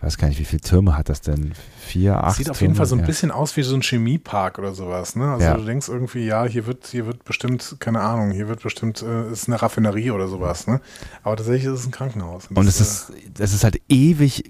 [0.00, 1.54] weiß gar nicht, wie viele Türme hat das denn?
[1.80, 2.36] Vier, acht?
[2.36, 2.76] Sieht auf jeden Türme?
[2.76, 3.06] Fall so ein ja.
[3.06, 5.16] bisschen aus wie so ein Chemiepark oder sowas.
[5.16, 5.28] Ne?
[5.32, 5.54] Also Ja.
[5.56, 9.30] du denkst irgendwie, ja, hier wird, hier wird bestimmt, keine Ahnung, hier wird bestimmt, äh,
[9.32, 10.66] ist eine Raffinerie oder sowas.
[10.68, 10.80] Ne?
[11.24, 12.46] Aber tatsächlich ist es ein Krankenhaus.
[12.54, 14.44] Und es das, ist, es ist halt ewig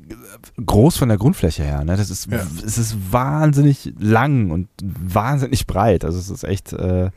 [0.65, 1.83] groß von der Grundfläche her.
[1.83, 1.97] Ne?
[1.97, 2.47] Das ist, Ja.
[2.67, 6.05] es ist wahnsinnig lang und wahnsinnig breit.
[6.05, 7.11] Also es ist echt, äh,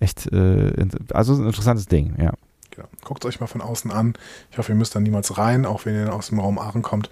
[0.00, 0.72] echt, äh,
[1.12, 2.32] also ein interessantes Ding, ja.
[2.80, 2.88] Genau.
[3.04, 4.14] Guckt euch mal von außen an.
[4.50, 7.10] Ich hoffe, ihr müsst da niemals rein, auch wenn ihr aus dem Raum Aachen kommt.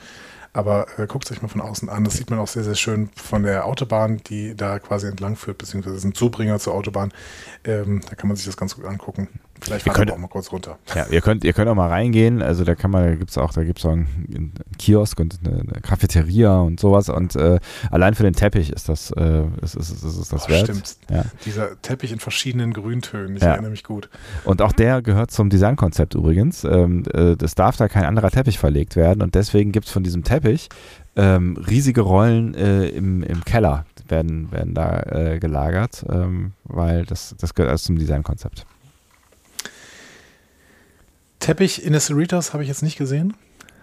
[0.54, 2.04] Aber äh, guckt euch mal von außen an.
[2.04, 5.58] Das sieht man auch sehr, sehr schön von der Autobahn, die da quasi entlang führt,
[5.58, 7.12] beziehungsweise ist ein Zubringer zur Autobahn.
[7.64, 9.28] Ähm, da kann man sich das ganz gut angucken.
[9.60, 10.78] Vielleicht fahren wir auch mal kurz runter.
[10.94, 12.43] Ja, ihr könnt, ihr könnt auch mal reingehen.
[12.43, 15.60] Also da kann man, da gibt's auch, da gibt's auch einen, einen Kiosk und eine,
[15.60, 17.09] eine Cafeteria und sowas.
[17.09, 17.59] Und äh,
[17.90, 20.64] allein für den Teppich ist das, äh, ist, ist, ist, ist das Oh, wert.
[20.64, 20.97] stimmt.
[21.10, 21.24] Ja.
[21.44, 23.51] Dieser Teppich in verschiedenen Grüntönen, ich Ja.
[23.52, 24.09] erinnere mich gut.
[24.44, 26.64] Und auch der gehört zum Designkonzept übrigens.
[26.64, 30.22] Ähm, äh, es darf da kein anderer Teppich verlegt werden und deswegen gibt's von diesem
[30.24, 30.68] Teppich
[31.16, 37.35] ähm, riesige Rollen äh, im, im Keller werden, werden da äh, gelagert, ähm, weil das,
[37.39, 38.64] das gehört alles zum Designkonzept.
[41.40, 43.35] Teppich in der Cerritos habe ich jetzt nicht gesehen.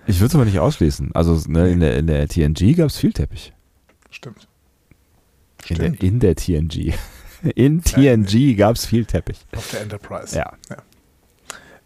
[0.07, 1.11] Ich würde es aber nicht ausschließen.
[1.15, 3.53] Also ne, in, der, in der TNG gab's viel Teppich.
[4.11, 4.47] Stimmt.
[5.67, 6.03] In der, Stimmt.
[6.03, 6.93] in der TNG.
[7.55, 9.37] In TNG gab es viel Teppich.
[9.55, 10.35] Auf der Enterprise.
[10.35, 10.53] Ja.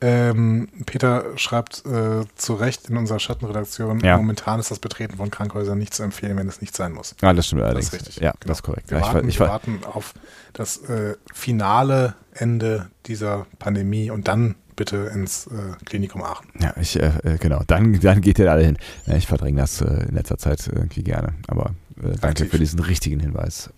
[0.02, 4.16] Ähm, Peter schreibt äh, zu Recht in unserer Schattenredaktion, Ja.
[4.16, 7.16] momentan ist das Betreten von Krankenhäusern nicht zu empfehlen, wenn es nicht sein muss.
[7.22, 7.88] Ah, das stimmt Das allerdings.
[7.88, 8.16] ist richtig.
[8.18, 8.40] Ja, Genau.
[8.48, 8.90] das ist korrekt.
[8.92, 10.14] Wir, Ja, ich, warten, war- ich, wir war- warten auf
[10.54, 16.48] das äh, finale Ende dieser Pandemie und dann bitte ins äh, Klinikum Aachen.
[16.60, 17.62] ja, ich, äh, äh, genau.
[17.68, 18.78] Dann, dann geht ihr alle hin.
[19.06, 21.36] Ja, ich verdränge das äh, in letzter Zeit irgendwie gerne.
[21.48, 22.52] Aber äh, danke Aktiv.
[22.52, 23.70] für diesen richtigen Hinweis.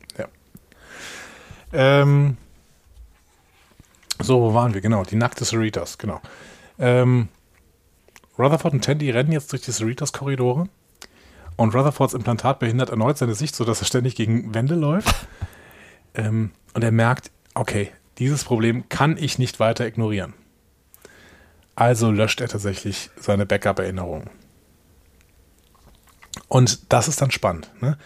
[1.73, 2.37] Ähm,
[4.21, 4.81] so, wo waren wir?
[4.81, 6.21] Genau, die nackte Cerritos, genau.
[6.77, 7.29] Ähm,
[8.37, 10.67] Rutherford und Tandy rennen jetzt durch die Cerritos-Korridore
[11.55, 15.27] und Rutherfords Implantat behindert erneut seine Sicht, sodass er ständig gegen Wände läuft.
[16.13, 20.33] ähm, und er merkt, okay, dieses Problem kann ich nicht weiter ignorieren.
[21.75, 24.29] Also löscht er tatsächlich seine Backup-Erinnerungen.
[26.47, 27.71] Und das ist dann spannend.
[27.81, 27.97] Ne?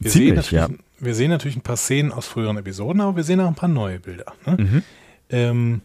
[0.00, 1.04] Wir, Ziemlich, sehen natürlich, ja.
[1.04, 3.68] wir sehen natürlich ein paar Szenen aus früheren Episoden, aber wir sehen auch ein paar
[3.68, 4.32] neue Bilder.
[4.44, 4.56] Ne?
[4.56, 4.82] Mhm.
[5.30, 5.80] ähm,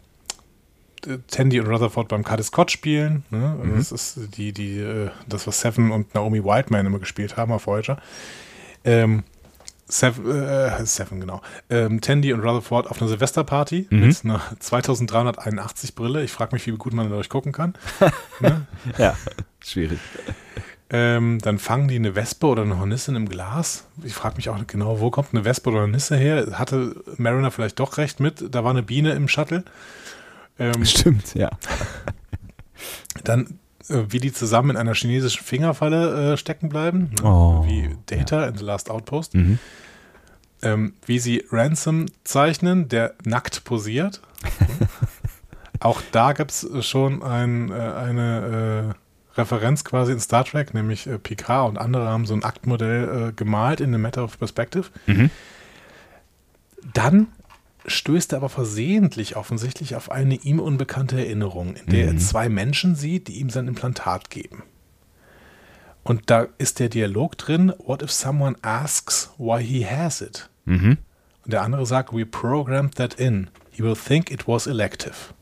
[1.05, 3.23] äh, Tandy und Rutherford beim Cardis Scott spielen.
[3.29, 3.57] Ne?
[3.61, 3.77] Mhm.
[3.77, 7.67] Das ist die, die, äh, das, was Seven und Naomi Whiteman immer gespielt haben auf
[7.67, 8.01] Voyager.
[8.83, 9.23] Ähm,
[9.87, 11.41] Seven, äh, Seven genau.
[11.69, 16.23] Ähm, Tandy und Rutherford auf einer Silvesterparty mit einer 2381 Brille.
[16.23, 17.73] Ich frage mich, wie gut man dadurch gucken kann.
[18.41, 18.67] ne?
[18.97, 19.15] Ja,
[19.63, 19.99] schwierig.
[20.89, 23.87] ähm, dann fangen die eine Wespe oder eine Hornisse in einem Glas.
[24.03, 26.59] Ich frage mich auch genau, wo kommt eine Wespe oder eine Hornisse her?
[26.59, 28.53] Hatte Mariner vielleicht doch recht mit?
[28.53, 29.63] Da war eine Biene im Shuttle.
[30.59, 31.49] Ähm, Stimmt, ja.
[33.23, 33.59] Dann,
[33.89, 37.23] wie die zusammen in einer chinesischen Fingerfalle äh, stecken bleiben, ne?
[37.23, 39.33] Oh, wie Data in The Last Outpost.
[39.33, 39.59] Mhm.
[40.61, 44.21] Ähm, wie sie Ransom zeichnen, der nackt posiert.
[45.79, 51.05] Auch da gibt es schon ein, äh, eine äh, Referenz quasi in Star Trek, nämlich
[51.05, 54.89] äh, Picard und andere haben so ein Aktmodell äh, gemalt in The Matter of Perspective.
[55.05, 55.29] Mhm.
[56.93, 57.27] Dann
[57.87, 62.95] stößt er aber versehentlich offensichtlich auf eine ihm unbekannte Erinnerung, in der er zwei Menschen
[62.95, 64.63] sieht, die ihm sein Implantat geben.
[66.03, 70.49] Und da ist der Dialog drin, what if someone asks why he has it?
[70.65, 70.97] Mhm.
[71.43, 73.49] Und der andere sagt, we programmed that in.
[73.71, 75.33] He will think it was elective.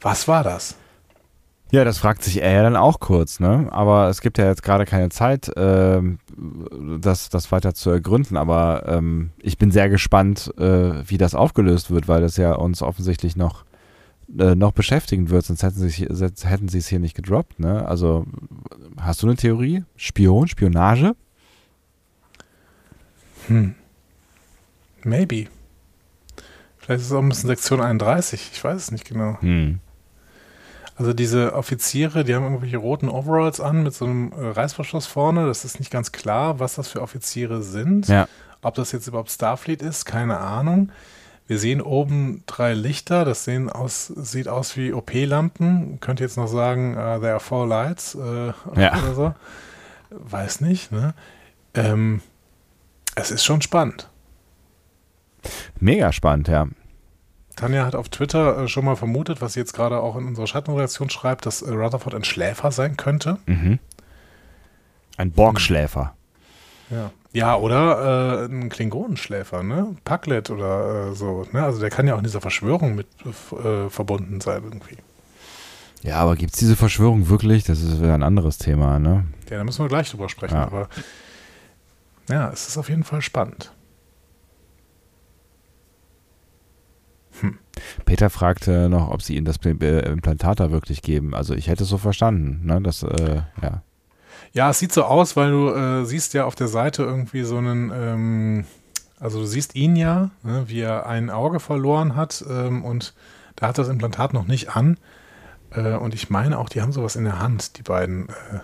[0.00, 0.76] Was war das?
[1.70, 3.68] Ja, das fragt sich er ja dann auch kurz, ne?
[3.70, 6.18] Aber es gibt ja jetzt gerade keine Zeit, ähm,
[7.00, 8.38] das, das weiter zu ergründen.
[8.38, 12.80] Aber ähm, ich bin sehr gespannt, äh, wie das aufgelöst wird, weil das ja uns
[12.80, 13.64] offensichtlich noch,
[14.38, 16.06] äh, noch beschäftigen wird, sonst hätten sie
[16.46, 17.86] hätten es hier nicht gedroppt, ne?
[17.86, 18.24] Also
[18.98, 19.84] hast du eine Theorie?
[19.96, 21.14] Spion, Spionage?
[25.04, 25.48] Maybe.
[26.78, 29.38] Vielleicht ist es auch ein bisschen Sektion 31, ich weiß es nicht genau.
[29.40, 29.80] Hm.
[30.98, 35.46] Also diese Offiziere, die haben irgendwelche roten Overalls an mit so einem äh, Reißverschluss vorne.
[35.46, 38.08] Das ist nicht ganz klar, was das für Offiziere sind.
[38.08, 38.26] Ja.
[38.62, 40.90] Ob das jetzt überhaupt Starfleet ist, keine Ahnung.
[41.46, 46.00] Wir sehen oben drei Lichter, das sehen aus, sieht aus wie OP-Lampen.
[46.00, 48.98] Könnt ihr jetzt noch sagen, uh, there are four lights äh, Ja.
[49.02, 49.34] oder so.
[50.10, 51.14] Weiß nicht, ne?
[51.74, 52.22] Ähm,
[53.14, 54.10] es ist schon spannend.
[55.78, 56.66] Mega spannend, ja.
[57.58, 60.46] Tanja hat auf Twitter äh, schon mal vermutet, was sie jetzt gerade auch in unserer
[60.46, 63.38] Schattenredaktion schreibt, dass äh, Rutherford ein Schläfer sein könnte.
[63.46, 63.78] Mhm.
[65.16, 66.14] Ein Borgschläfer.
[66.90, 67.10] Ja.
[67.34, 69.94] Ja, oder äh, ein Klingonenschläfer, ne?
[70.04, 71.62] Packlet oder äh, so, ne?
[71.62, 73.06] Also der kann ja auch in dieser Verschwörung mit
[73.52, 74.96] äh, verbunden sein irgendwie.
[76.02, 77.64] Ja, aber gibt es diese Verschwörung wirklich?
[77.64, 79.26] Das ist wieder ein anderes Thema, ne?
[79.50, 80.62] Ja, da müssen wir gleich drüber sprechen, Ja.
[80.62, 80.88] aber
[82.30, 83.72] ja, es ist auf jeden Fall spannend.
[88.04, 91.34] Peter fragte noch, ob sie ihnen das äh, Implantat da wirklich geben.
[91.34, 92.80] Also ich hätte es so verstanden, ne?
[92.82, 93.82] Das, äh, ja.
[94.52, 97.58] Ja, es sieht so aus, weil du äh, siehst ja auf der Seite irgendwie so
[97.58, 98.64] einen, ähm,
[99.20, 103.14] also du siehst ihn ja, ne, wie er ein Auge verloren hat ähm, und
[103.56, 104.96] da hat das Implantat noch nicht an.
[105.70, 108.28] Äh, und ich meine auch, die haben sowas in der Hand, die beiden.
[108.28, 108.60] Äh,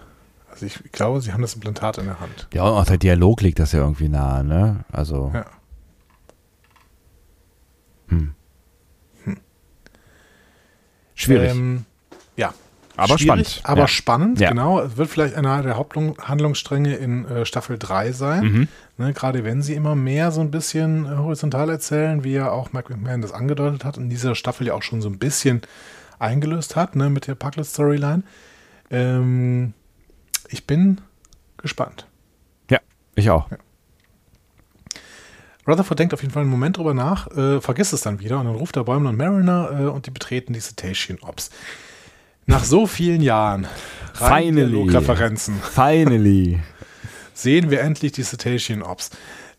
[0.51, 2.49] also ich glaube, sie haben das Implantat in der Hand.
[2.55, 4.85] Ja, und auch der Dialog liegt das ja irgendwie nahe, ne?
[4.93, 5.33] Also.
[5.35, 5.45] Ja.
[8.09, 8.35] Hm.
[11.15, 11.51] Schwierig.
[11.51, 11.85] Ähm,
[12.37, 12.53] ja.
[12.97, 13.61] aber Schwierig, spannend.
[13.65, 13.89] Aber ja.
[13.89, 14.49] spannend, Ja.
[14.51, 14.81] genau.
[14.81, 18.45] Es wird vielleicht einer der Haupthandlungsstränge in äh, Staffel 3 sein.
[18.45, 18.69] Mhm.
[18.97, 22.73] Ne, gerade wenn sie immer mehr so ein bisschen äh, horizontal erzählen, wie ja auch
[22.73, 25.63] Mike McMahon das angedeutet hat und in dieser Staffel ja auch schon so ein bisschen
[26.19, 28.23] eingelöst hat, ne, mit der Packlet-Storyline.
[28.91, 29.73] Ähm,
[30.49, 31.01] ich bin
[31.57, 32.07] gespannt.
[32.71, 32.79] Ja,
[33.17, 33.49] ich auch.
[35.67, 38.47] Rutherford denkt auf jeden Fall einen Moment drüber nach, äh, vergisst es dann wieder und
[38.47, 41.51] dann ruft er Bäumler und Mariner äh, und die betreten die Cetacean Ops.
[42.47, 43.67] Nach so vielen Jahren
[44.13, 44.67] Finally.
[44.67, 46.61] Dialogreferenzen Finally.
[47.33, 49.11] sehen wir endlich die Cetacean Ops.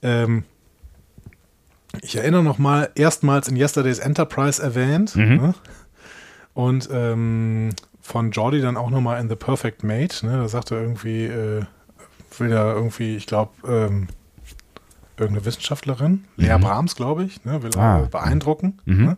[0.03, 0.43] Ähm,
[2.01, 5.15] ich erinnere noch mal, erstmals in Yesterday's Enterprise erwähnt.
[5.15, 5.55] Ne?
[6.53, 7.69] Und ähm,
[8.01, 10.25] von Jordi dann auch noch mal in The Perfect Mate.
[10.25, 10.37] Ne?
[10.37, 11.63] Da sagt er irgendwie, äh,
[12.37, 14.07] will er irgendwie, ich glaube, ähm,
[15.17, 17.61] irgendeine Wissenschaftlerin, Lea Brahms, glaube ich, ne?
[17.63, 18.07] will Ah.
[18.11, 19.05] beeindrucken Mhm.
[19.05, 19.17] ne?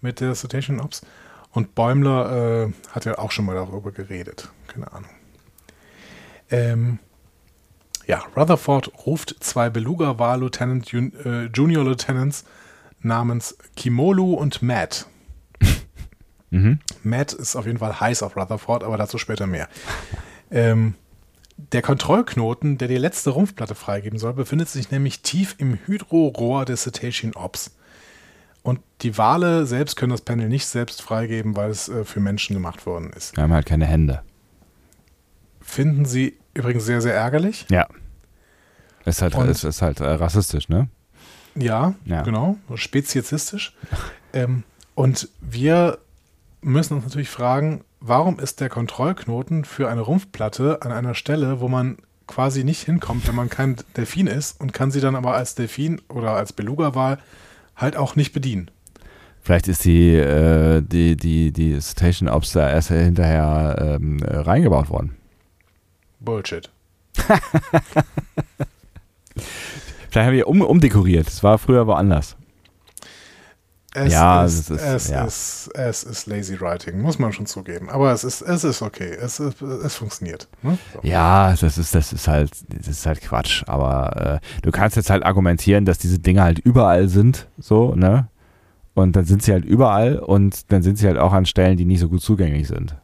[0.00, 1.02] mit der Cetacean Ops.
[1.50, 4.50] Und Bäumler äh, hat ja auch schon mal darüber geredet.
[4.66, 5.10] Keine Ahnung.
[6.50, 6.98] Ähm,
[8.06, 12.44] ja, Rutherford ruft zwei Beluga-War-Lieutenant, äh, Junior Lieutenants
[13.00, 15.06] namens Kimolu und Matt.
[16.50, 16.78] Mhm.
[17.02, 19.68] Matt ist auf jeden Fall heiß auf Rutherford, aber dazu später mehr.
[20.50, 20.94] Ähm,
[21.56, 26.82] der Kontrollknoten, der die letzte Rumpfplatte freigeben soll, befindet sich nämlich tief im Hydrorohr des
[26.82, 27.74] Cetacean Ops.
[28.62, 32.54] Und die Wale selbst können das Panel nicht selbst freigeben, weil es äh, für Menschen
[32.54, 33.36] gemacht worden ist.
[33.36, 34.22] Wir haben halt keine Hände.
[35.60, 37.66] Finden sie übrigens sehr, sehr ärgerlich.
[37.70, 37.86] Ja.
[39.04, 40.88] Ist halt, Und- ist, ist halt äh, rassistisch, ne?
[41.54, 42.22] Ja, Ja.
[42.22, 43.74] genau, speziesistisch.
[44.32, 44.62] ähm,
[44.94, 45.98] und wir
[46.66, 51.68] müssen uns natürlich fragen, warum ist der Kontrollknoten für eine Rumpfplatte an einer Stelle, wo
[51.68, 55.54] man quasi nicht hinkommt, wenn man kein Delfin ist und kann sie dann aber als
[55.54, 57.18] Delfin oder als Beluga-Wal
[57.76, 58.70] halt auch nicht bedienen.
[59.42, 64.90] Vielleicht ist die, äh, die, die, die Station Ops da erst hinterher ähm, äh, reingebaut
[64.90, 65.14] worden.
[66.18, 66.68] Bullshit.
[70.10, 71.28] Vielleicht haben wir um, umdekoriert.
[71.28, 72.36] Es war früher woanders.
[73.96, 75.24] Es, Ja, ist, es ist- es, ja.
[75.24, 77.88] ist, es ist lazy writing, muss man schon zugeben.
[77.88, 79.10] Aber es ist, es ist okay.
[79.18, 80.48] Es, ist, es funktioniert.
[80.62, 80.76] Ne?
[80.92, 81.00] So.
[81.02, 83.64] Ja, das ist, das ist halt, das ist halt Quatsch.
[83.66, 88.28] Aber äh, du kannst jetzt halt argumentieren, dass diese Dinge halt überall sind, so, ne?
[88.94, 91.84] Und dann sind sie halt überall und dann sind sie halt auch an Stellen, die
[91.84, 92.96] nicht so gut zugänglich sind.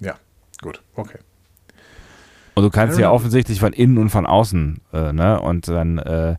[0.00, 0.14] Ja,
[0.62, 1.18] gut, okay.
[2.54, 3.02] Und du kannst Ja.
[3.04, 5.40] ja offensichtlich von innen und von außen, äh, ne?
[5.40, 6.36] Und dann, äh,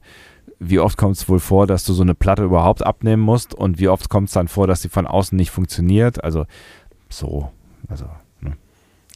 [0.60, 3.80] wie oft kommt es wohl vor, dass du so eine Platte überhaupt abnehmen musst und
[3.80, 6.24] wie oft kommt es dann vor, dass sie von außen nicht funktioniert?
[6.24, 6.46] Also
[7.10, 7.52] so,
[7.88, 8.06] also,
[8.42, 8.58] ne?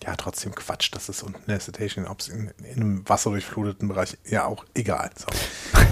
[0.04, 0.90] Ja, trotzdem Quatsch.
[0.94, 4.18] Das ist unten der Cetacean Ops in, in einem wasserdurchfluteten Bereich.
[4.26, 5.12] Ja, auch egal.
[5.16, 5.28] So.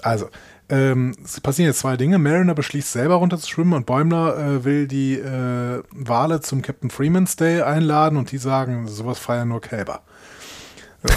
[0.00, 0.28] Also,
[0.68, 2.18] ähm, es passieren jetzt zwei Dinge.
[2.18, 6.88] Mariner beschließt selber runter zu schwimmen und Bäumler äh, will die äh, Wale zum Captain
[6.88, 10.02] Freeman's Day einladen und die sagen, sowas feiern nur Kälber.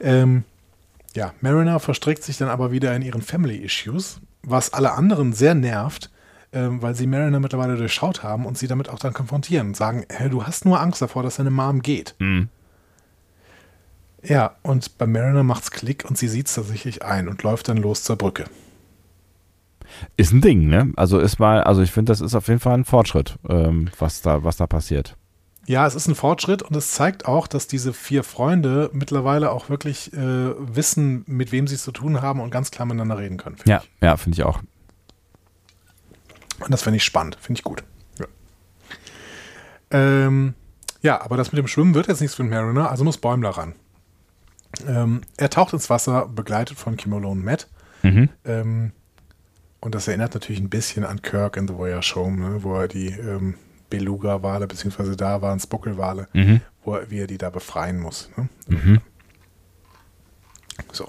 [0.00, 0.44] ähm,
[1.16, 5.54] ja, Mariner verstrickt sich dann aber wieder in ihren Family Issues, was alle anderen sehr
[5.54, 6.10] nervt,
[6.52, 10.04] ähm, weil sie Mariner mittlerweile durchschaut haben und sie damit auch dann konfrontieren und sagen,
[10.08, 12.14] hey, du hast nur Angst davor, dass deine Mom geht.
[12.18, 12.48] Mhm.
[14.22, 18.02] Ja, und bei Mariner macht's Klick und sie sieht's tatsächlich ein und läuft dann los
[18.02, 18.44] zur Brücke.
[20.16, 20.92] Ist ein Ding, ne?
[20.96, 24.22] Also ist mal, also ich finde, das ist auf jeden Fall ein Fortschritt, ähm, was
[24.22, 25.16] da, was da passiert.
[25.66, 29.68] Ja, es ist ein Fortschritt und es zeigt auch, dass diese vier Freunde mittlerweile auch
[29.68, 33.36] wirklich äh, wissen, mit wem sie es zu tun haben und ganz klar miteinander reden
[33.36, 33.56] können.
[33.64, 34.60] Ja, ja, finde ich auch.
[36.60, 37.82] Und das finde ich spannend, finde ich gut.
[38.18, 38.26] Ja.
[39.90, 40.54] Ähm,
[41.02, 43.50] ja, aber das mit dem Schwimmen wird jetzt nichts für den Mariner, also muss Bäumler
[43.50, 43.74] ran.
[44.86, 47.68] Ähm, er taucht ins Wasser, begleitet von Kimolo und Matt.
[48.02, 48.28] Mhm.
[48.44, 48.92] Ähm,
[49.80, 52.88] und das erinnert natürlich ein bisschen an Kirk in The Voyage Home, ne, wo er
[52.88, 53.54] die ähm,
[53.90, 56.60] Beluga-Wale, beziehungsweise da waren es Buckelwale, Mhm.
[56.84, 58.30] wo er, wie er die da befreien muss.
[58.36, 58.48] Ne?
[58.68, 59.00] Mhm.
[60.92, 61.08] So.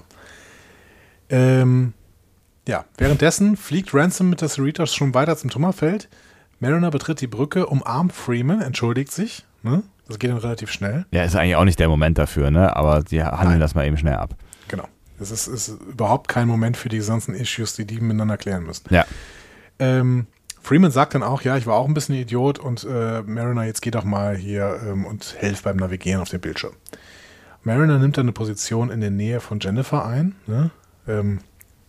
[1.30, 1.92] Ähm,
[2.66, 6.08] ja, währenddessen fliegt Ransom mit der Cerritos schon weiter zum Tummerfeld.
[6.60, 9.44] Mariner betritt die Brücke, umarmt Freeman, entschuldigt sich.
[9.62, 9.82] Ne?
[10.06, 11.06] Das geht dann relativ schnell.
[11.10, 12.74] Ja, ist eigentlich auch nicht der Moment dafür, ne?
[12.74, 13.60] Aber die handeln Nein.
[13.60, 14.34] das mal eben schnell ab.
[14.68, 14.88] Genau.
[15.20, 18.86] Es ist, ist überhaupt kein Moment für die ganzen Issues, die die miteinander klären müssen.
[18.90, 19.04] Ja.
[19.78, 20.26] Ähm,
[20.68, 23.80] Freeman sagt dann auch, ja, ich war auch ein bisschen Idiot und äh, Mariner, jetzt
[23.80, 26.74] geh doch mal hier ähm, und helf beim Navigieren auf dem Bildschirm.
[27.62, 30.70] Mariner nimmt dann eine Position in der Nähe von Jennifer ein, ne?
[31.06, 31.38] ähm,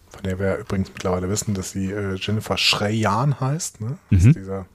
[0.07, 3.81] von der wir übrigens mittlerweile wissen, dass sie äh, Jennifer Schreyan heißt.
[3.81, 3.97] Ne?
[4.11, 4.17] Mhm.
[4.17, 4.65] ist dieser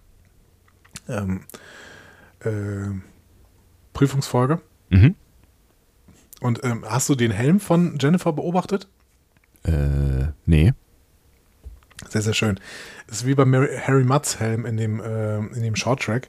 [1.09, 1.41] ähm,
[2.41, 2.91] äh,
[3.95, 4.61] Prüfungsfolge.
[4.91, 5.15] Mhm.
[6.43, 8.87] Und ähm, hast du den Helm von Jennifer beobachtet?
[9.63, 10.75] Äh, nee.
[12.09, 12.59] Sehr, sehr schön.
[13.09, 16.29] Es ist wie bei Mary, Harry Mutts Helm in dem, ähm, in dem Shorttrack.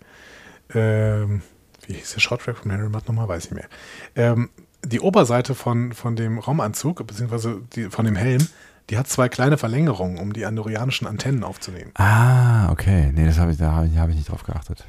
[0.73, 1.41] Ähm,
[1.87, 3.27] wie hieß der Shorttrack von Harry Mutt nochmal?
[3.27, 3.67] Weiß ich mehr.
[4.15, 4.49] Ähm,
[4.83, 8.47] die Oberseite von, von dem Raumanzug, beziehungsweise die, von dem Helm,
[8.89, 11.91] die hat zwei kleine Verlängerungen, um die andorianischen Antennen aufzunehmen.
[11.95, 13.11] Ah, okay.
[13.13, 14.85] Nee, das habe ich, da habe ich, hab ich nicht drauf geachtet.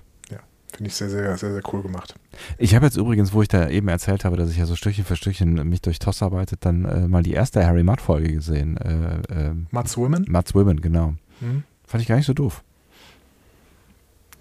[0.76, 2.14] Finde ich sehr, sehr, sehr, sehr cool gemacht.
[2.58, 5.06] Ich habe jetzt übrigens, wo ich da eben erzählt habe, dass ich ja so Stückchen
[5.06, 8.76] für Stückchen mich durch TOS arbeitet, dann äh, mal die erste Harry Mudd-Folge gesehen.
[8.76, 10.26] Äh, äh, Mutts Women?
[10.28, 11.14] Mudd's Women, genau.
[11.40, 11.62] Hm?
[11.86, 12.62] Fand ich gar nicht so doof.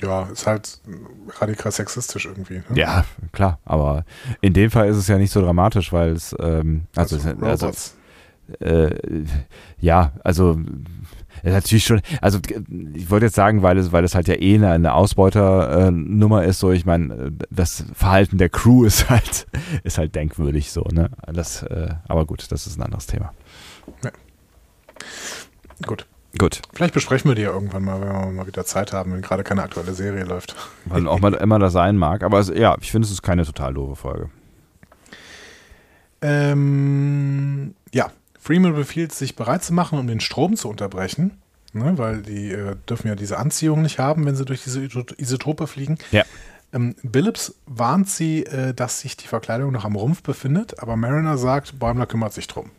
[0.01, 0.81] Ja, ist halt
[1.39, 2.55] radikal sexistisch irgendwie.
[2.55, 2.63] Ne?
[2.73, 3.59] Ja, klar.
[3.63, 4.03] Aber
[4.41, 7.71] in dem Fall ist es ja nicht so dramatisch, weil es, ähm, also, also, also,
[8.59, 9.23] äh,
[9.79, 10.59] ja, also
[11.45, 12.39] äh, natürlich schon, also
[12.93, 16.59] ich wollte jetzt sagen, weil es, weil es halt ja eh eine, eine Ausbeuternummer ist,
[16.59, 19.47] so ich meine, das Verhalten der Crew ist halt,
[19.83, 21.09] ist halt denkwürdig so, ne?
[21.31, 23.33] Das, äh, aber gut, das ist ein anderes Thema.
[25.85, 26.07] Gut.
[26.37, 26.61] Gut.
[26.73, 29.43] Vielleicht besprechen wir die ja irgendwann mal, wenn wir mal wieder Zeit haben, wenn gerade
[29.43, 30.55] keine aktuelle Serie läuft.
[30.85, 32.23] Weil auch mal immer das sein mag.
[32.23, 34.29] Aber es, ja, ich finde, es ist keine total doofe Folge.
[36.21, 37.84] Ähm, ja,
[38.45, 41.41] Freeman befiehlt, sich bereit zu machen, um den Strom zu unterbrechen,
[41.73, 45.19] ne, weil die äh, dürfen ja diese Anziehung nicht haben, wenn sie durch diese Iso-
[45.19, 45.97] Isotope fliegen.
[46.11, 46.23] Ja.
[46.71, 51.39] Ähm, Billups warnt sie, äh, dass sich die Verkleidung noch am Rumpf befindet, aber Mariner
[51.39, 52.69] sagt, Bäumler kümmert sich drum.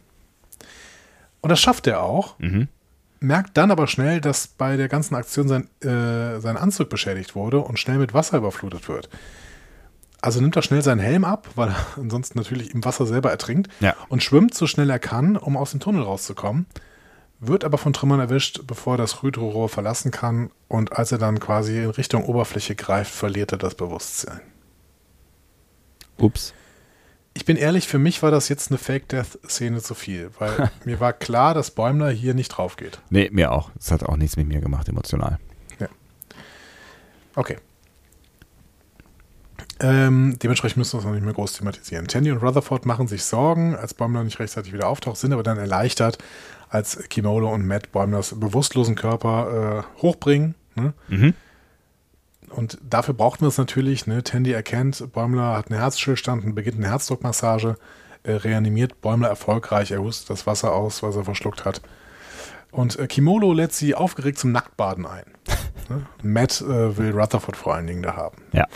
[1.40, 2.68] Und das schafft er auch, Mhm.
[3.18, 7.58] merkt dann aber schnell, dass bei der ganzen Aktion sein, äh, sein Anzug beschädigt wurde
[7.58, 9.08] und schnell mit Wasser überflutet wird.
[10.26, 13.70] Also nimmt er schnell seinen Helm ab, weil er ansonsten natürlich im Wasser selber ertrinkt
[13.78, 13.94] Ja.
[14.08, 16.66] und schwimmt so schnell er kann, um aus dem Tunnel rauszukommen,
[17.38, 21.38] wird aber von Trümmern erwischt, bevor er das Hydrorohr verlassen kann und als er dann
[21.38, 24.40] quasi in Richtung Oberfläche greift, verliert er das Bewusstsein.
[26.18, 26.54] Ups.
[27.34, 31.12] Ich bin ehrlich, für mich war das jetzt eine Fake-Death-Szene zu viel, weil mir war
[31.12, 32.98] klar, dass Bäumler hier nicht drauf geht.
[33.10, 33.70] Nee, mir auch.
[33.76, 35.38] Das hat auch nichts mit mir gemacht, emotional.
[37.36, 37.58] Okay.
[39.80, 42.06] Ähm, dementsprechend müssen wir es noch nicht mehr groß thematisieren.
[42.08, 45.58] Tandy und Rutherford machen sich Sorgen, als Bäumler nicht rechtzeitig wieder auftaucht, sind aber dann
[45.58, 46.18] erleichtert,
[46.68, 50.54] als Kimolo und Matt Bäumlers bewusstlosen Körper äh, hochbringen.
[50.74, 50.94] Ne?
[51.08, 51.34] Mhm.
[52.50, 54.06] Und dafür braucht man es natürlich.
[54.06, 54.22] Ne?
[54.22, 57.76] Tandy erkennt, Bäumler hat einen Herzstillstand und beginnt eine Herzdruckmassage,
[58.22, 61.82] äh, reanimiert Bäumler erfolgreich, er hustet das Wasser aus, was er verschluckt hat.
[62.70, 65.24] Und äh, Kimolo lädt sie aufgeregt zum Nacktbaden ein.
[65.88, 66.06] ne?
[66.22, 68.38] Matt äh, will Rutherford vor allen Dingen da haben.
[68.52, 68.66] Ja.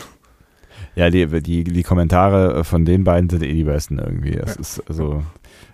[0.95, 4.35] Ja, die, die, die Kommentare von den beiden sind eh die besten irgendwie.
[4.35, 5.23] Es ist also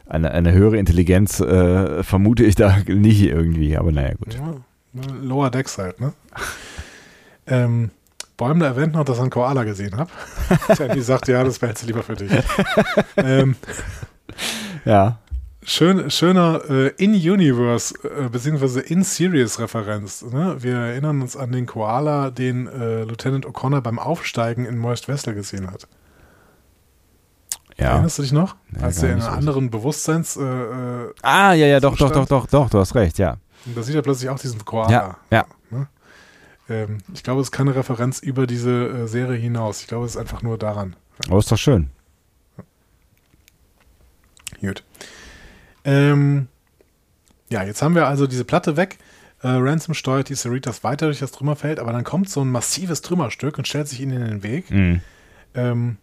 [0.05, 4.35] eine, eine höhere Intelligenz äh, vermute ich da nicht irgendwie, aber naja, gut.
[4.35, 4.55] Ja,
[5.21, 6.13] Lower Decks halt, ne?
[7.47, 7.91] ähm,
[8.37, 10.09] Bäumler erwähnt noch, dass er einen Koala gesehen hat.
[10.77, 12.31] Tandy sagt, ja, das behältst du lieber für dich.
[13.17, 13.55] ähm,
[14.85, 15.19] Ja.
[15.69, 20.21] Schön, schöner äh, In-Universe äh, beziehungsweise In-Series-Referenz.
[20.21, 20.55] Ne?
[20.59, 25.33] Wir erinnern uns an den Koala, den äh, Lieutenant O'Connor beim Aufsteigen in Moist Vessel
[25.35, 25.89] gesehen hat.
[27.77, 27.91] Ja.
[27.91, 28.55] Erinnerst du dich noch?
[28.69, 32.25] Nee, Als er in so anderen Bewusstseins, äh, äh, Ah, ja, ja, doch, doch, doch,
[32.25, 33.35] doch, doch, du hast recht, ja.
[33.65, 34.89] und da sieht er plötzlich auch diesen Koala.
[34.89, 35.45] Ja, ja.
[36.69, 39.81] Ähm, ich glaube, es ist keine Referenz über diese äh, Serie hinaus.
[39.81, 40.95] Ich glaube, es ist einfach nur daran.
[41.27, 41.89] Aber ist doch schön.
[44.61, 44.83] Gut.
[45.87, 46.47] Ähm,
[47.49, 48.97] ja, jetzt haben wir also diese Platte weg.
[49.41, 53.01] Äh, Ransom steuert die Cerritas weiter durch das Trümmerfeld, aber dann kommt so ein massives
[53.01, 54.69] Trümmerstück und stellt sich ihnen in den Weg.
[54.69, 55.01] Mhm.
[55.55, 55.97] Ähm,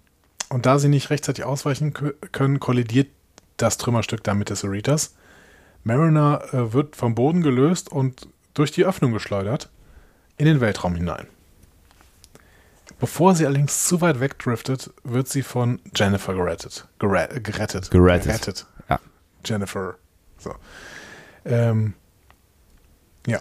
[0.48, 3.09] und da sie nicht rechtzeitig ausweichen kö- können, kollidiert
[3.56, 5.15] das Trümmerstück dann mit der Cerritas.
[5.82, 9.69] Mariner äh, wird vom Boden gelöst und durch die Öffnung geschleudert
[10.39, 11.27] in den Weltraum hinein.
[13.01, 16.86] Bevor sie allerdings zu weit wegdriftet, wird sie von Jennifer gerettet.
[16.98, 17.90] Gere gerettet.
[17.90, 18.61] Gerettet.
[18.61, 18.73] Ja.
[19.44, 19.96] Jennifer.
[20.38, 20.54] So.
[21.44, 21.94] Ähm,
[23.26, 23.40] ja.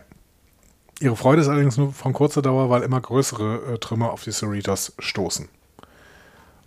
[1.00, 4.32] Ihre Freude ist allerdings nur von kurzer Dauer, weil immer größere äh, Trümmer auf die
[4.32, 5.50] Cerritos stoßen.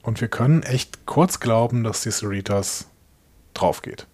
[0.02, 2.86] Und wir können echt kurz glauben, dass die Cerritos
[3.54, 4.06] drauf geht.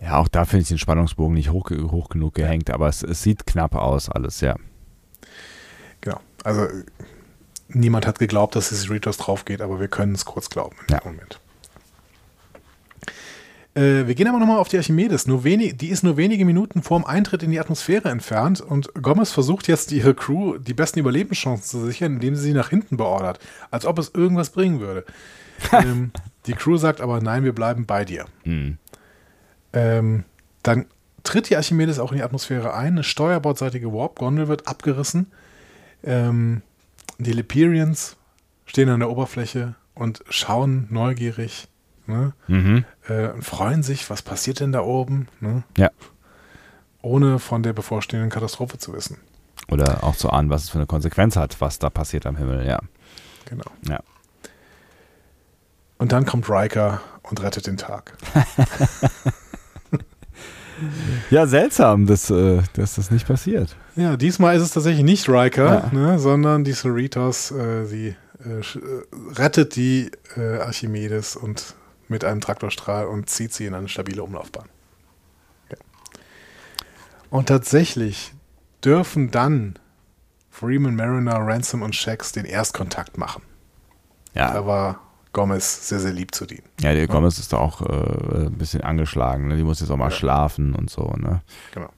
[0.00, 3.22] Ja, auch da finde ich den Spannungsbogen nicht hoch, hoch genug gehängt, aber es, es
[3.22, 4.56] sieht knapp aus, alles, ja.
[6.00, 6.20] Genau.
[6.42, 6.66] Also
[7.68, 10.94] niemand hat geglaubt, dass die Cerritos drauf geht, aber wir können es kurz glauben in
[10.94, 11.00] Ja.
[11.04, 11.40] Moment.
[13.80, 15.26] Äh, wir gehen aber nochmal auf die Archimedes.
[15.26, 19.32] Nur wenig, die ist nur wenige Minuten vorm Eintritt in die Atmosphäre entfernt und Gomez
[19.32, 23.40] versucht jetzt ihre Crew die besten Überlebenschancen zu sichern, indem sie sie nach hinten beordert,
[23.70, 25.04] als ob es irgendwas bringen würde.
[25.72, 26.12] ähm,
[26.46, 28.26] die Crew sagt aber, nein, wir bleiben bei dir.
[28.44, 28.76] Mhm.
[29.72, 30.24] Ähm,
[30.62, 30.86] dann
[31.22, 32.92] tritt die Archimedes auch in die Atmosphäre ein.
[32.92, 35.28] Eine steuerbordseitige Warp-Gondel wird abgerissen.
[36.04, 36.60] Ähm,
[37.18, 38.16] die Lepirians
[38.66, 41.68] stehen an der Oberfläche und schauen neugierig
[42.10, 42.32] ne?
[42.48, 42.84] Mhm.
[43.08, 45.62] äh, und freuen sich, was passiert denn da oben, ne?
[45.78, 45.88] Ja.
[47.02, 49.16] ohne von der bevorstehenden Katastrophe zu wissen.
[49.68, 52.66] Oder auch zu ahnen, was es für eine Konsequenz hat, was da passiert am Himmel,
[52.66, 52.80] ja.
[53.46, 53.70] Genau.
[53.88, 54.00] Ja.
[55.98, 58.16] Und dann kommt Riker und rettet den Tag.
[61.28, 63.76] Ja, seltsam, dass, äh, dass das nicht passiert.
[63.96, 65.92] Ja, diesmal ist es tatsächlich nicht Riker, Ja.
[65.92, 68.62] ne, sondern die Cerritos, äh, sie äh, äh,
[69.36, 71.74] rettet die äh, Archimedes und
[72.10, 74.68] mit einem Traktorstrahl und zieht sie in eine stabile Umlaufbahn.
[75.70, 75.76] Ja.
[77.30, 78.32] Und tatsächlich
[78.84, 79.78] dürfen dann
[80.50, 83.42] Freeman, Mariner, Ransom und Shax den Erstkontakt machen.
[84.34, 85.00] Da Ja, war
[85.32, 86.64] Gomez sehr, sehr lieb zu dienen.
[86.80, 89.48] ja die Gomez ist da auch äh, ein bisschen angeschlagen.
[89.48, 89.56] Ne?
[89.56, 90.16] Die muss jetzt auch mal Ja.
[90.16, 91.40] schlafen und so, ne?
[91.72, 91.88] Genau.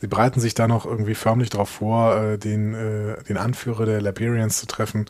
[0.00, 4.00] Sie bereiten sich da noch irgendwie förmlich darauf vor, äh, den, äh, den Anführer der
[4.00, 5.06] Liberians zu treffen.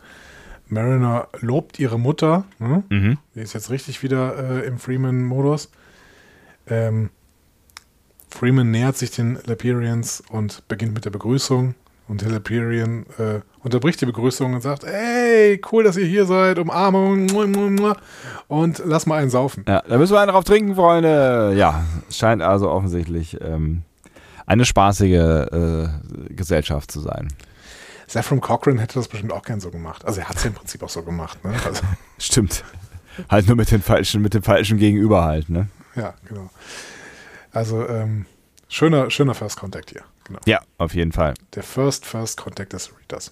[0.69, 2.45] Mariner lobt ihre Mutter.
[2.59, 2.83] Ne?
[2.89, 3.17] Mhm.
[3.35, 5.71] Die ist jetzt richtig wieder äh, im Freeman-Modus.
[6.67, 7.09] Ähm,
[8.29, 11.75] Freeman nähert sich den Liberians und beginnt mit der Begrüßung.
[12.07, 16.57] Und der Liberian äh, unterbricht die Begrüßung und sagt: Hey, cool, dass ihr hier seid.
[16.57, 17.29] Umarmung.
[18.47, 19.63] Und lass mal einen saufen.
[19.67, 21.53] Ja, da müssen wir einen drauf trinken, Freunde.
[21.55, 23.83] Ja, es scheint also offensichtlich ähm,
[24.47, 25.13] eine spaßige
[25.51, 25.87] äh,
[26.29, 27.27] Gesellschaft zu sein.
[28.09, 30.03] Saffron Cochran hätte das bestimmt auch gern so gemacht.
[30.03, 31.43] Also er hat es ja im Prinzip auch so gemacht.
[31.45, 31.53] Ne?
[31.63, 31.83] Also,
[32.17, 32.63] Stimmt.
[33.29, 35.69] Halt nur mit den falschen, mit dem falschen Gegenüber halt, ne?
[35.95, 36.49] ja, genau.
[37.51, 38.25] Also ähm,
[38.67, 40.03] schöner, schöner First Contact hier.
[40.23, 40.39] Genau.
[40.45, 41.35] Ja, auf jeden Fall.
[41.53, 43.31] Der First First Contact des Readers.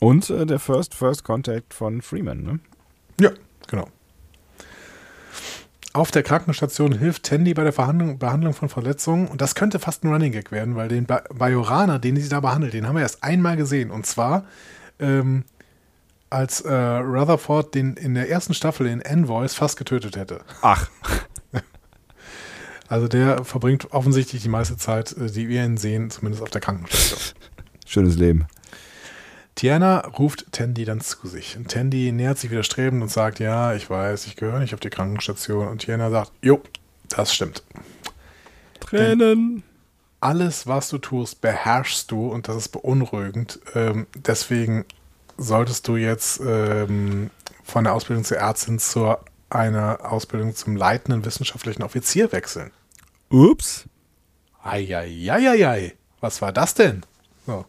[0.00, 2.58] Und äh, der First First Contact von Freeman, ne?
[3.20, 3.30] Ja,
[3.68, 3.88] genau.
[5.94, 10.04] Auf der Krankenstation hilft Tandy bei der Verhandlung, Behandlung von Verletzungen und das könnte fast
[10.04, 13.02] ein Running Gag werden, weil den ba Bajoraner, den sie da behandelt, den haben wir
[13.02, 14.44] erst einmal gesehen und zwar
[14.98, 15.44] ähm,
[16.30, 20.40] als äh, Rutherford den in der ersten Staffel in Envoys fast getötet hätte.
[20.62, 20.90] Ach,
[22.88, 26.60] Also der verbringt offensichtlich die meiste Zeit, äh, die wir ihn sehen, zumindest auf der
[26.60, 27.20] Krankenstation.
[27.86, 28.46] schönes Leben.
[29.54, 31.56] Tiana ruft Tandy dann zu sich.
[31.56, 34.90] Und Tandy nähert sich widerstrebend und sagt, ja, ich weiß, ich gehöre nicht auf die
[34.90, 35.68] Krankenstation.
[35.68, 36.60] Und Tiana sagt, jo,
[37.08, 37.62] das stimmt.
[38.80, 39.62] Tränen.
[40.20, 43.60] Alles, was du tust, beherrschst du und das ist beunruhigend.
[43.74, 44.86] Ähm, deswegen
[45.36, 47.30] solltest du jetzt ähm,
[47.62, 49.14] von der Ausbildung zur Ärztin zu
[49.50, 52.70] einer Ausbildung zum leitenden wissenschaftlichen Offizier wechseln.
[53.28, 53.84] Ups.
[54.62, 57.02] Eieieiei, was war das denn?
[57.46, 57.66] So.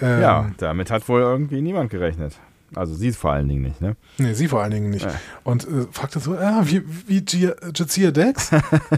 [0.00, 2.34] Ähm, Ja, damit hat wohl irgendwie niemand gerechnet.
[2.74, 3.96] Also sie vor allen Dingen nicht, ne?
[4.18, 5.06] Nee, sie vor allen Dingen nicht.
[5.06, 5.14] Ja.
[5.42, 8.50] Und äh, fragte so, ah, wie, wie Jadzia Dex?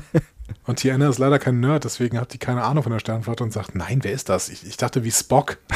[0.66, 3.52] und Tiana ist leider kein Nerd, deswegen hat die keine Ahnung von der Sternflotte und
[3.52, 4.48] sagt, nein, wer ist das?
[4.48, 5.59] Ich, ich dachte wie Spock.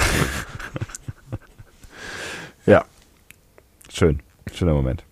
[2.66, 2.84] Ja.
[3.92, 4.20] Schön.
[4.54, 5.04] Schöner Moment.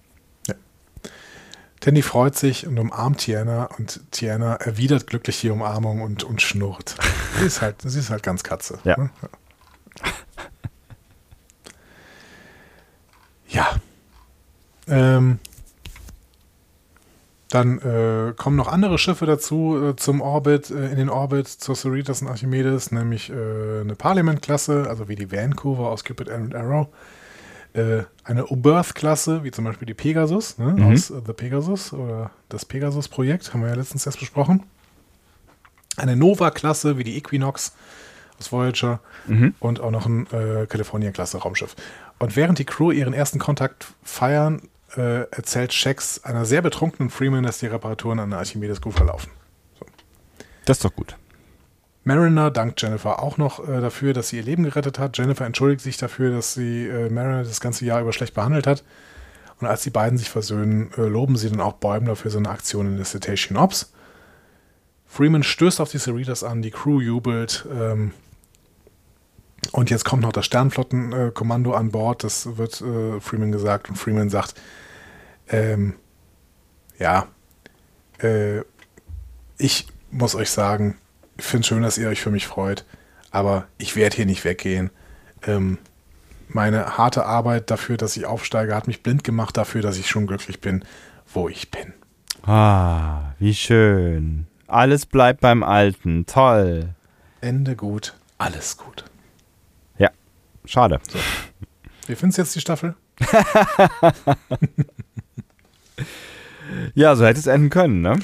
[1.80, 6.94] Tandy freut sich und umarmt Tiana und Tiana erwidert glücklich die Umarmung und, und schnurrt.
[7.40, 8.78] sie, ist halt, sie ist halt ganz Katze.
[8.84, 8.97] Ja.
[8.97, 9.10] ne?
[9.20, 9.28] Ja.
[14.88, 15.38] Ähm,
[17.48, 21.76] dann äh, kommen noch andere Schiffe dazu äh, zum Orbit, äh, in den Orbit zur
[21.76, 26.88] Cerritos und Archimedes, nämlich äh, eine Parliament-Klasse, also wie die Vancouver aus Cupid and Arrow,
[27.74, 30.92] äh, eine Oberth-Klasse, wie zum Beispiel die Pegasus, ne, Mhm.
[30.92, 34.62] aus äh, The Pegasus oder das Pegasus-Projekt, haben wir ja letztens erst besprochen.
[35.96, 37.72] Eine Nova-Klasse, wie die Equinox
[38.43, 39.55] aus Voyager Mhm.
[39.60, 41.77] und auch noch ein äh, California-Klasse Raumschiff.
[42.19, 44.62] Und während die Crew ihren ersten Kontakt feiern,
[44.97, 49.31] äh, erzählt Shax einer sehr betrunkenen Freeman, dass die Reparaturen an der Archimedes Crew verlaufen.
[50.64, 51.16] Das ist doch gut.
[52.05, 55.16] Mariner dankt Jennifer auch noch äh, dafür, dass sie ihr Leben gerettet hat.
[55.16, 58.82] Jennifer entschuldigt sich dafür, dass sie äh, Mariner das ganze Jahr über schlecht behandelt hat.
[59.60, 62.86] Und als die beiden sich versöhnen, äh, loben sie dann auch Bäumler für seine Aktion
[62.89, 63.93] in der Cetacean Ops.
[65.06, 67.66] Freeman stößt auf die Cerritos an, die Crew jubelt.
[67.73, 68.12] Ähm,
[69.70, 73.89] und jetzt kommt noch das Sternflottenkommando an Bord, das wird äh, Freeman gesagt.
[73.89, 74.55] Und Freeman sagt,
[75.48, 75.94] ähm,
[76.98, 77.28] ja,
[78.20, 78.60] äh,
[79.59, 80.98] ich muss euch sagen,
[81.39, 82.84] ich finde es schön, dass ihr euch für mich freut,
[83.30, 84.90] aber ich werde hier nicht weggehen.
[85.47, 85.78] Ähm,
[86.48, 90.26] meine harte Arbeit dafür, dass ich aufsteige, hat mich blind gemacht dafür, dass ich schon
[90.26, 90.84] glücklich bin,
[91.32, 91.94] wo ich bin.
[92.43, 94.47] Ah, wie schön.
[94.66, 96.26] Alles bleibt beim Alten.
[96.26, 96.94] Toll.
[97.40, 99.05] Ende gut, alles gut.
[100.64, 101.01] Schade.
[102.06, 102.94] Wie findest du jetzt die Staffel?
[106.94, 108.18] Ja, so hätte es enden können, ne?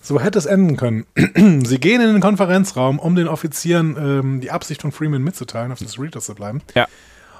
[0.00, 1.06] So hätte es enden können.
[1.64, 5.78] Sie gehen in den Konferenzraum, um den Offizieren ähm, die Absicht von Freeman mitzuteilen, auf
[5.78, 6.60] des Readers zu bleiben.
[6.74, 6.88] Ja.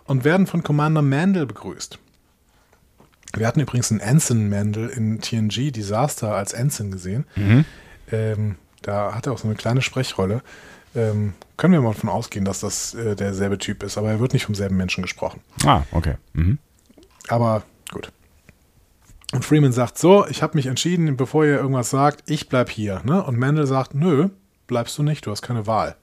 [0.04, 1.98] Und werden von Commander Mandel begrüßt.
[3.34, 7.24] Wir hatten übrigens einen Anson Mandel in TNG Disaster als Anson gesehen.
[8.10, 10.42] Ähm, da hat er auch so eine kleine Sprechrolle.
[10.94, 14.32] Ähm, können wir mal davon ausgehen, dass das äh, derselbe Typ ist, aber er wird
[14.32, 15.40] nicht vom selben Menschen gesprochen.
[15.64, 16.16] Ah, okay.
[16.34, 16.58] Mhm.
[17.28, 18.12] Aber gut.
[19.32, 23.00] Und Freeman sagt so, ich habe mich entschieden, bevor ihr irgendwas sagt, ich bleib hier.
[23.04, 23.22] Ne?
[23.22, 24.28] Und Mandel sagt, nö,
[24.66, 25.96] bleibst du nicht, du hast keine Wahl.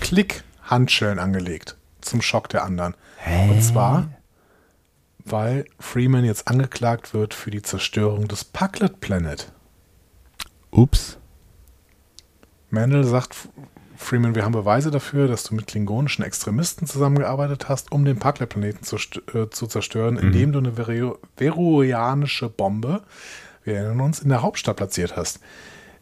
[0.00, 1.76] Klick, Handschellen angelegt.
[2.00, 2.94] Zum Schock der anderen.
[3.48, 4.08] Und zwar,
[5.24, 9.50] weil Freeman jetzt angeklagt wird für die Zerstörung des Pucklet Planet.
[10.70, 11.18] Ups.
[12.74, 13.48] Mandel sagt
[13.96, 18.82] Freeman, wir haben Beweise dafür, dass du mit klingonischen Extremisten zusammengearbeitet hast, um den Pakler-Planeten
[18.84, 23.02] zu, äh, zu zerstören, indem du eine Veru- veruianische Bombe,
[23.62, 25.40] wir erinnern uns, in der Hauptstadt platziert hast.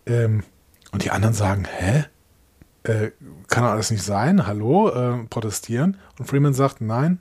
[0.06, 0.42] Ähm,
[0.90, 2.04] und die anderen sagen, hä?
[2.84, 3.12] Äh,
[3.46, 4.46] kann alles nicht sein?
[4.46, 4.88] Hallo?
[4.88, 5.96] Äh, protestieren.
[6.18, 7.20] Und Freeman sagt, nein,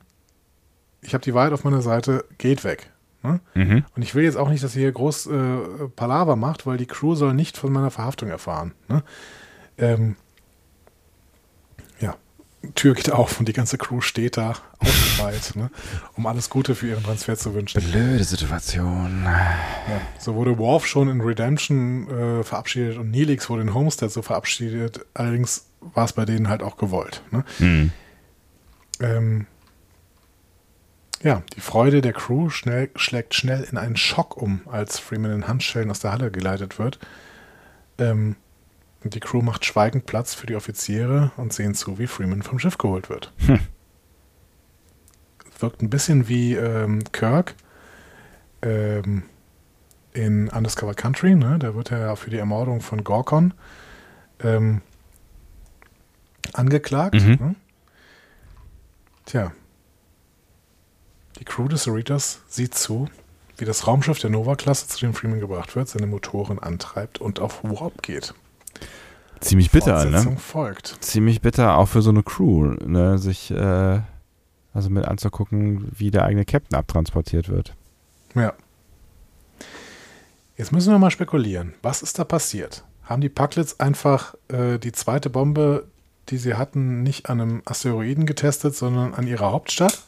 [1.02, 2.92] ich habe die Wahrheit auf meiner Seite, geht weg.
[3.22, 3.40] Ne?
[3.54, 3.86] Mhm.
[3.96, 5.58] Und ich will jetzt auch nicht, dass ihr hier groß äh,
[5.96, 8.74] Palaver macht, weil die Crew soll nicht von meiner Verhaftung erfahren.
[8.88, 9.04] Ne?
[9.82, 10.16] Ähm,
[12.00, 12.16] ja,
[12.76, 15.72] Tür geht auf und die ganze Crew steht da aufgereiht, ne?
[16.16, 17.82] um alles Gute für ihren Transfer zu wünschen.
[17.82, 19.24] Blöde Situation.
[19.24, 24.22] Ja, so wurde Worf schon in Redemption äh, verabschiedet und Neelix wurde in Homestead so
[24.22, 25.06] verabschiedet.
[25.16, 27.24] Allerdings war es bei denen halt auch gewollt.
[27.32, 27.44] Ne?
[27.58, 27.92] Mhm.
[29.00, 29.48] Ähm,
[31.24, 35.48] ja, die Freude der Crew schnell, schlägt schnell in einen Schock um, als Freeman in
[35.48, 37.00] Handschellen aus der Halle geleitet wird.
[37.98, 38.36] Ähm,
[39.04, 42.78] die Crew macht schweigend Platz für die Offiziere und sehen zu, wie Freeman vom Schiff
[42.78, 43.34] geholt wird.
[43.46, 43.60] Hm.
[45.60, 47.56] Wirkt ein bisschen wie ähm, Kirk
[48.62, 49.24] ähm,
[50.14, 51.36] in Undiscovered Country.
[51.36, 51.58] Ne?
[51.60, 53.54] Da wird er ja für die Ermordung von Gorkon
[54.40, 54.82] ähm,
[56.54, 57.16] angeklagt.
[57.16, 57.38] Mhm.
[57.40, 57.56] Ne?
[59.26, 59.52] Tja.
[61.40, 63.08] Die Crew des Cerritos sieht zu,
[63.58, 67.64] wie das Raumschiff der Nova-Klasse zu den Freeman gebracht wird, seine Motoren antreibt und auf
[67.64, 68.34] Warp geht.
[69.42, 70.38] Ziemlich bitter, ne?
[70.38, 70.98] folgt.
[71.02, 73.18] Ziemlich bitter, auch für so eine Crew, ne?
[73.18, 74.00] Sich äh,
[74.74, 77.76] also mit anzugucken, wie der eigene Captain abtransportiert wird.
[78.36, 78.54] Ja.
[80.56, 81.74] Jetzt müssen wir mal spekulieren.
[81.82, 82.84] Was ist da passiert?
[83.04, 85.88] Haben die Pucklets einfach äh, die zweite Bombe,
[86.30, 90.04] die sie hatten, nicht an einem Asteroiden getestet, sondern an ihrer Hauptstadt?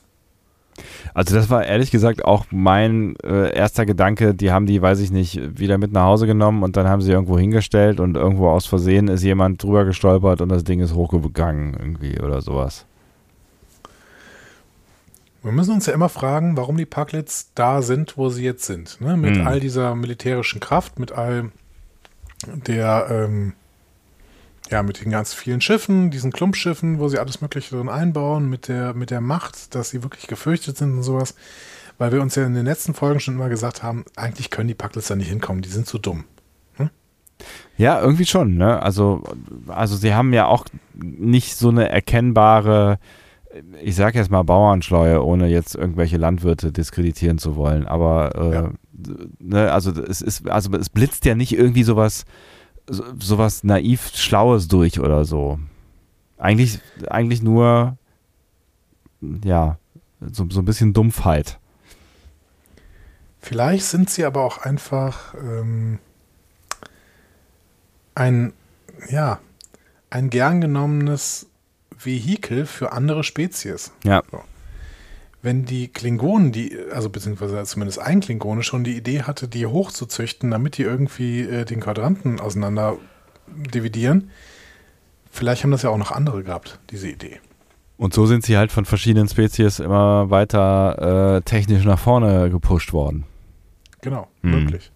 [1.13, 5.11] Also das war ehrlich gesagt auch mein äh, erster Gedanke, die haben die, weiß ich
[5.11, 8.65] nicht, wieder mit nach Hause genommen und dann haben sie irgendwo hingestellt und irgendwo aus
[8.65, 12.85] Versehen ist jemand drüber gestolpert und das Ding ist hochgegangen irgendwie oder sowas.
[15.43, 19.01] Wir müssen uns ja immer fragen, warum die Pucklets da sind, wo sie jetzt sind.
[19.01, 19.17] Ne?
[19.17, 19.47] Mit Hm.
[19.47, 21.51] all dieser militärischen Kraft, mit all
[22.67, 23.53] der, ähm,
[24.73, 28.67] ja, mit den ganz vielen Schiffen, diesen Klumpschiffen, wo sie alles Mögliche drin einbauen, mit
[28.67, 31.35] der, mit der Macht, dass sie wirklich gefürchtet sind und sowas.
[31.99, 34.73] Weil wir uns ja in den letzten Folgen schon immer gesagt haben, eigentlich können die
[34.73, 36.25] Pucklets da nicht hinkommen, die sind zu dumm.
[37.77, 38.81] Ja, irgendwie schon, ne?
[38.81, 39.23] Also,
[39.67, 42.99] also sie haben ja auch nicht so eine erkennbare,
[43.81, 47.85] ich sag jetzt mal Bauernschleue, ohne jetzt irgendwelche Landwirte diskreditieren zu wollen.
[47.85, 48.69] Aber äh, Ja.
[49.39, 52.25] ne, also es ist, also es blitzt ja nicht irgendwie sowas,
[52.87, 55.59] so, sowas naiv Schlaues durch oder so.
[56.37, 56.79] Eigentlich,
[57.09, 57.97] eigentlich nur,
[59.43, 59.77] ja,
[60.19, 61.59] so, so ein bisschen Dumpfheit.
[63.39, 65.99] Vielleicht sind sie aber auch einfach ähm,
[68.15, 68.53] ein,
[69.09, 69.39] ja,
[70.09, 71.47] ein gern genommenes
[71.97, 73.91] Vehikel für andere Spezies.
[74.03, 74.23] Ja.
[75.43, 80.49] Wenn die Klingonen, die, also beziehungsweise zumindest ein Klingone schon die Idee hatte, die hochzuzüchten,
[80.49, 82.97] damit die irgendwie äh, den Quadranten auseinander
[83.47, 84.31] dividieren,
[85.29, 87.39] vielleicht haben das ja auch noch andere gehabt, diese Idee.
[87.97, 92.93] Und so sind sie halt von verschiedenen Spezies immer weiter äh, technisch nach vorne gepusht
[92.93, 93.25] worden.
[94.01, 94.51] Genau, Mhm.
[94.51, 94.91] möglich.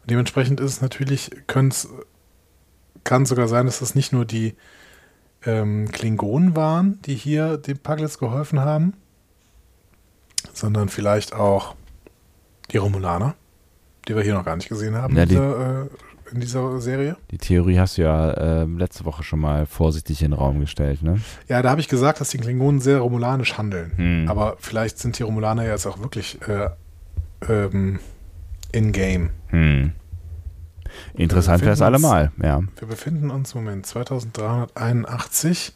[0.00, 1.72] Und dementsprechend ist es natürlich, kann
[3.26, 4.54] sogar sein, dass es nicht nur die
[5.44, 8.94] ähm, Klingonen waren, die hier den Puglets geholfen haben,
[10.52, 11.74] sondern vielleicht auch
[12.70, 13.34] die Romulaner,
[14.08, 15.88] die wir hier noch gar nicht gesehen haben in, die- dieser, äh,
[16.32, 17.16] in dieser Serie.
[17.30, 21.02] Die Theorie hast du ja ähm, letzte Woche schon mal vorsichtig in den Raum gestellt,
[21.02, 21.20] ne?
[21.48, 23.92] Ja, da habe ich gesagt, dass die Klingonen sehr romulanisch handeln.
[23.96, 24.28] Hm.
[24.30, 26.70] Aber vielleicht sind die Romulaner jetzt auch wirklich äh,
[27.48, 27.98] ähm,
[28.72, 29.28] in-game.
[29.48, 29.92] Hm.
[31.14, 32.60] Interessant wäre es allemal, ja.
[32.78, 35.72] Wir befinden uns, Moment, 2381.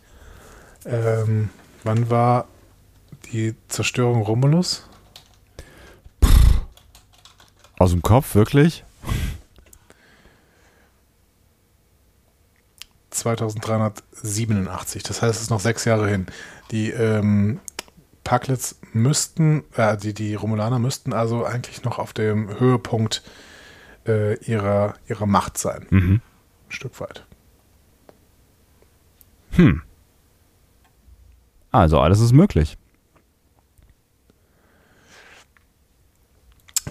[0.86, 1.51] Ähm,
[1.84, 2.47] wann war
[3.32, 4.88] die Zerstörung Romulus?
[7.78, 8.84] Aus dem Kopf, wirklich?
[13.10, 15.02] 2387.
[15.02, 16.26] Das heißt, es ist noch sechs Jahre hin.
[16.70, 17.60] Die ähm,
[18.24, 23.22] Pucklets müssten, äh, die, die Romulaner müssten also eigentlich noch auf dem Höhepunkt
[24.06, 25.86] äh, ihrer, ihrer Macht sein.
[25.90, 26.20] Mhm.
[26.68, 27.24] Ein Stück weit.
[29.52, 29.82] Hm.
[31.70, 32.76] Also alles ist möglich.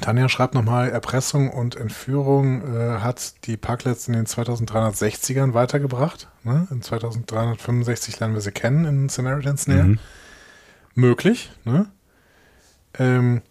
[0.02, 6.28] Tanja schreibt nochmal, Erpressung und Entführung äh, hat die Pucklets in den 2360ern weitergebracht.
[6.44, 6.68] Ne?
[6.70, 9.84] In 2365 lernen wir sie kennen in Samaritan's Nähe.
[9.84, 10.00] Mhm.
[10.96, 11.52] Möglich.
[11.64, 11.88] Ne?
[13.00, 13.42] Ähm,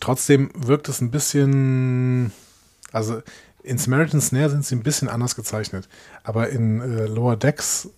[0.00, 2.32] trotzdem wirkt es ein bisschen,
[2.92, 3.22] also
[3.62, 5.88] in Samaritan's Snare sind sie ein bisschen anders gezeichnet.
[6.22, 7.90] Aber in äh, Lower Decks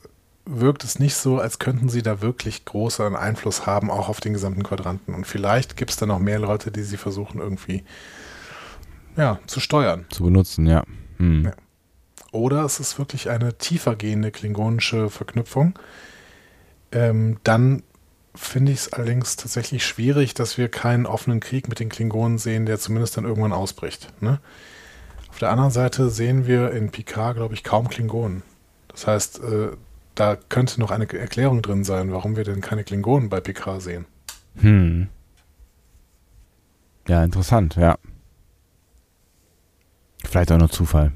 [0.48, 4.32] wirkt es nicht so, als könnten sie da wirklich großen Einfluss haben, auch auf den
[4.32, 5.14] gesamten Quadranten.
[5.14, 7.84] Und vielleicht gibt es da noch mehr Leute, die sie versuchen irgendwie
[9.16, 10.06] ja, zu steuern.
[10.10, 10.84] Zu benutzen, ja.
[11.18, 11.44] Hm.
[11.44, 11.52] Ja.
[12.32, 15.78] Oder es ist wirklich eine tiefer gehende klingonische Verknüpfung.
[16.92, 17.82] Ähm, dann
[18.34, 22.66] finde ich es allerdings tatsächlich schwierig, dass wir keinen offenen Krieg mit den Klingonen sehen,
[22.66, 24.12] der zumindest dann irgendwann ausbricht.
[24.22, 24.40] Ne?
[25.28, 28.42] Auf der anderen Seite sehen wir in Picard, glaube ich, kaum Klingonen.
[28.88, 29.68] Das heißt, äh,
[30.18, 34.06] da könnte noch eine Erklärung drin sein, warum wir denn keine Klingonen bei Picard sehen.
[34.60, 35.08] Hm.
[37.06, 37.96] Ja, interessant, ja.
[40.24, 41.12] Vielleicht auch nur Zufall.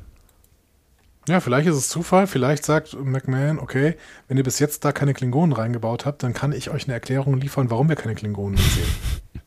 [1.29, 3.97] Ja, vielleicht ist es Zufall, vielleicht sagt McMahon, okay,
[4.27, 7.37] wenn ihr bis jetzt da keine Klingonen reingebaut habt, dann kann ich euch eine Erklärung
[7.39, 8.89] liefern, warum wir keine Klingonen sehen.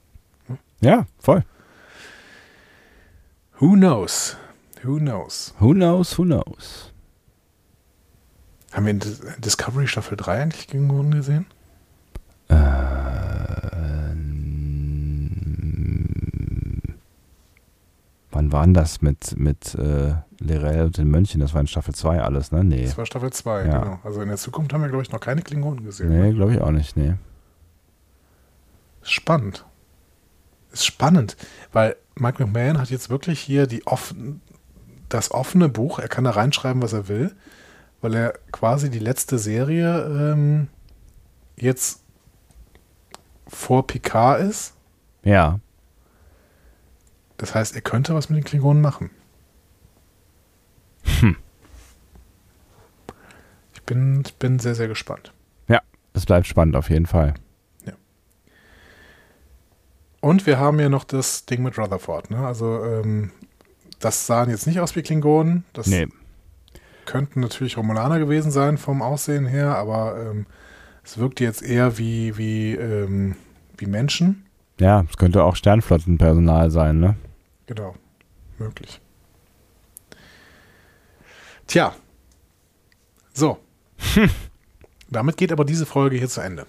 [0.81, 1.43] Ja, voll.
[3.59, 4.35] Who knows?
[4.83, 5.53] Who knows?
[5.59, 6.91] Who knows, who knows.
[8.75, 11.45] Haben wir in Dis- Discovery Staffel 3 eigentlich Klingonen gesehen?
[15.95, 16.81] Ähm,
[18.31, 21.39] wann war denn das mit, mit äh, Lerell und den Mönchen?
[21.41, 22.63] Das war in Staffel 2 alles, ne?
[22.63, 22.83] Nee.
[22.83, 23.79] Das war Staffel 2, Ja.
[23.79, 23.99] genau.
[24.03, 26.09] Also in der Zukunft haben wir, glaube ich, noch keine Klingonen gesehen.
[26.09, 27.13] Nee, glaube ich auch nicht, nee.
[29.01, 29.65] Spannend.
[30.71, 31.37] Ist spannend,
[31.71, 34.41] weil Mike McMahon hat jetzt wirklich hier die offen,
[35.09, 35.99] das offene Buch.
[35.99, 37.33] Er kann da reinschreiben, was er will,
[38.01, 40.67] weil er quasi die letzte Serie ähm,
[41.57, 42.03] jetzt
[43.47, 44.73] vor Picard ist.
[45.23, 45.59] Ja.
[47.37, 49.09] Das heißt, er könnte was mit den Klingonen machen.
[51.19, 51.37] Hm.
[53.73, 55.33] Ich bin, ich bin sehr, sehr gespannt.
[55.67, 55.81] Ja,
[56.13, 57.35] es bleibt spannend auf jeden Fall.
[60.25, 62.31] Und wir haben ja noch das Ding mit Rutherford.
[62.31, 62.39] Ne?
[62.39, 63.29] Also, ähm,
[63.99, 65.65] das sahen jetzt nicht aus wie Klingonen.
[65.73, 66.07] Das Nee.
[67.05, 70.45] Könnten natürlich Romulaner gewesen sein vom Aussehen her, aber ähm,
[71.03, 73.35] es wirkte jetzt eher wie, wie, ähm,
[73.77, 74.45] wie Menschen.
[74.79, 77.15] Ja, es könnte auch Sternflottenpersonal sein, ne?
[77.67, 77.95] Genau,
[78.57, 78.99] möglich.
[81.67, 81.93] Tja.
[83.33, 83.57] So.
[85.09, 86.65] Damit geht aber diese Folge hier zu Ende.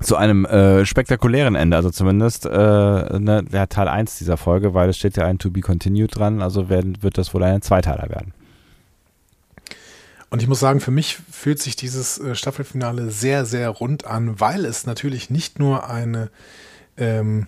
[0.00, 4.90] Zu einem äh, spektakulären Ende, also zumindest äh, ne, der Teil 1 dieser Folge, weil
[4.90, 8.10] es steht ja ein To Be Continued dran, also werden, wird das wohl ein Zweiteiler
[8.10, 8.34] werden.
[10.36, 14.38] Und ich muss sagen, für mich fühlt sich dieses äh, Staffelfinale sehr, sehr rund an,
[14.38, 16.28] weil es natürlich nicht nur eine,
[16.98, 17.46] ähm,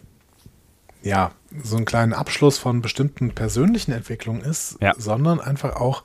[1.02, 1.32] ja,
[1.62, 4.94] so einen kleinen Abschluss von bestimmten persönlichen Entwicklungen ist, Ja.
[4.97, 6.05] sondern einfach auch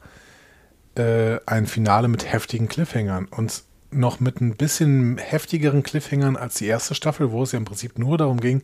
[0.97, 6.65] äh, ein Finale mit heftigen Cliffhangern und noch mit ein bisschen heftigeren Cliffhangern als die
[6.67, 8.61] erste Staffel, wo es ja im Prinzip nur darum ging,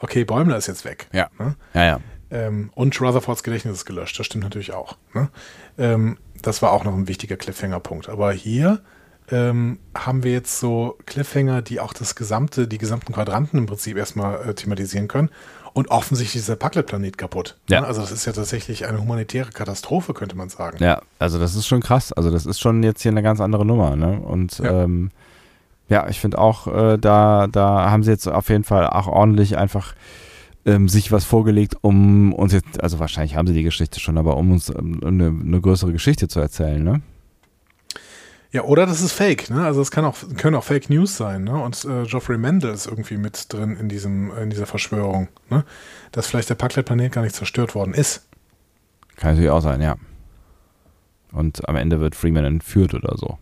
[0.00, 1.06] okay, Bäumler ist jetzt weg.
[1.12, 1.30] Ja.
[1.38, 1.56] Ne?
[1.72, 2.00] Ja, ja.
[2.30, 4.18] Ähm, und Rutherfords Gedächtnis ist gelöscht.
[4.18, 4.98] Das stimmt natürlich auch.
[5.14, 5.30] Ne?
[5.78, 8.08] Ähm, das war auch noch ein wichtiger Cliffhanger-Punkt.
[8.08, 8.80] Aber hier
[9.30, 13.96] ähm, haben wir jetzt so Cliffhanger, die auch das gesamte, die gesamten Quadranten im Prinzip
[13.96, 15.30] erstmal äh, thematisieren können.
[15.72, 17.56] Und offensichtlich ist der Packlet-Planet kaputt.
[17.68, 17.80] Ja.
[17.80, 17.86] Ne?
[17.86, 20.76] Also das ist ja tatsächlich eine humanitäre Katastrophe, könnte man sagen.
[20.80, 22.12] Ja, also das ist schon krass.
[22.12, 24.20] Also das ist schon jetzt hier eine ganz andere Nummer, ne?
[24.20, 24.84] Und Ja.
[24.84, 25.10] ähm,
[25.88, 29.58] ja, ich finde auch, äh, da, da haben sie jetzt auf jeden Fall auch ordentlich
[29.58, 29.94] einfach
[30.66, 34.36] ähm, sich was vorgelegt, um uns jetzt, also wahrscheinlich haben sie die Geschichte schon, aber
[34.36, 37.02] um uns ähm, eine, eine größere Geschichte zu erzählen, ne?
[38.50, 39.66] Ja, oder das ist Fake, ne?
[39.66, 41.60] Also es kann auch, können auch Fake News sein, ne?
[41.60, 45.64] Und äh, Geoffrey Mendel ist irgendwie mit drin in diesem, in dieser Verschwörung, ne?
[46.12, 48.28] Dass vielleicht der Packlet-Planet gar nicht zerstört worden ist.
[49.16, 49.96] Kann natürlich auch sein, ja.
[51.32, 53.38] Und am Ende wird Freeman entführt oder so.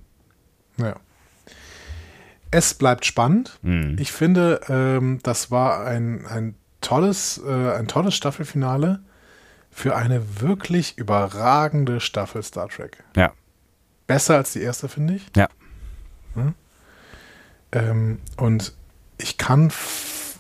[0.79, 0.97] Ja.
[2.51, 3.59] Es bleibt spannend.
[3.63, 3.97] Mhm.
[3.99, 9.01] Ich finde, ähm, das war ein, ein, tolles, äh, ein tolles Staffelfinale
[9.71, 13.03] für eine wirklich überragende Staffel Star Trek.
[13.17, 13.33] Ja.
[14.07, 15.27] Besser als die erste, finde ich.
[15.35, 15.49] Ja.
[16.35, 16.55] Hm?
[17.73, 18.75] Ähm, und
[19.17, 19.73] ich kann,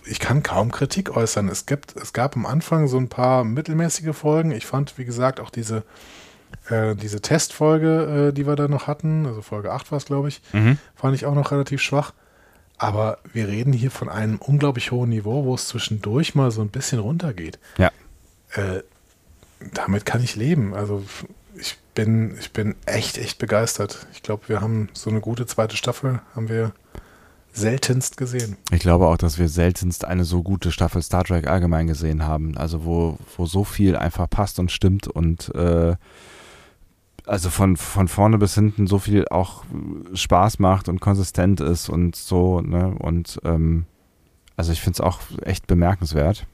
[0.04, 1.48] ich kann kaum Kritik äußern.
[1.48, 4.50] Es, gibt, es gab am Anfang so ein paar mittelmäßige Folgen.
[4.50, 5.84] Ich fand, wie gesagt, auch diese,
[6.68, 10.28] äh, diese Testfolge, äh, die wir da noch hatten, also Folge 8 war es, glaube
[10.28, 10.76] ich, Mhm.
[10.94, 12.12] fand ich auch noch relativ schwach.
[12.82, 16.68] Aber wir reden hier von einem unglaublich hohen Niveau, wo es zwischendurch mal so ein
[16.68, 17.60] bisschen runtergeht.
[17.78, 17.92] Ja.
[18.54, 18.82] Äh,
[19.72, 20.74] damit kann ich leben.
[20.74, 21.04] Also
[21.54, 24.04] ich bin, ich bin echt, echt begeistert.
[24.12, 26.72] Ich glaube, wir haben so eine gute zweite Staffel, haben wir
[27.52, 28.56] seltenst gesehen.
[28.72, 32.58] Ich glaube auch, dass wir seltenst eine so gute Staffel Star Trek allgemein gesehen haben.
[32.58, 35.94] Also wo, wo so viel einfach passt und stimmt und äh,
[37.26, 39.64] also von, von vorne bis hinten so viel auch
[40.12, 42.94] Spaß macht und konsistent ist und so, ne?
[42.98, 43.86] Und ähm,
[44.56, 46.46] also ich finde es auch echt bemerkenswert.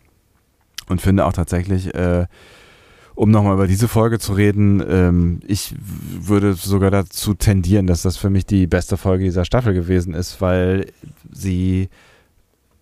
[0.89, 2.27] Und finde auch tatsächlich, äh,
[3.15, 8.17] um nochmal über diese Folge zu reden, ähm, ich würde sogar dazu tendieren, dass das
[8.17, 10.87] für mich die beste Folge dieser Staffel gewesen ist, weil
[11.31, 11.91] sie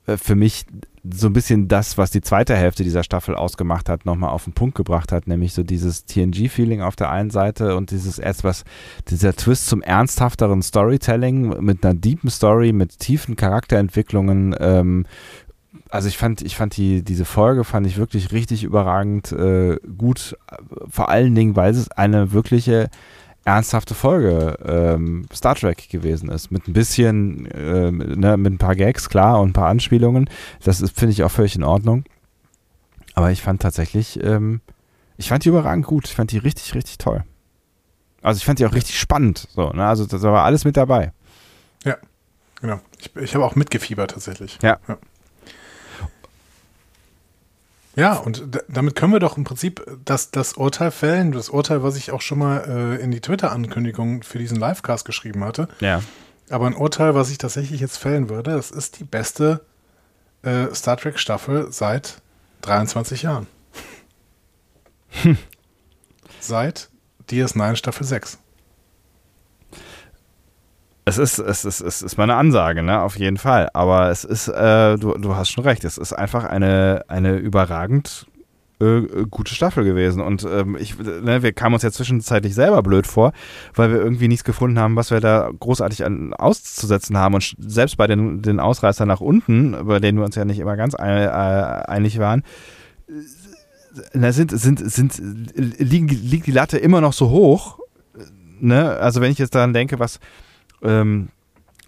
[0.06, 0.64] für mich
[1.12, 4.52] so ein bisschen das, was die zweite Hälfte dieser Staffel ausgemacht hat, nochmal auf den
[4.52, 8.64] Punkt gebracht hat, nämlich so dieses TNG-Feeling auf der einen Seite und dieses etwas,
[9.08, 15.06] dieser Twist zum ernsthafteren Storytelling mit einer deepen Story, mit tiefen Charakterentwicklungen, ähm,
[15.88, 20.36] also ich fand, ich fand die, diese Folge fand ich wirklich richtig überragend äh, gut,
[20.50, 20.56] äh,
[20.88, 22.88] vor allen Dingen, weil es eine wirkliche
[23.46, 26.50] ernsthafte Folge ähm, Star Trek gewesen ist.
[26.50, 30.28] Mit ein bisschen, ähm, ne, mit ein paar Gags, klar, und ein paar Anspielungen.
[30.64, 32.04] Das finde ich, auch völlig in Ordnung.
[33.14, 34.60] Aber ich fand tatsächlich, ähm,
[35.16, 36.06] ich fand die überragend gut.
[36.06, 37.24] Ich fand die richtig, richtig toll.
[38.20, 39.48] Also ich fand die auch richtig spannend.
[39.54, 39.86] So, ne?
[39.86, 41.12] Also da war alles mit dabei.
[42.60, 42.80] Genau.
[42.98, 44.58] Ich, ich habe auch mitgefiebert tatsächlich.
[44.62, 44.78] Ja.
[44.88, 44.98] Ja,
[47.96, 51.32] ja und damit können wir doch im Prinzip das, das Urteil fällen.
[51.32, 52.58] Das Urteil, was ich auch schon mal
[52.98, 55.68] äh, in die Twitter-Ankündigung für diesen Livecast geschrieben hatte.
[55.80, 56.02] Ja.
[56.48, 59.62] Aber ein Urteil, was ich tatsächlich jetzt fällen würde, das ist die beste
[60.42, 62.22] äh, Star Trek-Staffel seit
[62.62, 63.48] 23 Jahren.
[66.40, 66.90] Seit
[67.30, 68.38] DS9 Staffel 6.
[71.08, 73.68] Es ist, es ist, es ist meine Ansage, ne, auf jeden Fall.
[73.74, 78.26] Aber es ist, äh, du, du hast schon recht, es ist einfach eine, eine überragend
[78.80, 80.20] äh, gute Staffel gewesen.
[80.20, 83.32] Und ähm, ich, ne, wir kamen uns ja zwischenzeitlich selber blöd vor,
[83.76, 87.34] weil wir irgendwie nichts gefunden haben, was wir da großartig an, auszusetzen haben.
[87.34, 90.76] Und selbst bei den, den Ausreißern nach unten, bei denen wir uns ja nicht immer
[90.76, 92.42] ganz ein, äh, einig waren,
[94.12, 95.22] da sind, sind, sind,
[95.54, 97.78] liegen, liegt die Latte immer noch so hoch.
[98.58, 98.90] Ne?
[98.90, 100.18] Also wenn ich jetzt daran denke, was
[100.82, 101.28] ähm,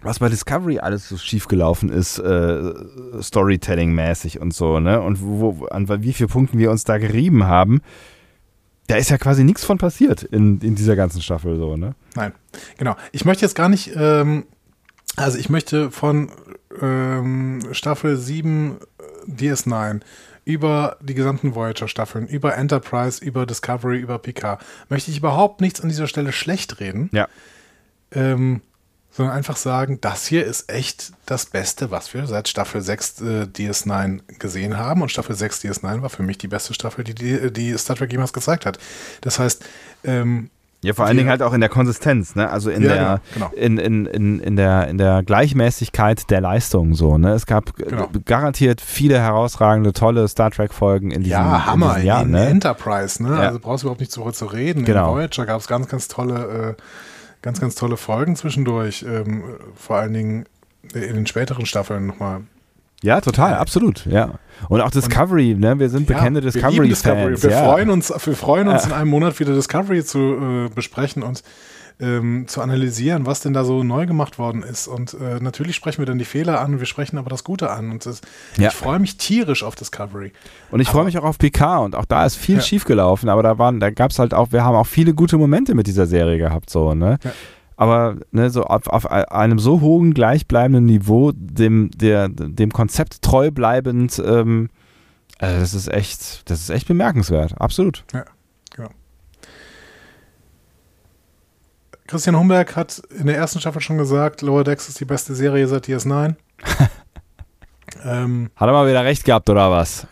[0.01, 2.73] was bei Discovery alles so schief gelaufen ist, äh,
[3.21, 5.01] Storytelling-mäßig und so, ne?
[5.01, 7.81] Und wo, an wie vielen Punkten wir uns da gerieben haben,
[8.87, 11.95] da ist ja quasi nichts von passiert in, in dieser ganzen Staffel so, ne?
[12.15, 12.31] Nein,
[12.77, 12.95] genau.
[13.11, 14.45] Ich möchte jetzt gar nicht, ähm,
[15.17, 16.31] also ich möchte von
[16.81, 18.77] ähm, Staffel 7
[19.27, 19.99] äh, DS9
[20.45, 25.89] über die gesamten Voyager-Staffeln, über Enterprise, über Discovery, über Picard, möchte ich überhaupt nichts an
[25.89, 27.09] dieser Stelle schlecht reden.
[27.11, 27.27] Ja.
[28.11, 28.61] Ähm,
[29.11, 33.23] sondern einfach sagen, das hier ist echt das Beste, was wir seit Staffel 6 äh,
[33.45, 35.01] DS9 gesehen haben.
[35.01, 38.11] Und Staffel 6 DS9 war für mich die beste Staffel, die, die, die Star Trek
[38.11, 38.77] jemals gezeigt hat.
[39.21, 39.65] Das heißt,
[40.03, 40.49] ähm,
[40.81, 42.49] ja, vor allen Dingen halt auch in der Konsistenz, ne?
[42.49, 43.61] Also in Ja, der genau, genau.
[43.61, 47.33] In, in, in, in der in der Gleichmäßigkeit der Leistung so, ne?
[47.33, 48.07] Es gab Genau.
[48.23, 52.31] garantiert viele herausragende, tolle Star Trek Folgen in diesem, ja, Hammer, in diesem Jahr, in,
[52.31, 52.47] ne?
[52.47, 53.29] Enterprise, ne?
[53.31, 53.39] Ja.
[53.47, 54.85] Also brauchst du überhaupt nicht zurück zu reden.
[54.85, 55.09] Genau.
[55.09, 56.81] In Voyager gab es ganz, ganz tolle, äh,
[57.41, 59.03] ganz, ganz tolle Folgen zwischendurch.
[59.07, 59.43] Ähm,
[59.75, 60.45] vor allen Dingen
[60.93, 62.41] in den späteren Staffeln nochmal.
[63.01, 64.39] Ja, total, absolut, ja.
[64.67, 65.79] Und auch Discovery, ne?
[65.79, 67.43] Wir sind bekannte wir lieben Discovery-Fans.
[67.43, 67.63] Wir ja.
[67.63, 71.41] freuen uns, wir freuen uns in einem Monat wieder Discovery zu äh, besprechen und
[72.01, 74.87] ähm, zu analysieren, was denn da so neu gemacht worden ist.
[74.87, 77.91] Und äh, natürlich sprechen wir dann die Fehler an, wir sprechen aber das Gute an.
[77.91, 78.21] Und das,
[78.57, 78.69] Ja.
[78.69, 80.31] ich freue mich tierisch auf Discovery.
[80.71, 82.61] Und ich freue mich auch auf Picard und auch da ist viel Ja.
[82.61, 85.37] schief gelaufen, aber da waren, da gab es halt auch, wir haben auch viele gute
[85.37, 87.17] Momente mit dieser Serie gehabt, so, ne?
[87.23, 87.31] Ja.
[87.75, 93.51] Aber ne, so auf, auf einem so hohen, gleichbleibenden Niveau, dem, der, dem Konzept treu
[93.51, 94.67] bleibend, ähm,
[95.39, 98.03] äh, das ist echt, das ist echt bemerkenswert, absolut.
[98.11, 98.25] Genau.
[102.09, 105.67] Christian Humberg hat in der ersten Staffel schon gesagt, Lower Decks ist die beste Serie
[105.67, 106.33] seit DS9.
[108.03, 110.07] ähm, Hat er mal wieder recht gehabt, oder was?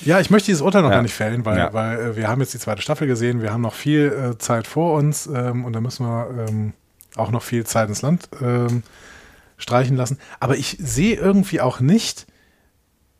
[0.00, 0.96] ja, ich möchte dieses Urteil noch Ja.
[0.96, 1.72] gar nicht fällen, weil, Ja.
[1.72, 4.66] weil äh, wir haben jetzt die zweite Staffel gesehen, wir haben noch viel äh, Zeit
[4.66, 6.72] vor uns ähm, und da müssen wir ähm,
[7.16, 8.82] auch noch viel Zeit ins Land ähm,
[9.56, 10.18] streichen lassen.
[10.40, 12.26] Aber ich sehe irgendwie auch nicht,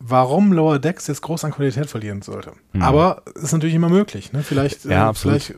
[0.00, 2.52] warum Lower Decks jetzt groß an Qualität verlieren sollte.
[2.80, 4.32] Aber ist natürlich immer möglich.
[4.32, 4.42] Ne?
[4.42, 5.54] Vielleicht, Ja, äh, vielleicht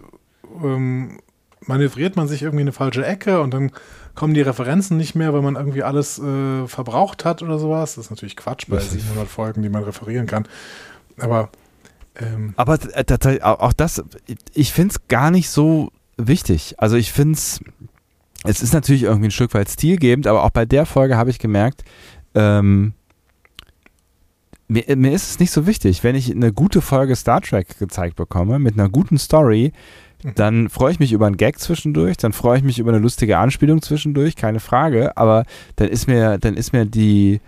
[0.62, 1.18] ähm,
[1.66, 3.72] manövriert man sich irgendwie in eine falsche Ecke und dann
[4.14, 7.94] kommen die Referenzen nicht mehr, weil man irgendwie alles äh, verbraucht hat oder sowas.
[7.94, 10.46] Das ist natürlich Quatsch bei 700 Folgen, die man referieren kann.
[11.18, 11.50] Aber
[12.16, 14.02] ähm, Aber äh, auch das,
[14.54, 16.74] ich finde es gar nicht so wichtig.
[16.78, 17.60] Also ich finde es,
[18.44, 21.38] es ist natürlich irgendwie ein Stück weit stilgebend, aber auch bei der Folge habe ich
[21.38, 21.84] gemerkt,
[22.34, 22.94] ähm,
[24.68, 26.04] mir, mir ist es nicht so wichtig.
[26.04, 29.72] Wenn ich eine gute Folge Star Trek gezeigt bekomme, mit einer guten Story,
[30.34, 33.38] dann freue ich mich über einen Gag zwischendurch, dann freue ich mich über eine lustige
[33.38, 35.44] Anspielung zwischendurch, keine Frage, aber
[35.76, 37.40] dann ist mir, dann ist mir die,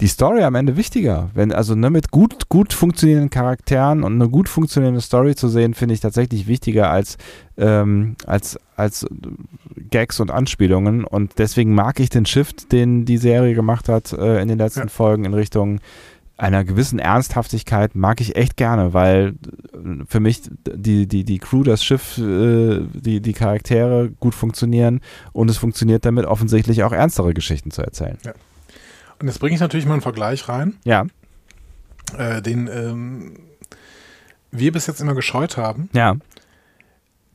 [0.00, 1.30] die Story am Ende wichtiger.
[1.34, 5.74] Wenn, also ne, mit gut, gut funktionierenden Charakteren und eine gut funktionierende Story zu sehen,
[5.74, 7.16] finde ich tatsächlich wichtiger als,
[7.56, 9.06] ähm, als, als
[9.90, 11.04] Gags und Anspielungen.
[11.04, 14.80] Und deswegen mag ich den Shift, den die Serie gemacht hat äh, in den letzten
[14.80, 14.88] Ja.
[14.88, 15.80] Folgen in Richtung
[16.36, 19.34] einer gewissen Ernsthaftigkeit mag ich echt gerne, weil
[19.72, 25.00] äh, für mich die, die, die Crew, das Schiff, äh, die, die Charaktere gut funktionieren
[25.32, 28.18] und es funktioniert damit offensichtlich auch ernstere Geschichten zu erzählen.
[29.20, 31.06] und jetzt bringe ich natürlich mal einen Vergleich rein, Ja,
[32.18, 33.36] äh, den ähm,
[34.50, 35.88] wir bis jetzt immer gescheut haben.
[35.92, 36.16] ja,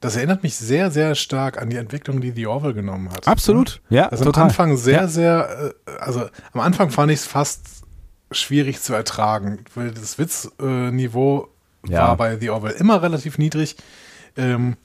[0.02, 3.28] Das erinnert mich sehr, sehr stark an die Entwicklung, die The Orville genommen hat.
[3.30, 3.82] absolut.
[3.90, 4.44] Ja, Also total.
[4.44, 5.08] am Anfang sehr, Ja.
[5.08, 7.84] sehr, äh, also am Anfang fand ich es fast
[8.32, 11.48] schwierig zu ertragen, weil das Witzniveau
[11.88, 12.10] Ja.
[12.10, 13.76] war bei The Orville immer relativ niedrig.
[14.38, 14.76] Ähm,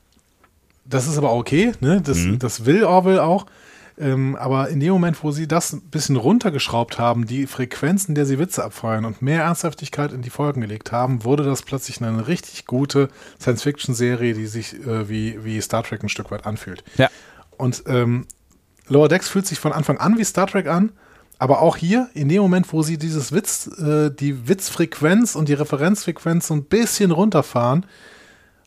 [0.84, 2.00] das ist aber okay, ne?
[2.02, 2.38] das, Mhm.
[2.38, 3.46] das will Orwell auch.
[3.96, 8.14] Ähm, aber in dem Moment, wo sie das ein bisschen runtergeschraubt haben, die Frequenzen, in
[8.16, 12.02] der sie Witze abfeuern und mehr Ernsthaftigkeit in die Folgen gelegt haben, wurde das plötzlich
[12.02, 13.08] eine richtig gute
[13.40, 16.82] Science-Fiction-Serie, die sich äh, wie, wie Star Trek ein Stück weit anfühlt.
[16.96, 17.08] Ja.
[17.56, 18.26] Und ähm,
[18.88, 20.90] Lower Decks fühlt sich von Anfang an wie Star Trek an,
[21.38, 25.54] aber auch hier, in dem Moment, wo sie dieses Witz, äh, die Witzfrequenz und die
[25.54, 27.86] Referenzfrequenz so ein bisschen runterfahren,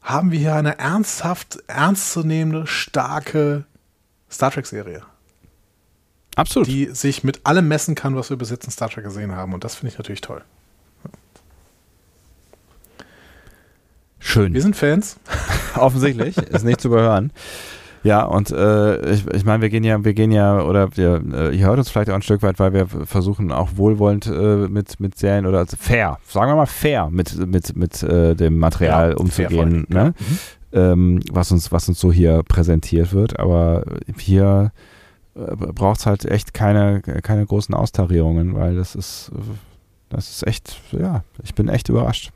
[0.02, 3.66] haben wir hier eine ernsthaft, ernstzunehmende, starke
[4.30, 5.04] Star Trek-Serie,
[6.36, 6.68] Absolut.
[6.68, 9.54] die sich mit allem messen kann, was wir bis jetzt in Star Trek gesehen haben.
[9.54, 10.44] Und das finde ich natürlich toll.
[14.20, 14.54] Schön.
[14.54, 15.18] Wir sind Fans.
[15.76, 17.32] Offensichtlich, ist nicht zu überhören.
[18.04, 21.56] Ja, und äh, ich, ich meine, wir gehen ja, wir gehen ja, oder wir, äh,
[21.56, 25.00] ihr hört uns vielleicht auch ein Stück weit, weil wir versuchen auch wohlwollend äh, mit,
[25.00, 29.12] mit Serien oder also fair, sagen wir mal fair mit, mit, mit äh, dem Material
[29.12, 30.14] Ja, umzugehen, ne?
[30.72, 33.40] ähm, was, uns, was uns so hier präsentiert wird.
[33.40, 33.84] Aber
[34.18, 34.72] hier
[35.36, 39.40] äh, braucht es halt echt keine, keine großen Austarierungen, weil das ist, äh,
[40.10, 42.32] das ist echt, ja, ich bin echt überrascht.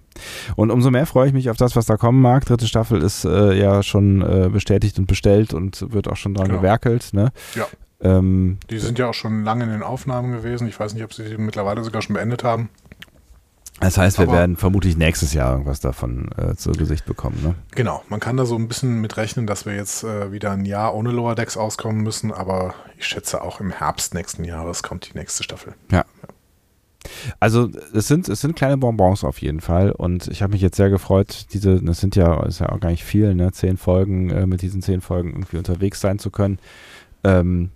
[0.56, 2.45] Und umso mehr freue ich mich auf das, was da kommen mag.
[2.45, 6.48] Dritte Staffel ist äh, ja schon äh, bestätigt und bestellt und wird auch schon dran
[6.48, 6.60] Genau.
[6.60, 7.10] gewerkelt.
[7.14, 7.31] Ne?
[7.56, 7.65] Ja.
[8.02, 10.68] Ähm, Die sind ja auch schon lange in den Aufnahmen gewesen.
[10.68, 12.69] Ich weiß nicht, ob sie die mittlerweile sogar schon beendet haben.
[13.80, 17.38] das heißt, wir Aber- werden vermutlich nächstes Jahr irgendwas davon äh, zu Gesicht bekommen.
[17.43, 17.56] Ne?
[17.72, 20.65] Genau, man kann da so ein bisschen mit rechnen, dass wir jetzt äh, wieder ein
[20.65, 25.11] Jahr ohne Lower Decks auskommen müssen, aber ich schätze auch im Herbst nächsten Jahres kommt
[25.14, 25.73] die nächste Staffel.
[25.91, 26.06] Ja.
[27.40, 30.78] Also es sind, es sind kleine Bonbons auf jeden Fall und ich habe mich jetzt
[30.78, 34.30] sehr gefreut, diese, das sind ja, ist ja auch gar nicht viel, ne, zehn Folgen,
[34.30, 36.60] äh, mit diesen zehn Folgen irgendwie unterwegs sein zu können.
[37.23, 37.72] Ähm,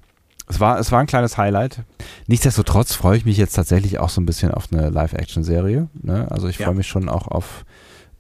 [0.48, 1.80] es war, es war ein kleines Highlight.
[2.28, 5.88] Nichtsdestotrotz freue ich mich jetzt tatsächlich auch so ein bisschen auf eine Live-Action-Serie.
[6.04, 6.28] Ne?
[6.30, 6.68] Also ich Ja.
[6.68, 7.66] freue mich schon auch auf,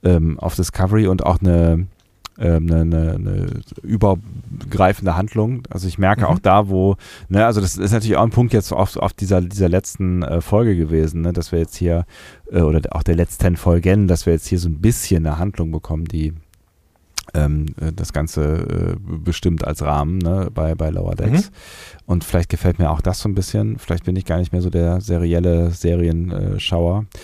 [0.03, 1.85] ähm, auf Discovery und auch eine,
[2.37, 3.47] eine, eine, eine
[3.81, 5.63] übergreifende Handlung.
[5.69, 6.27] Also ich merke Mhm.
[6.27, 6.95] auch da, wo,
[7.29, 10.41] ne, also das ist natürlich auch ein Punkt jetzt auf, auf dieser, dieser letzten äh,
[10.41, 12.05] Folge gewesen, ne, dass wir jetzt hier,
[12.51, 15.71] äh, oder auch der letzten Folgen, dass wir jetzt hier so ein bisschen eine Handlung
[15.71, 16.33] bekommen, die
[17.33, 21.51] ähm, äh, das Ganze äh, bestimmt als Rahmen ne, bei, bei Lower Decks.
[22.05, 23.77] Und vielleicht gefällt mir auch das so ein bisschen.
[23.79, 27.17] Vielleicht bin ich gar nicht mehr so der serielle Serienschauer, äh,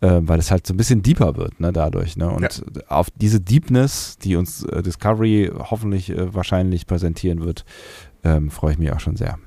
[0.00, 2.16] weil es halt so ein bisschen deeper wird ne, dadurch.
[2.16, 2.30] Ne?
[2.30, 7.64] Und auf diese Deepness, die uns äh, Discovery hoffentlich äh, wahrscheinlich präsentieren wird,
[8.24, 9.38] ähm, freue ich mich auch schon sehr.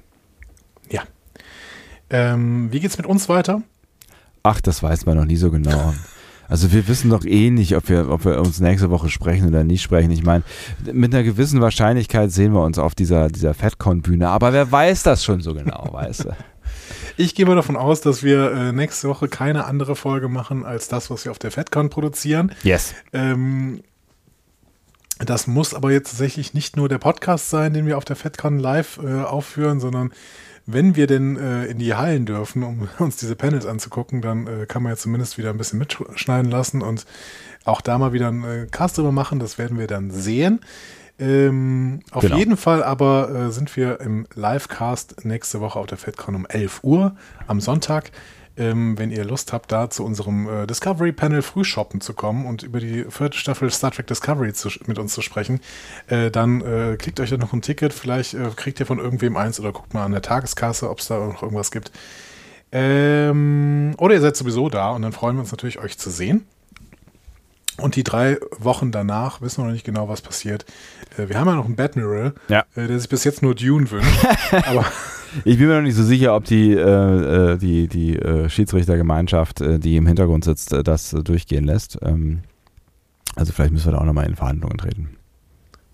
[2.09, 3.61] Ähm, wie geht's mit uns weiter?
[4.43, 5.93] Ach, das weiß man noch nie so genau.
[6.47, 9.63] Also wir wissen doch eh nicht, ob wir, ob wir uns nächste Woche sprechen oder
[9.63, 10.09] nicht sprechen.
[10.09, 10.43] Ich meine,
[10.91, 15.23] mit einer gewissen Wahrscheinlichkeit sehen wir uns auf dieser, dieser FedCon-Bühne, aber wer weiß das
[15.23, 16.29] schon so genau, weißt du?
[17.17, 20.87] Ich gehe mal davon aus, dass wir äh, nächste Woche keine andere Folge machen als
[20.87, 22.53] das, was wir auf der FedCon produzieren.
[22.63, 22.93] Yes.
[23.13, 23.81] Ähm,
[25.19, 28.57] das muss aber jetzt tatsächlich nicht nur der Podcast sein, den wir auf der FedCon
[28.57, 30.13] live äh, aufführen, sondern
[30.65, 34.65] wenn wir denn äh, in die Hallen dürfen, um uns diese Panels anzugucken, dann äh,
[34.65, 37.05] kann man ja zumindest wieder ein bisschen mitschneiden lassen und
[37.65, 39.39] auch da mal wieder einen äh, Cast drüber machen.
[39.39, 40.61] Das werden wir dann sehen.
[41.19, 42.37] Ähm, auf Genau.
[42.37, 46.79] jeden Fall aber äh, sind wir im Livecast nächste Woche auf der FedCon um 11
[46.83, 47.15] Uhr
[47.47, 48.11] am Sonntag.
[48.57, 52.63] Ähm, wenn ihr Lust habt, da zu unserem äh, Discovery Panel Frühshoppen zu kommen und
[52.63, 55.61] über die vierte Staffel Star Trek Discovery zu, mit uns zu sprechen,
[56.07, 57.93] äh, dann äh, klickt euch da noch ein Ticket.
[57.93, 61.07] Vielleicht äh, kriegt ihr von irgendwem eins oder guckt mal an der Tageskasse, ob es
[61.07, 61.91] da noch irgendwas gibt.
[62.73, 66.45] Ähm, oder ihr seid sowieso da und dann freuen wir uns natürlich, euch zu sehen.
[67.77, 70.65] Und die drei Wochen danach wissen wir noch nicht genau, was passiert.
[71.19, 72.63] Äh, wir haben ja noch einen Badmiral, Ja.
[72.75, 74.25] äh, der sich bis jetzt nur Dune wünscht.
[74.67, 74.85] aber
[75.45, 79.61] Ich bin mir noch nicht so sicher, ob die, äh, äh, die, die äh, Schiedsrichtergemeinschaft,
[79.61, 81.99] äh, die im Hintergrund sitzt, das durchgehen lässt.
[82.01, 82.39] Ähm,
[83.35, 85.09] also vielleicht müssen wir da auch nochmal in Verhandlungen treten.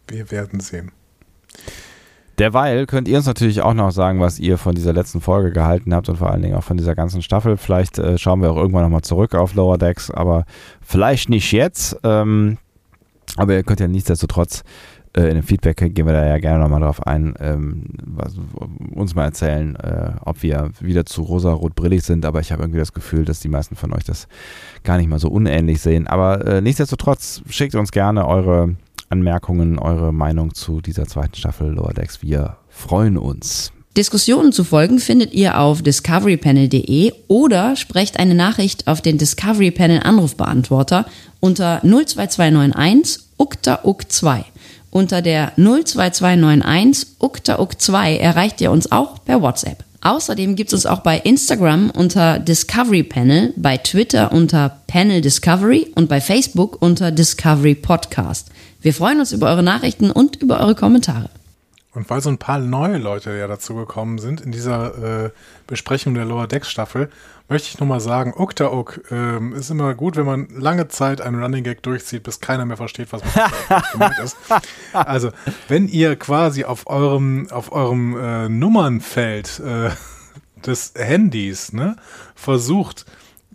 [0.07, 0.91] wir werden sehen.
[2.37, 5.93] Derweil könnt ihr uns natürlich auch noch sagen, was ihr von dieser letzten Folge gehalten
[5.93, 7.55] habt und vor allen Dingen auch von dieser ganzen Staffel.
[7.55, 10.45] Vielleicht schauen wir auch irgendwann nochmal zurück auf Lower Decks, aber
[10.81, 11.97] vielleicht nicht jetzt.
[12.03, 12.57] Ähm,
[13.37, 14.63] aber ihr könnt ja nichtsdestotrotz
[15.15, 18.33] äh, in dem Feedback gehen wir da ja gerne nochmal drauf ein, ähm, was,
[18.93, 22.25] uns mal erzählen, äh, ob wir wieder zu rosa-rot-brillig sind.
[22.25, 24.27] Aber ich habe irgendwie das Gefühl, dass die meisten von euch das
[24.83, 26.07] gar nicht mal so unähnlich sehen.
[26.07, 28.75] Aber äh, nichtsdestotrotz schickt uns gerne eure
[29.09, 32.21] Anmerkungen, eure Meinung zu dieser zweiten Staffel Lower Decks.
[32.21, 33.71] Wir freuen uns.
[33.95, 40.01] Diskussionen zu folgen findet ihr auf discoverypanel.de oder sprecht eine Nachricht auf den Discovery Panel
[40.03, 41.05] Anrufbeantworter
[41.39, 44.43] unter 02291 ukta uk 2.
[44.95, 49.83] Unter der 02291 ukta uk 2 erreicht ihr uns auch per WhatsApp.
[49.99, 55.91] Außerdem gibt es uns auch bei Instagram unter Discovery Panel, bei Twitter unter Panel Discovery
[55.95, 58.47] und bei Facebook unter Discovery Podcast.
[58.81, 61.29] Wir freuen uns über eure Nachrichten und über eure Kommentare.
[61.95, 65.29] Und weil so ein paar neue Leute ja dazu gekommen sind in dieser äh,
[65.65, 67.09] Besprechung der Lower Decks Staffel,
[67.47, 71.41] möchte ich nochmal sagen, Ukta Uk ähm, ist immer gut, wenn man lange Zeit einen
[71.41, 74.37] Running Gag durchzieht, bis keiner mehr versteht, was man gemeint ist.
[74.93, 75.31] Also,
[75.67, 79.89] wenn ihr quasi auf eurem, auf eurem äh, Nummernfeld äh,
[80.65, 81.95] des Handys ne,
[82.33, 83.05] versucht,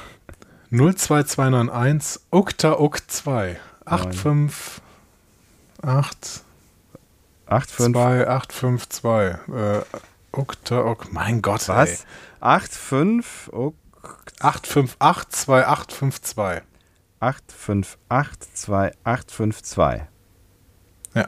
[0.72, 4.82] 02291 Ukta Uk 2 858
[5.82, 6.44] 85.
[7.48, 9.04] 2852
[9.54, 9.82] äh,
[10.32, 11.76] Ukta Uk, mein Gott, ey.
[11.76, 12.06] Was?
[12.42, 13.74] 85 oh,
[14.40, 16.64] 858 2852.
[17.20, 20.08] 858 2852.
[21.14, 21.28] Ja.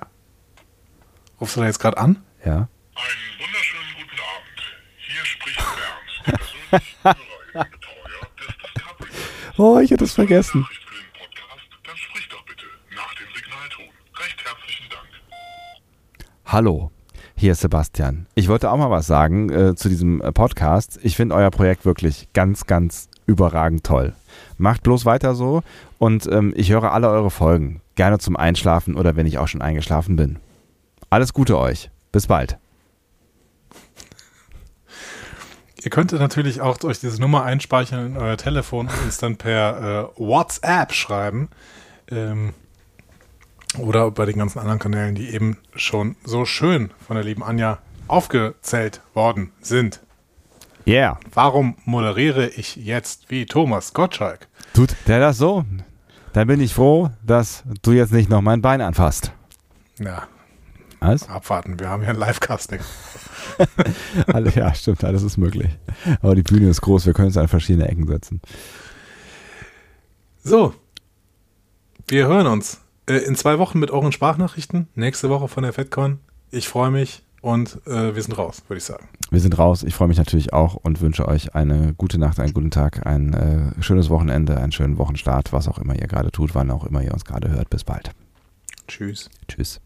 [1.40, 2.24] Rufst du da jetzt gerade an?
[2.44, 2.54] Ja.
[2.54, 2.70] Einen
[3.40, 4.60] wunderschönen guten Abend.
[4.98, 6.98] Hier spricht Bernd, der persönliche
[7.72, 9.12] Betreuer des Discovery.
[9.58, 10.62] Oh, ich hätte es vergessen.
[10.62, 11.70] Nachricht für den Podcast?
[11.86, 12.66] Dann sprich doch bitte
[12.96, 13.86] nach dem Signalton.
[14.20, 15.08] Recht herzlichen Dank.
[16.46, 16.92] Hallo,
[17.36, 18.28] hier ist Sebastian.
[18.36, 21.00] Ich wollte auch mal was sagen äh, zu diesem äh, Podcast.
[21.04, 24.16] Ich finde euer Projekt wirklich ganz, ganz überragend toll.
[24.58, 25.62] Macht bloß weiter so
[25.98, 27.82] und ähm, ich höre alle eure Folgen.
[27.96, 30.40] Gerne zum Einschlafen oder wenn ich auch schon eingeschlafen bin.
[31.10, 31.90] Alles Gute euch.
[32.12, 32.58] Bis bald.
[35.84, 40.12] Ihr könntet natürlich auch euch diese Nummer einspeichern in euer Telefon und uns dann per
[40.18, 41.50] äh, WhatsApp schreiben.
[42.10, 42.54] Ähm,
[43.78, 47.80] oder bei den ganzen anderen Kanälen, die eben schon so schön von der lieben Anja
[48.08, 50.02] aufgezählt worden sind.
[50.88, 51.20] Yeah.
[51.34, 54.48] Warum moderiere ich jetzt wie Thomas Gottschalk?
[54.74, 55.66] Tut der das so?
[56.32, 59.34] Dann bin ich froh, dass du jetzt nicht noch mein Bein anfasst.
[60.00, 60.28] Ja,
[61.02, 61.28] Was?
[61.28, 62.80] abwarten, wir haben ja ein Live-Casting.
[64.56, 65.70] Ja, stimmt, alles ist möglich.
[66.22, 68.42] Aber die Bühne ist groß, wir können uns an verschiedene Ecken setzen.
[70.44, 70.76] So,
[72.08, 74.88] wir hören uns äh, in zwei Wochen mit euren Sprachnachrichten.
[74.96, 76.20] Nächste Woche von der FedCon.
[76.52, 79.08] Ich freue mich und äh, wir sind raus, würde ich sagen.
[79.30, 79.84] Wir sind raus.
[79.84, 83.34] Ich freue mich natürlich auch und wünsche euch eine gute Nacht, einen guten Tag, ein
[83.34, 87.02] äh, schönes Wochenende, einen schönen Wochenstart, was auch immer ihr gerade tut, wann auch immer
[87.02, 87.70] ihr uns gerade hört.
[87.70, 88.12] Bis bald.
[88.88, 89.30] Tschüss.
[89.48, 89.82] Tschüss.